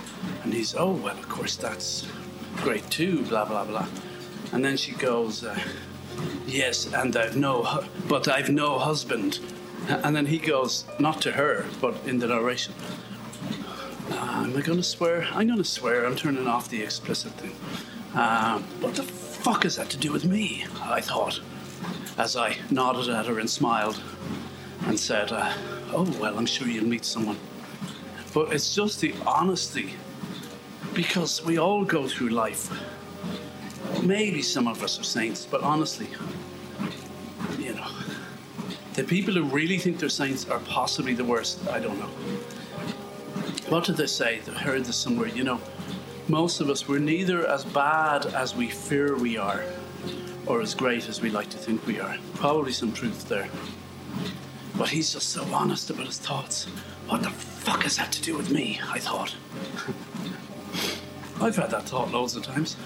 and 0.44 0.54
he's, 0.54 0.76
oh 0.76 0.92
well, 0.92 1.18
of 1.18 1.30
course 1.30 1.56
that's 1.56 2.06
great 2.58 2.90
too, 2.92 3.24
blah 3.24 3.46
blah 3.46 3.64
blah. 3.64 3.88
And 4.52 4.64
then 4.64 4.76
she 4.78 4.92
goes, 4.94 5.44
uh, 5.44 5.58
yes, 6.46 6.92
and 6.94 7.16
I've 7.16 7.38
no, 7.38 7.84
but 8.08 8.28
I've 8.28 8.50
no 8.50 8.78
husband. 8.78 9.40
And 9.88 10.16
then 10.16 10.26
he 10.26 10.40
goes, 10.40 10.84
not 11.00 11.22
to 11.22 11.32
her, 11.32 11.66
but 11.80 11.96
in 12.06 12.20
the 12.20 12.28
narration. 12.28 12.74
Uh, 14.12 14.44
am 14.46 14.58
I 14.58 14.62
going 14.62 14.80
to 14.80 14.84
swear? 14.84 15.28
I'm 15.32 15.48
going 15.48 15.60
to 15.60 15.64
swear. 15.64 16.06
I'm 16.06 16.16
turning 16.16 16.48
off 16.48 16.70
the 16.70 16.82
explicit 16.82 17.32
thing. 17.34 17.56
Um, 18.20 18.64
what 18.82 18.96
the 18.96 19.04
fuck 19.04 19.64
has 19.64 19.76
that 19.76 19.90
to 19.92 19.98
do 19.98 20.12
with 20.12 20.26
me? 20.26 20.66
I 20.82 21.02
thought, 21.02 21.40
as 22.18 22.36
I 22.36 22.58
nodded 22.72 23.10
at 23.10 23.28
her 23.28 23.40
and 23.40 23.50
smiled 23.50 24.02
and 24.88 25.00
said, 25.00 25.32
uh, 25.32 25.54
Oh, 25.94 26.12
well, 26.20 26.38
I'm 26.38 26.46
sure 26.48 26.68
you'll 26.68 26.88
meet 26.88 27.06
someone. 27.06 27.38
But 28.36 28.52
it's 28.52 28.76
just 28.76 29.00
the 29.00 29.16
honesty 29.26 29.94
because 30.94 31.42
we 31.46 31.58
all 31.58 31.86
go 31.86 32.06
through 32.06 32.32
life. 32.32 32.70
Maybe 34.04 34.42
some 34.42 34.68
of 34.68 34.84
us 34.84 35.00
are 35.00 35.04
saints, 35.04 35.48
but 35.50 35.62
honestly, 35.62 36.10
you 37.58 37.76
know, 37.76 37.88
the 38.94 39.06
people 39.06 39.34
who 39.36 39.46
really 39.46 39.78
think 39.78 40.00
they're 40.00 40.10
saints 40.10 40.50
are 40.50 40.60
possibly 40.60 41.14
the 41.14 41.24
worst. 41.24 41.66
I 41.70 41.80
don't 41.80 41.98
know. 41.98 42.10
What 43.70 43.86
did 43.86 43.96
they 43.96 44.08
say? 44.08 44.42
I 44.46 44.60
heard 44.60 44.84
this 44.84 44.98
somewhere. 44.98 45.30
You 45.30 45.46
know, 45.46 45.62
most 46.28 46.60
of 46.60 46.70
us, 46.70 46.90
we're 46.90 47.00
neither 47.00 47.48
as 47.48 47.64
bad 47.64 48.26
as 48.26 48.54
we 48.54 48.68
fear 48.68 49.16
we 49.16 49.38
are 49.38 49.64
or 50.46 50.60
as 50.60 50.76
great 50.76 51.08
as 51.08 51.22
we 51.22 51.30
like 51.30 51.50
to 51.52 51.58
think 51.58 51.88
we 51.88 52.02
are. 52.02 52.18
Probably 52.34 52.74
some 52.74 52.92
truth 52.92 53.30
there. 53.30 53.48
But 54.78 54.90
he's 54.90 55.14
just 55.14 55.30
so 55.30 55.46
honest 55.54 55.90
about 55.90 56.08
his 56.08 56.20
thoughts. 56.20 56.68
What 57.08 57.22
the 57.22 57.30
fuck 57.30 57.84
has 57.84 57.97
that 57.97 58.12
to 58.14 58.22
do 58.22 58.36
with 58.36 58.49
me? 58.49 58.80
I 58.89 58.99
thought. 58.99 59.36
I've 61.41 61.56
had 61.56 61.70
that 61.70 61.84
thought 61.84 62.12
loads 62.12 62.36
of 62.36 62.43
times. 62.43 62.78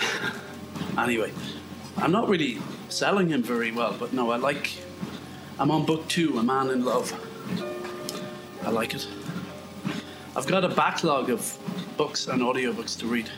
anyway, 0.98 1.32
I'm 1.98 2.12
not 2.12 2.28
really 2.28 2.58
selling 2.88 3.28
him 3.28 3.42
very 3.42 3.70
well, 3.70 3.94
but 3.98 4.12
no, 4.12 4.30
I 4.30 4.36
like. 4.36 4.78
I'm 5.58 5.70
on 5.70 5.84
book 5.84 6.08
two, 6.08 6.38
A 6.38 6.42
Man 6.42 6.70
in 6.70 6.84
Love. 6.84 7.12
I 8.64 8.70
like 8.70 8.94
it. 8.94 9.06
I've 10.34 10.46
got 10.46 10.64
a 10.64 10.68
backlog 10.68 11.28
of 11.28 11.58
books 11.96 12.28
and 12.28 12.40
audiobooks 12.40 12.98
to 13.00 13.06
read. 13.06 13.28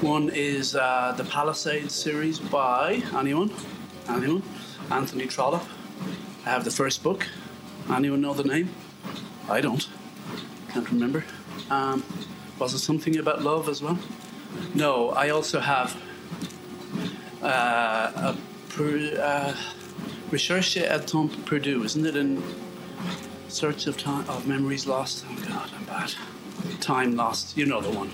One 0.00 0.30
is 0.30 0.74
uh, 0.74 1.12
the 1.16 1.24
Pallisers 1.24 1.90
series 1.90 2.38
by 2.38 3.02
anyone? 3.14 3.50
Anyone? 4.08 4.42
Anthony 4.90 5.26
Trollope. 5.26 5.64
I 6.46 6.50
have 6.50 6.64
the 6.64 6.70
first 6.70 7.02
book. 7.02 7.26
Anyone 7.90 8.20
know 8.20 8.34
the 8.34 8.44
name? 8.44 8.70
I 9.48 9.60
don't. 9.60 9.86
Can't 10.70 10.90
remember. 10.90 11.24
Um, 11.70 12.02
was 12.58 12.74
it 12.74 12.78
something 12.78 13.18
about 13.18 13.42
love 13.42 13.68
as 13.68 13.82
well? 13.82 13.98
No, 14.74 15.10
I 15.10 15.30
also 15.30 15.60
have 15.60 15.96
uh, 17.42 18.10
a 18.16 18.36
per, 18.70 19.20
uh, 19.20 19.54
Recherche 20.30 20.78
et 20.78 21.06
temps 21.06 21.36
perdu, 21.44 21.84
isn't 21.84 22.06
it? 22.06 22.16
In 22.16 22.42
Search 23.48 23.86
of 23.86 23.98
Time 23.98 24.28
of 24.28 24.46
Memories 24.48 24.86
Lost. 24.86 25.24
Oh 25.28 25.44
God, 25.46 25.70
I'm 25.76 25.84
bad. 25.84 26.14
Time 26.80 27.14
Lost. 27.14 27.56
You 27.56 27.66
know 27.66 27.80
the 27.80 27.90
one. 27.90 28.08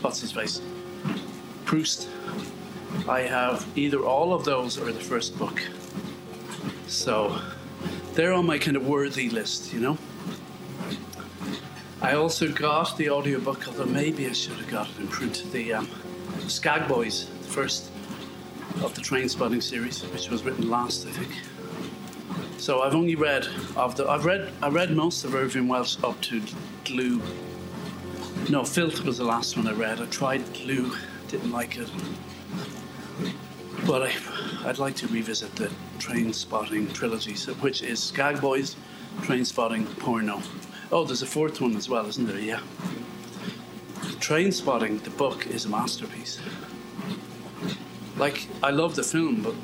What's 0.00 0.20
his 0.20 0.32
face? 0.32 0.60
Proust. 1.64 2.08
I 3.08 3.20
have 3.22 3.66
either 3.76 4.04
all 4.04 4.32
of 4.32 4.44
those 4.44 4.78
or 4.78 4.92
the 4.92 5.00
first 5.00 5.36
book. 5.38 5.60
So 6.86 7.40
they're 8.16 8.32
on 8.32 8.46
my 8.46 8.58
kind 8.58 8.76
of 8.76 8.88
worthy 8.88 9.28
list, 9.28 9.72
you 9.72 9.78
know. 9.78 9.98
I 12.00 12.14
also 12.14 12.50
got 12.50 12.96
the 12.96 13.10
audiobook, 13.10 13.68
although 13.68 13.84
maybe 13.84 14.26
I 14.26 14.32
should 14.32 14.54
have 14.54 14.68
got 14.68 14.88
it 14.88 14.98
in 14.98 15.08
print. 15.08 15.44
The 15.52 15.74
um, 15.74 15.86
Skagboys, 16.46 17.28
the 17.42 17.48
first 17.48 17.90
of 18.82 18.94
the 18.94 19.02
Trainspotting 19.02 19.62
series, 19.62 20.02
which 20.02 20.30
was 20.30 20.42
written 20.42 20.68
last, 20.70 21.06
I 21.06 21.10
think. 21.10 21.32
So 22.58 22.80
I've 22.82 22.94
only 22.94 23.14
read 23.14 23.46
of 23.76 23.96
the. 23.96 24.08
I've 24.08 24.24
read. 24.24 24.50
I 24.62 24.68
read 24.68 24.90
most 24.92 25.24
of 25.24 25.34
Irvine 25.34 25.68
Welsh 25.68 25.96
up 26.02 26.20
to 26.22 26.42
Glue. 26.84 27.20
No, 28.48 28.64
Filth 28.64 29.04
was 29.04 29.18
the 29.18 29.24
last 29.24 29.56
one 29.56 29.68
I 29.68 29.72
read. 29.72 30.00
I 30.00 30.06
tried 30.06 30.42
Glue, 30.54 30.92
didn't 31.28 31.52
like 31.52 31.76
it. 31.76 31.88
But 33.86 34.04
I, 34.04 34.12
I'd 34.66 34.78
like 34.78 34.96
to 34.96 35.06
revisit 35.06 35.54
the 35.54 35.70
Trainspotting 35.98 36.92
trilogy, 36.92 37.34
which 37.60 37.82
is 37.82 38.00
Skagboys, 38.00 38.74
Train 39.22 39.44
Spotting, 39.44 39.86
Porno. 39.86 40.42
Oh, 40.90 41.04
there's 41.04 41.22
a 41.22 41.26
fourth 41.26 41.60
one 41.60 41.76
as 41.76 41.88
well, 41.88 42.04
isn't 42.08 42.26
there? 42.26 42.40
Yeah. 42.40 42.60
Trainspotting, 44.18 45.04
the 45.04 45.10
book, 45.10 45.46
is 45.46 45.66
a 45.66 45.68
masterpiece. 45.68 46.40
Like, 48.16 48.48
I 48.60 48.70
love 48.70 48.96
the 48.96 49.04
film, 49.04 49.42
but. 49.42 49.54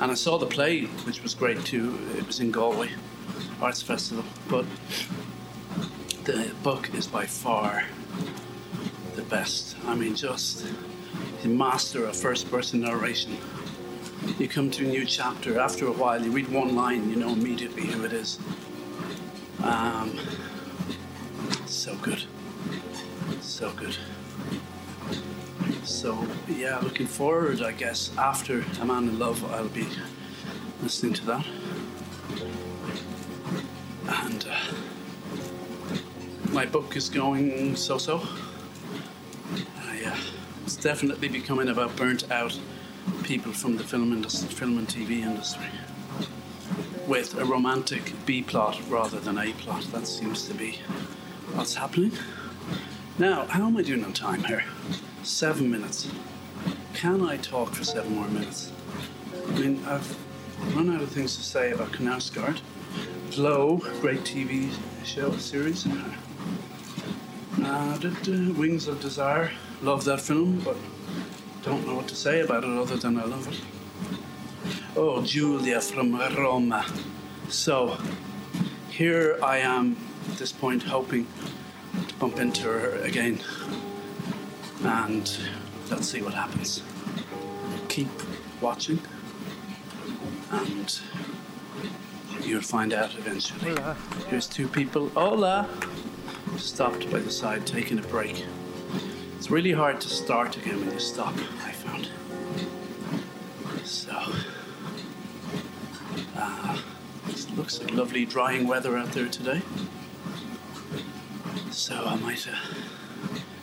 And 0.00 0.10
I 0.10 0.14
saw 0.14 0.36
the 0.36 0.46
play, 0.46 0.86
which 1.06 1.22
was 1.22 1.32
great 1.34 1.64
too. 1.64 1.96
It 2.18 2.26
was 2.26 2.40
in 2.40 2.50
Galway 2.50 2.90
Arts 3.62 3.82
Festival. 3.82 4.24
But 4.48 4.66
the 6.24 6.50
book 6.64 6.92
is 6.92 7.06
by 7.06 7.26
far 7.26 7.84
the 9.14 9.22
best. 9.22 9.76
I 9.86 9.94
mean, 9.94 10.16
just 10.16 10.66
the 11.42 11.48
master 11.48 12.04
of 12.04 12.16
first 12.16 12.50
person 12.50 12.80
narration. 12.80 13.38
You 14.38 14.48
come 14.48 14.70
to 14.72 14.84
a 14.84 14.88
new 14.88 15.04
chapter, 15.04 15.60
after 15.60 15.86
a 15.86 15.92
while, 15.92 16.22
you 16.24 16.30
read 16.30 16.48
one 16.48 16.74
line, 16.74 17.08
you 17.10 17.16
know 17.16 17.28
immediately 17.28 17.86
who 17.86 18.04
it 18.04 18.12
is. 18.12 18.38
Um, 19.62 20.18
so 21.66 21.94
good. 21.96 22.24
So 23.40 23.70
good. 23.72 23.96
So, 25.84 26.26
yeah, 26.48 26.78
looking 26.78 27.06
forward, 27.06 27.62
I 27.62 27.72
guess, 27.72 28.10
after 28.16 28.64
A 28.80 28.84
Man 28.84 29.08
in 29.08 29.18
Love, 29.18 29.44
I'll 29.52 29.68
be 29.68 29.86
listening 30.82 31.12
to 31.14 31.26
that. 31.26 31.46
And 34.06 34.46
uh, 34.50 34.72
my 36.50 36.66
book 36.66 36.96
is 36.96 37.08
going 37.08 37.76
so 37.76 37.98
so. 37.98 38.22
Uh, 39.56 40.16
it's 40.64 40.76
definitely 40.76 41.28
becoming 41.28 41.68
about 41.68 41.94
burnt 41.96 42.30
out 42.30 42.58
people 43.24 43.52
from 43.52 43.76
the 43.78 43.84
film 43.84 44.12
industry, 44.12 44.48
film 44.50 44.76
and 44.76 44.86
TV 44.86 45.22
industry, 45.22 45.66
with 47.06 47.34
a 47.38 47.44
romantic 47.44 48.12
B 48.26 48.42
plot 48.42 48.78
rather 48.88 49.18
than 49.18 49.38
A 49.38 49.52
plot. 49.54 49.82
That 49.92 50.06
seems 50.06 50.46
to 50.46 50.54
be 50.54 50.78
what's 51.54 51.74
happening. 51.74 52.12
Now, 53.18 53.46
how 53.46 53.66
am 53.66 53.76
I 53.78 53.82
doing 53.82 54.04
on 54.04 54.12
time 54.12 54.44
here? 54.44 54.64
Seven 55.22 55.70
minutes. 55.70 56.10
Can 56.92 57.22
I 57.22 57.38
talk 57.38 57.70
for 57.70 57.82
seven 57.82 58.14
more 58.14 58.28
minutes? 58.28 58.70
I 59.48 59.58
mean, 59.58 59.82
I've 59.86 60.18
run 60.76 60.94
out 60.94 61.00
of 61.00 61.08
things 61.08 61.34
to 61.36 61.42
say 61.42 61.72
about 61.72 61.92
Knausgaard. 61.92 62.60
Glow, 63.30 63.78
great 64.00 64.20
TV 64.20 64.70
show 65.02 65.32
series. 65.38 65.86
Uh, 67.62 67.96
did, 67.98 68.28
uh, 68.28 68.52
Wings 68.52 68.86
of 68.86 69.00
Desire, 69.00 69.50
love 69.80 70.04
that 70.04 70.20
film, 70.20 70.60
but 70.60 70.76
don't 71.64 71.86
know 71.86 71.94
what 71.94 72.08
to 72.08 72.14
say 72.14 72.40
about 72.40 72.62
it 72.62 72.70
other 72.70 72.96
than 72.96 73.18
I 73.18 73.24
love 73.24 73.48
it. 73.48 73.58
Oh, 74.96 75.22
Julia 75.22 75.80
from 75.80 76.14
Roma. 76.14 76.84
So, 77.48 77.96
here 78.90 79.38
I 79.42 79.58
am 79.58 79.96
at 80.30 80.36
this 80.36 80.52
point 80.52 80.82
hoping 80.82 81.26
to 82.06 82.14
bump 82.16 82.38
into 82.38 82.64
her 82.64 82.96
again. 83.02 83.40
And 84.82 85.38
let's 85.90 86.08
see 86.08 86.20
what 86.20 86.34
happens. 86.34 86.82
Keep 87.88 88.08
watching, 88.60 89.00
and 90.50 91.00
you'll 92.42 92.60
find 92.60 92.92
out 92.92 93.14
eventually. 93.16 93.70
Hola. 93.70 93.96
Here's 94.28 94.46
two 94.46 94.68
people. 94.68 95.08
Hola! 95.10 95.68
Stopped 96.58 97.10
by 97.10 97.20
the 97.20 97.30
side, 97.30 97.66
taking 97.66 97.98
a 97.98 98.02
break. 98.02 98.44
It's 99.44 99.50
really 99.50 99.72
hard 99.72 100.00
to 100.00 100.08
start 100.08 100.56
again 100.56 100.80
when 100.80 100.90
you 100.90 100.98
stop, 100.98 101.34
I 101.66 101.72
found. 101.72 102.08
So, 103.84 104.18
uh, 106.34 106.78
it 107.28 107.50
looks 107.54 107.78
like 107.78 107.92
lovely 107.92 108.24
drying 108.24 108.66
weather 108.66 108.96
out 108.96 109.12
there 109.12 109.28
today. 109.28 109.60
So 111.70 111.94
I 111.94 112.16
might. 112.16 112.48
Uh, 112.48 112.56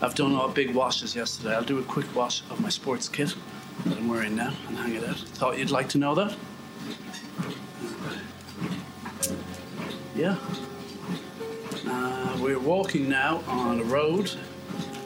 I've 0.03 0.13
done 0.13 0.35
all 0.35 0.49
big 0.49 0.75
washes 0.75 1.15
yesterday. 1.15 1.55
I'll 1.55 1.63
do 1.63 1.79
a 1.79 1.83
quick 1.83 2.15
wash 2.15 2.43
of 2.51 2.61
my 2.61 2.69
sports 2.69 3.09
kit 3.09 3.33
that 3.87 3.97
I'm 3.97 4.07
wearing 4.07 4.35
now 4.35 4.53
and 4.67 4.77
hang 4.77 4.93
it 4.93 5.03
out. 5.03 5.17
Thought 5.17 5.57
you'd 5.57 5.71
like 5.71 5.89
to 5.89 5.97
know 5.97 6.13
that? 6.13 6.37
Yeah. 10.15 10.35
Uh, 11.87 12.37
we're 12.39 12.59
walking 12.59 13.09
now 13.09 13.41
on 13.47 13.79
a 13.79 13.83
road, 13.83 14.31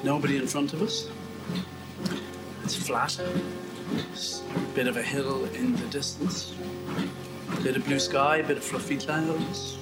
nobody 0.05 0.37
in 0.37 0.45
front 0.45 0.71
of 0.71 0.83
us. 0.83 1.09
It's 2.63 2.75
flat. 2.75 3.19
It's 4.11 4.43
a 4.55 4.59
bit 4.75 4.87
of 4.87 4.97
a 4.97 5.01
hill 5.01 5.45
in 5.55 5.75
the 5.75 5.87
distance. 5.87 6.53
Bit 7.63 7.75
of 7.75 7.83
blue 7.85 7.99
sky, 7.99 8.37
a 8.37 8.43
bit 8.43 8.57
of 8.57 8.63
fluffy 8.63 8.97
clouds. 8.97 9.79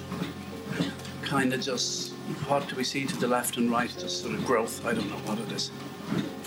Kind 1.22 1.52
of 1.52 1.60
just 1.60 2.12
what 2.48 2.66
do 2.68 2.76
we 2.76 2.84
see 2.84 3.04
to 3.04 3.16
the 3.16 3.28
left 3.28 3.58
and 3.58 3.70
right? 3.70 3.94
Just 3.98 4.22
sort 4.22 4.34
of 4.34 4.46
growth. 4.46 4.84
I 4.86 4.94
don't 4.94 5.10
know 5.10 5.18
what 5.26 5.38
it 5.38 5.52
is. 5.52 5.70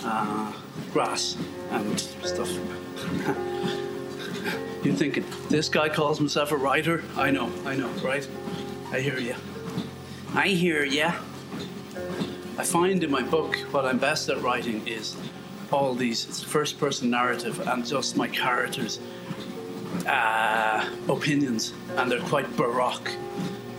Uh, 0.03 0.51
grass 0.91 1.37
and 1.69 1.99
stuff. 1.99 2.49
You're 4.83 4.95
thinking, 4.95 5.25
this 5.49 5.69
guy 5.69 5.89
calls 5.89 6.17
himself 6.17 6.51
a 6.51 6.57
writer? 6.57 7.03
I 7.15 7.29
know, 7.29 7.51
I 7.65 7.75
know, 7.75 7.89
right? 8.03 8.27
I 8.91 9.01
hear 9.01 9.19
you. 9.19 9.35
I 10.33 10.47
hear 10.47 10.83
ya. 10.83 11.13
I 12.59 12.63
find 12.63 13.03
in 13.03 13.11
my 13.11 13.21
book 13.21 13.55
what 13.71 13.85
I'm 13.85 13.99
best 13.99 14.29
at 14.29 14.41
writing 14.41 14.87
is 14.87 15.15
all 15.71 15.93
these 15.93 16.43
first 16.43 16.79
person 16.79 17.11
narrative 17.11 17.59
and 17.67 17.85
just 17.85 18.17
my 18.17 18.27
characters' 18.27 18.99
uh, 20.07 20.89
opinions, 21.07 21.73
and 21.97 22.11
they're 22.11 22.19
quite 22.21 22.49
baroque. 22.57 23.11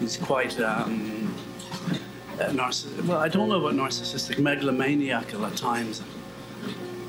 It's 0.01 0.17
quite 0.17 0.61
um, 0.61 1.35
uh, 2.39 2.51
narciss- 2.51 3.05
well, 3.05 3.19
I 3.19 3.29
don't 3.29 3.49
know 3.49 3.67
about 3.67 3.75
narcissistic, 3.75 4.37
megalomaniacal 4.37 5.45
at 5.45 5.57
times, 5.57 6.01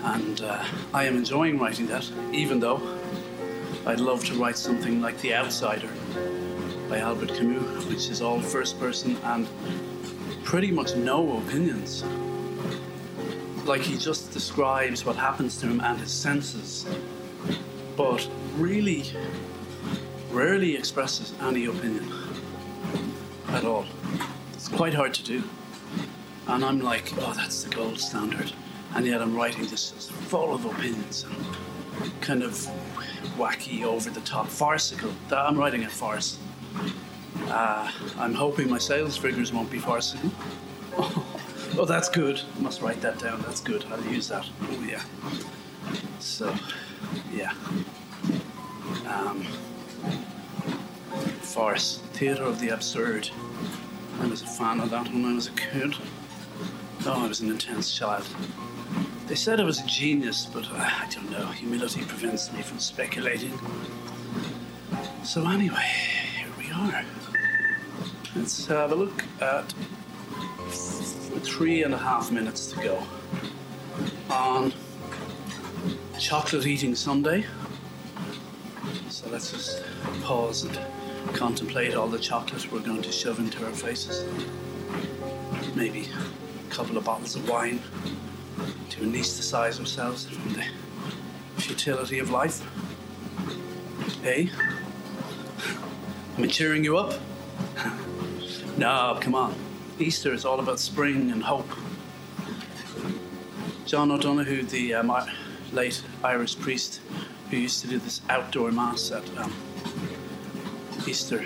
and 0.05 0.41
uh, 0.41 0.65
I 0.91 1.03
am 1.05 1.17
enjoying 1.17 1.59
writing 1.59 1.85
that, 1.87 2.09
even 2.31 2.59
though 2.59 2.81
I'd 3.85 3.99
love 3.99 4.25
to 4.25 4.33
write 4.33 4.57
something 4.57 5.01
like 5.01 5.19
The 5.21 5.35
Outsider 5.35 5.89
by 6.89 6.97
Albert 6.97 7.35
Camus, 7.35 7.85
which 7.85 8.09
is 8.09 8.23
all 8.23 8.41
first 8.41 8.79
person 8.79 9.17
and 9.23 9.47
pretty 10.49 10.71
much 10.71 10.95
no 10.95 11.37
opinions. 11.37 12.03
Like 13.65 13.81
he 13.81 13.99
just 13.99 14.31
describes 14.31 15.05
what 15.05 15.15
happens 15.15 15.57
to 15.57 15.67
him 15.67 15.79
and 15.79 15.99
his 15.99 16.11
senses, 16.11 16.87
but 17.95 18.27
really 18.57 19.03
rarely 20.31 20.75
expresses 20.75 21.35
any 21.39 21.65
opinion 21.65 22.11
at 23.49 23.63
all. 23.63 23.85
It's 24.53 24.67
quite 24.67 24.95
hard 24.95 25.13
to 25.13 25.23
do. 25.23 25.43
And 26.47 26.65
I'm 26.65 26.79
like, 26.79 27.13
oh, 27.19 27.33
that's 27.35 27.61
the 27.61 27.69
gold 27.69 27.99
standard. 27.99 28.51
And 28.95 29.05
yet 29.05 29.21
I'm 29.21 29.35
writing 29.35 29.67
this 29.67 30.09
full 30.29 30.55
of 30.55 30.65
opinions 30.65 31.25
and 31.25 32.21
kind 32.21 32.41
of 32.41 32.53
wacky, 33.37 33.83
over 33.83 34.09
the 34.09 34.21
top, 34.21 34.47
farcical. 34.47 35.11
I'm 35.29 35.59
writing 35.59 35.83
a 35.83 35.89
farce. 35.89 36.39
Uh, 37.49 37.91
I'm 38.17 38.33
hoping 38.33 38.69
my 38.69 38.77
sales 38.77 39.17
figures 39.17 39.51
won't 39.51 39.71
be 39.71 39.79
farcical. 39.79 40.31
oh, 40.97 41.85
that's 41.87 42.07
good. 42.07 42.41
Must 42.59 42.81
write 42.81 43.01
that 43.01 43.17
down. 43.19 43.41
That's 43.41 43.61
good. 43.61 43.85
I'll 43.91 44.03
use 44.05 44.27
that. 44.27 44.47
Oh, 44.61 44.85
yeah. 44.87 45.01
So, 46.19 46.53
yeah. 47.33 47.53
Um, 49.07 49.43
farce. 51.41 51.99
Theatre 52.13 52.43
of 52.43 52.59
the 52.59 52.69
absurd. 52.69 53.29
I 54.19 54.27
was 54.27 54.41
a 54.41 54.47
fan 54.47 54.79
of 54.79 54.89
that 54.91 55.07
when 55.07 55.25
I 55.25 55.33
was 55.33 55.47
a 55.47 55.51
kid. 55.51 55.95
Oh, 57.05 57.23
I 57.23 57.27
was 57.27 57.39
an 57.39 57.49
intense 57.49 57.97
child. 57.97 58.27
They 59.27 59.35
said 59.35 59.59
I 59.59 59.63
was 59.63 59.79
a 59.79 59.87
genius, 59.87 60.45
but 60.45 60.65
uh, 60.65 60.75
I 60.75 61.07
don't 61.11 61.31
know. 61.31 61.45
Humility 61.47 62.01
prevents 62.01 62.51
me 62.51 62.61
from 62.61 62.79
speculating. 62.79 63.57
So, 65.23 65.47
anyway, 65.47 65.89
here 66.37 66.49
we 66.57 66.71
are. 66.71 67.03
Let's 68.35 68.67
have 68.67 68.91
a 68.91 68.95
look 68.95 69.23
at 69.41 69.73
three 71.41 71.81
and 71.81 71.95
a 71.95 71.97
half 71.97 72.31
minutes 72.31 72.71
to 72.71 72.75
go 72.79 73.03
on 74.29 74.71
chocolate 76.19 76.67
eating 76.67 76.93
Sunday. 76.93 77.45
So 79.09 79.27
let's 79.29 79.51
just 79.51 79.83
pause 80.21 80.63
and 80.63 80.79
contemplate 81.33 81.95
all 81.95 82.07
the 82.07 82.19
chocolate 82.19 82.71
we're 82.71 82.81
going 82.81 83.01
to 83.01 83.11
shove 83.11 83.39
into 83.39 83.65
our 83.65 83.71
faces. 83.71 84.23
Maybe 85.75 86.07
a 86.67 86.71
couple 86.71 86.97
of 86.97 87.05
bottles 87.05 87.35
of 87.35 87.49
wine 87.49 87.81
to 88.91 89.01
anesthetize 89.01 89.79
ourselves 89.79 90.27
from 90.27 90.53
the 90.53 90.65
futility 91.57 92.19
of 92.19 92.29
life. 92.29 92.61
Hey? 94.21 94.51
Am 96.37 96.43
I 96.43 96.47
cheering 96.47 96.83
you 96.83 96.97
up? 96.97 97.19
No, 98.79 99.17
come 99.19 99.35
on. 99.35 99.53
Easter 99.99 100.33
is 100.33 100.45
all 100.45 100.61
about 100.61 100.79
spring 100.79 101.31
and 101.31 101.43
hope. 101.43 101.69
John 103.85 104.09
O'Donohue, 104.09 104.63
the 104.63 104.93
um, 104.93 105.13
late 105.73 106.01
Irish 106.23 106.57
priest 106.57 107.01
who 107.49 107.57
used 107.57 107.81
to 107.81 107.89
do 107.89 107.99
this 107.99 108.21
outdoor 108.29 108.71
mass 108.71 109.11
at 109.11 109.37
um, 109.37 109.53
Easter 111.05 111.45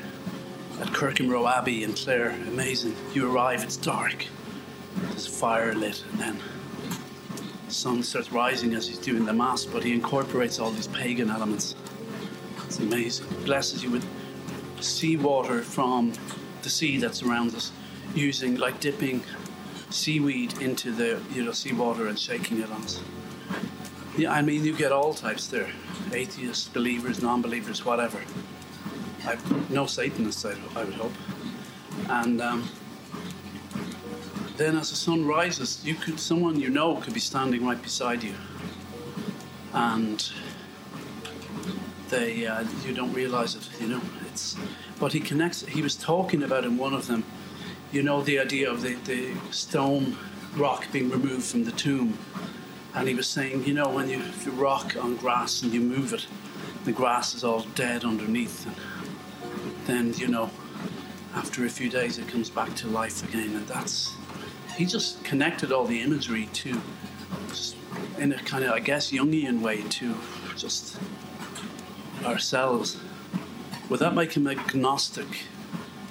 at 0.79 0.93
Corcomroe 0.93 1.47
Abbey 1.47 1.83
in 1.83 1.93
Clare, 1.93 2.35
amazing. 2.49 2.95
You 3.15 3.33
arrive, 3.33 3.63
it's 3.63 3.77
dark, 3.77 4.27
there's 5.09 5.25
fire 5.25 5.73
lit, 5.73 6.03
and 6.11 6.19
then 6.19 6.39
the 7.67 7.73
sun 7.73 8.03
starts 8.03 8.31
rising 8.31 8.75
as 8.75 8.87
he's 8.87 8.99
doing 8.99 9.25
the 9.25 9.33
mass, 9.33 9.65
but 9.65 9.83
he 9.83 9.91
incorporates 9.91 10.59
all 10.59 10.69
these 10.69 10.87
pagan 10.87 11.31
elements. 11.31 11.73
It's 12.67 12.77
amazing. 12.77 13.25
Blesses 13.43 13.83
you 13.83 13.89
with 13.89 14.05
seawater 14.81 15.63
from 15.63 16.13
the 16.63 16.69
sea 16.69 16.97
that 16.97 17.15
surrounds 17.15 17.55
us, 17.55 17.71
using 18.15 18.55
like 18.55 18.79
dipping 18.79 19.23
seaweed 19.89 20.59
into 20.59 20.91
the 20.91 21.21
you 21.33 21.43
know 21.43 21.51
seawater 21.51 22.07
and 22.07 22.17
shaking 22.17 22.59
it 22.59 22.69
on 22.71 22.81
us. 22.81 23.01
Yeah, 24.17 24.31
I 24.31 24.41
mean 24.41 24.63
you 24.63 24.75
get 24.75 24.91
all 24.91 25.13
types 25.13 25.47
there, 25.47 25.71
atheists, 26.11 26.67
believers, 26.67 27.21
non-believers, 27.21 27.85
whatever. 27.85 28.19
I've 29.25 29.69
no 29.71 29.85
Satanists, 29.85 30.45
I, 30.45 30.55
I 30.75 30.83
would 30.83 30.93
hope. 30.95 31.13
And 32.09 32.41
um, 32.41 32.69
then 34.57 34.75
as 34.77 34.89
the 34.89 34.95
sun 34.95 35.25
rises, 35.25 35.83
you 35.85 35.95
could 35.95 36.19
someone 36.19 36.59
you 36.59 36.69
know 36.69 36.95
could 36.97 37.13
be 37.13 37.19
standing 37.19 37.65
right 37.65 37.81
beside 37.81 38.23
you, 38.23 38.35
and 39.73 40.31
they 42.09 42.45
uh, 42.45 42.65
you 42.85 42.93
don't 42.93 43.13
realize 43.13 43.55
it. 43.55 43.69
You 43.79 43.87
know, 43.87 44.01
it's 44.29 44.55
but 45.03 45.11
he 45.11 45.19
connects. 45.19 45.65
He 45.65 45.81
was 45.81 45.97
talking 45.97 46.43
about 46.43 46.63
in 46.63 46.77
one 46.77 46.93
of 46.93 47.07
them. 47.07 47.25
You 47.91 48.03
know 48.03 48.21
the 48.21 48.39
idea 48.39 48.71
of 48.71 48.81
the, 48.81 48.93
the 49.03 49.33
stone 49.51 50.15
rock 50.55 50.87
being 50.93 51.09
removed 51.09 51.43
from 51.43 51.65
the 51.65 51.73
tomb, 51.73 52.17
and 52.95 53.05
he 53.05 53.13
was 53.13 53.27
saying, 53.27 53.65
you 53.65 53.73
know, 53.73 53.89
when 53.89 54.09
you, 54.09 54.21
you 54.45 54.51
rock 54.53 54.95
on 54.95 55.17
grass 55.17 55.61
and 55.61 55.73
you 55.73 55.81
move 55.81 56.13
it, 56.13 56.25
the 56.85 56.93
grass 56.93 57.35
is 57.35 57.43
all 57.43 57.63
dead 57.75 58.05
underneath, 58.05 58.65
and 58.65 59.75
then 59.87 60.13
you 60.13 60.29
know, 60.29 60.49
after 61.35 61.65
a 61.65 61.69
few 61.69 61.89
days 61.89 62.17
it 62.17 62.29
comes 62.29 62.49
back 62.49 62.73
to 62.75 62.87
life 62.87 63.27
again, 63.27 63.57
and 63.57 63.67
that's. 63.67 64.15
He 64.77 64.85
just 64.85 65.21
connected 65.25 65.73
all 65.73 65.83
the 65.83 65.99
imagery 65.99 66.47
to, 66.53 66.81
in 68.19 68.31
a 68.31 68.41
kind 68.43 68.63
of, 68.63 68.71
I 68.71 68.79
guess, 68.79 69.11
Jungian 69.11 69.59
way 69.59 69.81
to 69.81 70.15
just 70.55 70.97
ourselves. 72.23 73.01
Would 73.89 73.99
that 73.99 74.15
make 74.15 74.33
him 74.33 74.47
agnostic? 74.47 75.43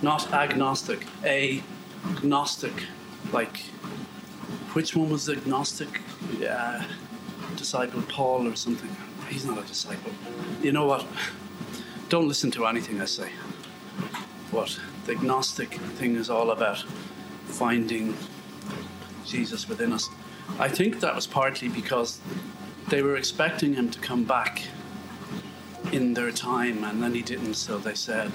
Not 0.02 0.32
agnostic, 0.32 1.06
a 1.24 1.62
gnostic. 2.22 2.72
Like, 3.32 3.60
which 4.74 4.94
one 4.94 5.10
was 5.10 5.26
the 5.26 5.32
agnostic 5.32 6.00
uh, 6.48 6.84
disciple, 7.56 8.02
Paul 8.02 8.48
or 8.48 8.56
something? 8.56 8.94
He's 9.28 9.46
not 9.46 9.58
a 9.58 9.66
disciple. 9.66 10.12
You 10.62 10.72
know 10.72 10.86
what? 10.86 11.06
Don't 12.08 12.28
listen 12.28 12.50
to 12.52 12.66
anything 12.66 13.00
I 13.00 13.06
say. 13.06 13.30
What 14.50 14.78
the 15.06 15.12
agnostic 15.12 15.74
thing 15.98 16.16
is 16.16 16.28
all 16.28 16.50
about 16.50 16.84
finding 17.46 18.14
Jesus 19.24 19.68
within 19.68 19.92
us. 19.92 20.08
I 20.58 20.68
think 20.68 21.00
that 21.00 21.14
was 21.14 21.26
partly 21.26 21.68
because 21.68 22.20
they 22.88 23.02
were 23.02 23.16
expecting 23.16 23.74
him 23.74 23.90
to 23.90 23.98
come 24.00 24.24
back 24.24 24.62
in 25.92 26.14
their 26.14 26.32
time, 26.32 26.82
and 26.84 27.02
then 27.02 27.14
he 27.14 27.22
didn't. 27.22 27.54
So 27.54 27.78
they 27.78 27.94
said, 27.94 28.32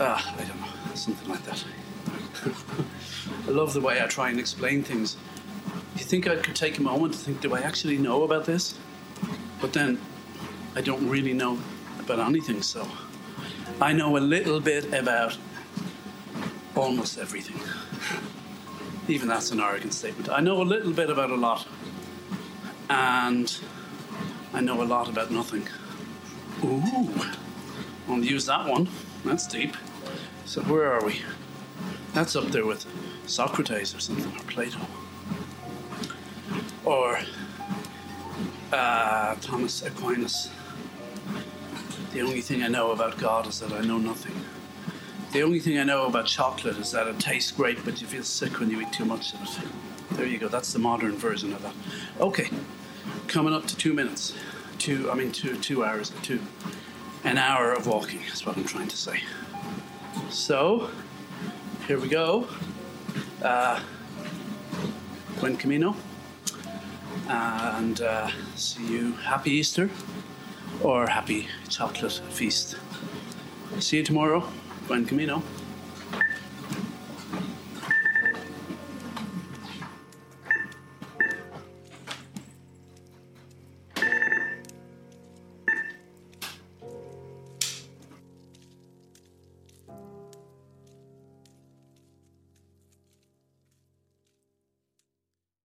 ah, 0.00 0.34
I 0.38 0.44
don't 0.44 0.60
know, 0.60 0.94
something 0.94 1.28
like 1.28 1.44
that. 1.44 1.64
I 3.46 3.50
love 3.50 3.72
the 3.74 3.80
way 3.80 4.00
I 4.00 4.06
try 4.06 4.30
and 4.30 4.38
explain 4.38 4.82
things. 4.82 5.14
Do 5.14 5.98
You 5.98 6.04
think 6.04 6.26
I 6.26 6.36
could 6.36 6.56
take 6.56 6.78
a 6.78 6.82
moment 6.82 7.14
to 7.14 7.18
think, 7.18 7.40
do 7.40 7.54
I 7.54 7.60
actually 7.60 7.98
know 7.98 8.22
about 8.22 8.46
this? 8.46 8.74
But 9.60 9.72
then 9.72 10.00
I 10.74 10.80
don't 10.80 11.08
really 11.08 11.34
know 11.34 11.58
about 11.98 12.18
anything, 12.18 12.62
so 12.62 12.88
I 13.80 13.92
know 13.92 14.16
a 14.16 14.18
little 14.18 14.60
bit 14.60 14.92
about 14.94 15.36
almost 16.74 17.18
everything. 17.18 17.60
Even 19.08 19.28
that's 19.28 19.50
an 19.50 19.60
arrogant 19.60 19.92
statement. 19.92 20.28
I 20.28 20.40
know 20.40 20.62
a 20.62 20.64
little 20.64 20.92
bit 20.92 21.10
about 21.10 21.30
a 21.30 21.36
lot, 21.36 21.66
and 22.88 23.54
I 24.54 24.60
know 24.60 24.82
a 24.82 24.84
lot 24.84 25.08
about 25.08 25.30
nothing. 25.30 25.66
Ooh, 26.64 26.82
I'll 28.08 28.18
use 28.18 28.46
that 28.46 28.68
one. 28.68 28.88
That's 29.24 29.46
deep. 29.46 29.76
So 30.44 30.62
where 30.62 30.92
are 30.92 31.04
we? 31.04 31.22
That's 32.14 32.36
up 32.36 32.46
there 32.46 32.66
with 32.66 32.86
Socrates 33.26 33.94
or 33.94 34.00
something, 34.00 34.32
or 34.36 34.44
Plato. 34.44 34.78
Or 36.84 37.18
uh, 38.72 39.34
Thomas 39.40 39.82
Aquinas. 39.82 40.50
The 42.12 42.20
only 42.20 42.42
thing 42.42 42.62
I 42.62 42.68
know 42.68 42.90
about 42.90 43.18
God 43.18 43.46
is 43.46 43.60
that 43.60 43.72
I 43.72 43.80
know 43.80 43.98
nothing. 43.98 44.34
The 45.32 45.42
only 45.42 45.60
thing 45.60 45.78
I 45.78 45.84
know 45.84 46.06
about 46.06 46.26
chocolate 46.26 46.76
is 46.76 46.90
that 46.92 47.06
it 47.06 47.18
tastes 47.18 47.50
great, 47.50 47.82
but 47.84 48.00
you 48.02 48.06
feel 48.06 48.22
sick 48.22 48.60
when 48.60 48.70
you 48.70 48.82
eat 48.82 48.92
too 48.92 49.06
much 49.06 49.32
of 49.32 49.42
it. 49.42 49.58
There 50.16 50.26
you 50.26 50.38
go. 50.38 50.48
That's 50.48 50.72
the 50.72 50.78
modern 50.78 51.16
version 51.16 51.54
of 51.54 51.62
that. 51.62 51.74
Okay, 52.20 52.50
coming 53.28 53.54
up 53.54 53.66
to 53.66 53.76
two 53.76 53.94
minutes. 53.94 54.34
Two, 54.82 55.08
I 55.12 55.14
mean, 55.14 55.30
two, 55.30 55.56
two 55.58 55.84
hours, 55.84 56.10
two, 56.22 56.40
an 57.22 57.38
hour 57.38 57.72
of 57.72 57.86
walking 57.86 58.18
is 58.22 58.44
what 58.44 58.56
I'm 58.56 58.64
trying 58.64 58.88
to 58.88 58.96
say. 58.96 59.22
So, 60.28 60.90
here 61.86 62.00
we 62.00 62.08
go. 62.08 62.48
Uh, 63.40 63.78
Buen 65.38 65.56
Camino. 65.56 65.94
And 67.28 68.00
uh, 68.00 68.28
see 68.56 68.84
you. 68.92 69.12
Happy 69.12 69.52
Easter 69.52 69.88
or 70.82 71.06
happy 71.06 71.46
chocolate 71.68 72.20
feast. 72.30 72.74
See 73.78 73.98
you 73.98 74.02
tomorrow. 74.02 74.42
Buen 74.88 75.06
Camino. 75.06 75.44